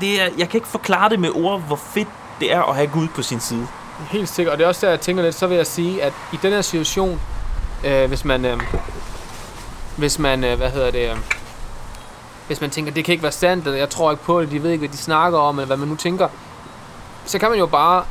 det 0.00 0.22
er, 0.22 0.28
jeg 0.38 0.48
kan 0.48 0.58
ikke 0.58 0.68
forklare 0.68 1.08
det 1.10 1.20
med 1.20 1.30
ord, 1.34 1.60
hvor 1.60 1.76
fedt 1.76 2.08
det 2.40 2.52
er 2.52 2.62
at 2.62 2.74
have 2.74 2.86
Gud 2.86 3.08
på 3.08 3.22
sin 3.22 3.40
side. 3.40 3.66
Helt 4.10 4.28
sikkert. 4.28 4.52
Og 4.52 4.58
det 4.58 4.64
er 4.64 4.68
også 4.68 4.86
der, 4.86 4.92
jeg 4.92 5.00
tænker 5.00 5.22
lidt, 5.22 5.34
så 5.34 5.46
vil 5.46 5.56
jeg 5.56 5.66
sige, 5.66 6.02
at 6.02 6.12
i 6.32 6.38
den 6.42 6.52
her 6.52 6.62
situation, 6.62 7.20
øh, 7.84 8.08
hvis 8.08 8.24
man, 8.24 8.44
øh, 8.44 8.60
hvis 9.96 10.18
man, 10.18 10.44
øh, 10.44 10.56
hvad 10.56 10.70
hedder 10.70 10.90
det, 10.90 11.10
øh, 11.10 11.16
hvis 12.46 12.60
man 12.60 12.70
tænker, 12.70 12.92
det 12.92 13.04
kan 13.04 13.12
ikke 13.12 13.22
være 13.22 13.32
sandt, 13.32 13.64
eller 13.64 13.78
jeg 13.78 13.90
tror 13.90 14.10
ikke 14.10 14.24
på 14.24 14.40
det, 14.40 14.50
de 14.50 14.62
ved 14.62 14.70
ikke, 14.70 14.86
hvad 14.86 14.96
de 14.96 15.02
snakker 15.02 15.38
om, 15.38 15.58
eller 15.58 15.66
hvad 15.66 15.76
man 15.76 15.88
nu 15.88 15.96
tænker, 15.96 16.28
så 17.24 17.38
kan 17.38 17.50
man 17.50 17.58
jo 17.58 17.66
bare 17.66 18.04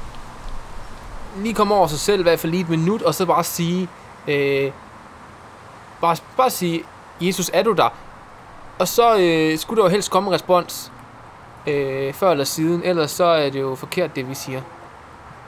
lige 1.38 1.53
komme 1.53 1.76
over 1.76 1.88
sig 1.88 1.99
selv, 1.99 2.20
i 2.20 2.24
hvert 2.24 2.39
fald 2.39 2.51
lige 2.51 2.61
et 2.61 2.70
minut, 2.70 3.01
og 3.01 3.15
så 3.15 3.26
bare 3.26 3.43
sige, 3.43 3.89
øh, 4.28 4.72
bare, 6.01 6.18
bare 6.38 6.49
sige, 6.49 6.84
Jesus, 7.22 7.51
er 7.53 7.63
du 7.63 7.72
der? 7.72 7.89
Og 8.80 8.88
så 8.88 9.18
øh, 9.18 9.57
skulle 9.57 9.82
der 9.82 9.88
jo 9.88 9.91
helst 9.91 10.11
komme 10.11 10.30
en 10.30 10.34
respons, 10.34 10.91
øh, 11.68 12.13
før 12.13 12.32
eller 12.32 12.43
siden, 12.43 12.82
ellers 12.84 13.11
så 13.11 13.26
er 13.26 13.49
det 13.49 13.61
jo 13.61 13.76
forkert, 13.76 14.15
det 14.15 14.30
vi 14.30 14.36
siger, 14.36 14.61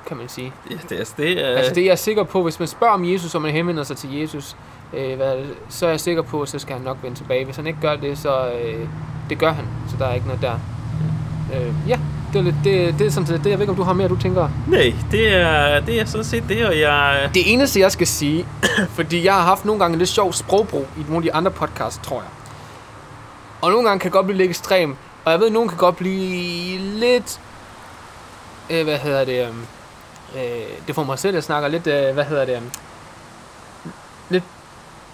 kan 0.10 0.18
man 0.18 0.30
sige. 0.30 0.54
Ja, 0.72 0.76
det, 0.90 1.00
er- 1.02 1.06
det, 1.18 1.46
er, 1.46 1.58
Altså 1.58 1.74
det 1.74 1.82
er 1.84 1.88
jeg 1.88 2.00
sikker 2.00 2.24
på, 2.24 2.44
hvis 2.44 2.60
man 2.60 2.68
spørger 2.68 2.94
om 2.94 3.06
Jesus, 3.12 3.36
og 3.36 3.42
man 3.42 3.52
henvender 3.52 3.84
sig 3.84 3.98
til 3.98 4.14
Jesus, 4.20 4.56
øh, 4.94 5.16
hvad, 5.16 5.36
så 5.70 5.86
er 5.86 5.90
jeg 5.90 6.00
sikker 6.00 6.22
på, 6.22 6.46
så 6.46 6.60
skal 6.60 6.76
han 6.76 6.84
nok 6.84 6.98
vende 7.04 7.18
tilbage. 7.18 7.46
Hvis 7.46 7.56
han 7.56 7.68
ikke 7.68 7.80
gør 7.82 7.96
det, 7.96 8.18
så 8.18 8.52
øh, 8.52 8.88
det 9.30 9.38
gør 9.40 9.52
han, 9.52 9.66
så 9.90 9.96
der 10.00 10.06
er 10.06 10.14
ikke 10.14 10.28
noget 10.28 10.42
der. 10.42 10.54
Øh, 11.56 11.74
ja, 11.90 12.00
det 12.34 12.40
er, 12.40 12.44
lidt, 12.44 12.56
det, 12.64 12.96
det 13.00 13.08
er 13.08 13.12
sådan 13.12 13.28
set 13.28 13.44
det. 13.44 13.50
Jeg 13.50 13.60
ved 13.60 13.64
ikke, 13.64 13.72
om 13.72 13.76
du 13.78 13.84
har 13.84 13.94
mere, 13.94 14.08
du 14.08 14.16
tænker. 14.20 14.50
Nej, 14.68 14.94
det 15.12 15.34
er, 15.36 15.80
det 15.80 16.00
er 16.02 16.06
sådan 16.06 16.24
set 16.26 16.44
det, 16.50 16.66
og 16.66 16.80
jeg... 16.80 17.30
Det 17.34 17.54
eneste, 17.54 17.80
jeg 17.80 17.92
skal 17.92 18.08
sige, 18.08 18.46
fordi 18.98 19.26
jeg 19.26 19.34
har 19.34 19.42
haft 19.42 19.66
nogle 19.66 19.82
gange 19.82 19.98
lidt 19.98 20.10
sjov 20.10 20.34
sprogbrug 20.34 20.88
i 20.98 21.02
nogle 21.02 21.16
af 21.18 21.22
de 21.24 21.34
andre 21.34 21.52
podcasts, 21.52 22.00
tror 22.08 22.16
jeg. 22.18 22.30
Og 23.62 23.72
nogle 23.72 23.88
gange 23.88 24.00
kan 24.00 24.06
det 24.08 24.14
godt 24.14 24.26
blive 24.26 24.38
lidt 24.38 24.50
ekstrem, 24.50 24.96
og 25.26 25.32
jeg 25.32 25.40
ved, 25.40 25.48
at 25.48 25.54
nogen 25.54 25.70
kan 25.70 25.78
godt 25.78 25.96
blive 25.98 26.78
lidt... 26.78 27.40
Øh, 28.70 28.84
hvad 28.84 28.98
hedder 28.98 29.26
det? 29.26 29.48
øhm, 29.48 29.66
Øh, 30.36 30.88
det 30.88 30.96
får 30.96 31.04
mig 31.04 31.20
selv, 31.20 31.38
at 31.38 31.44
snakke 31.44 31.70
lidt... 31.70 31.88
Øh, 31.88 32.14
hvad 32.14 32.24
hedder 32.24 32.46
det? 32.46 32.56
Øh, 32.56 32.62
lidt, 34.30 34.44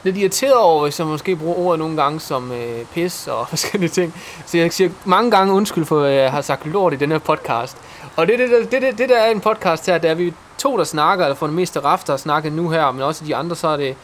lidt 0.03 0.17
irriteret 0.17 0.55
over, 0.55 0.83
hvis 0.83 0.99
jeg 0.99 1.07
måske 1.07 1.35
bruger 1.35 1.55
ordet 1.55 1.79
nogle 1.79 2.01
gange 2.03 2.19
som 2.19 2.51
øh, 2.51 2.85
pis 2.93 3.27
og 3.27 3.47
forskellige 3.53 3.89
ting. 3.89 4.13
Så 4.45 4.57
jeg 4.57 4.73
siger 4.73 4.89
mange 5.05 5.31
gange 5.31 5.53
undskyld 5.53 5.85
for, 5.85 6.03
at 6.03 6.13
jeg 6.13 6.31
har 6.31 6.41
sagt 6.41 6.65
lort 6.65 6.93
i 6.93 6.95
den 6.95 7.11
her 7.11 7.19
podcast. 7.19 7.77
Og 8.15 8.27
det, 8.27 8.39
det, 8.39 8.49
det, 8.49 8.71
det, 8.71 8.81
det, 8.81 8.97
det 8.97 9.09
der 9.09 9.17
er 9.17 9.31
en 9.31 9.41
podcast 9.41 9.85
her, 9.85 9.97
der 9.97 10.09
er 10.09 10.15
vi 10.15 10.33
to, 10.57 10.77
der 10.77 10.83
snakker, 10.83 11.25
eller 11.25 11.35
for 11.35 11.47
det 11.47 11.55
meste 11.55 11.79
Raf, 11.79 12.03
der 12.03 12.13
har 12.13 12.17
snakket 12.17 12.53
nu 12.53 12.69
her, 12.69 12.91
men 12.91 13.01
også 13.01 13.25
de 13.25 13.35
andre, 13.35 13.55
så 13.55 13.67
er 13.67 13.77
det, 13.77 13.95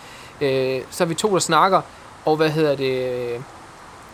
øh, 0.42 0.82
så 0.90 1.04
er 1.04 1.08
vi 1.08 1.16
to, 1.16 1.34
der 1.34 1.40
snakker, 1.40 1.82
og 2.26 2.36
hvad 2.36 2.50
hedder 2.50 2.76
det, 2.76 3.12
øh, 3.14 3.40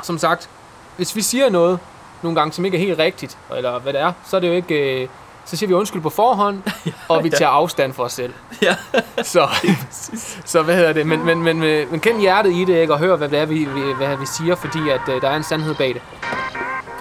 som 0.03 0.17
sagt, 0.17 0.49
hvis 0.97 1.15
vi 1.15 1.21
siger 1.21 1.49
noget, 1.49 1.79
nogle 2.21 2.39
gange, 2.39 2.53
som 2.53 2.65
ikke 2.65 2.77
er 2.77 2.81
helt 2.81 2.99
rigtigt, 2.99 3.37
eller 3.55 3.79
hvad 3.79 3.93
det 3.93 4.01
er, 4.01 4.13
så 4.25 4.35
er 4.35 4.39
det 4.39 4.47
jo 4.47 4.53
ikke, 4.53 5.01
øh, 5.01 5.07
så 5.47 5.57
siger 5.57 5.67
vi 5.67 5.73
undskyld 5.73 6.01
på 6.01 6.09
forhånd, 6.09 6.61
og 7.09 7.23
vi 7.23 7.29
tager 7.29 7.49
afstand 7.49 7.93
for 7.93 8.03
os 8.03 8.13
selv. 8.13 8.33
Ja. 8.61 8.75
Så, 9.23 9.47
så 10.45 10.61
hvad 10.61 10.75
hedder 10.75 10.93
det, 10.93 11.07
men, 11.07 11.25
men, 11.25 11.43
men, 11.43 11.59
men, 11.59 11.87
men 11.91 11.99
kend 11.99 12.19
hjertet 12.19 12.53
i 12.53 12.65
det, 12.65 12.81
ikke, 12.81 12.93
og 12.93 12.99
hør, 12.99 13.15
hvad 13.15 13.29
det 13.29 13.39
er, 13.39 13.45
vi, 13.45 13.57
vi, 13.65 13.81
hvad 13.97 14.17
vi 14.17 14.25
siger, 14.25 14.55
fordi 14.55 14.89
at 14.89 15.01
øh, 15.09 15.21
der 15.21 15.29
er 15.29 15.35
en 15.35 15.43
sandhed 15.43 15.75
bag 15.75 15.93
det. 15.93 16.01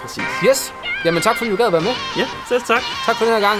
Præcis. 0.01 0.23
Yes, 0.47 0.73
jamen 1.05 1.21
tak 1.21 1.37
fordi 1.37 1.49
du 1.49 1.55
gad 1.55 1.65
at 1.65 1.73
være 1.73 1.81
med. 1.81 1.93
Ja, 2.17 2.27
selv 2.49 2.61
tak. 2.61 2.81
Tak 3.05 3.15
for 3.15 3.25
den 3.25 3.33
her 3.33 3.39
gang. 3.39 3.59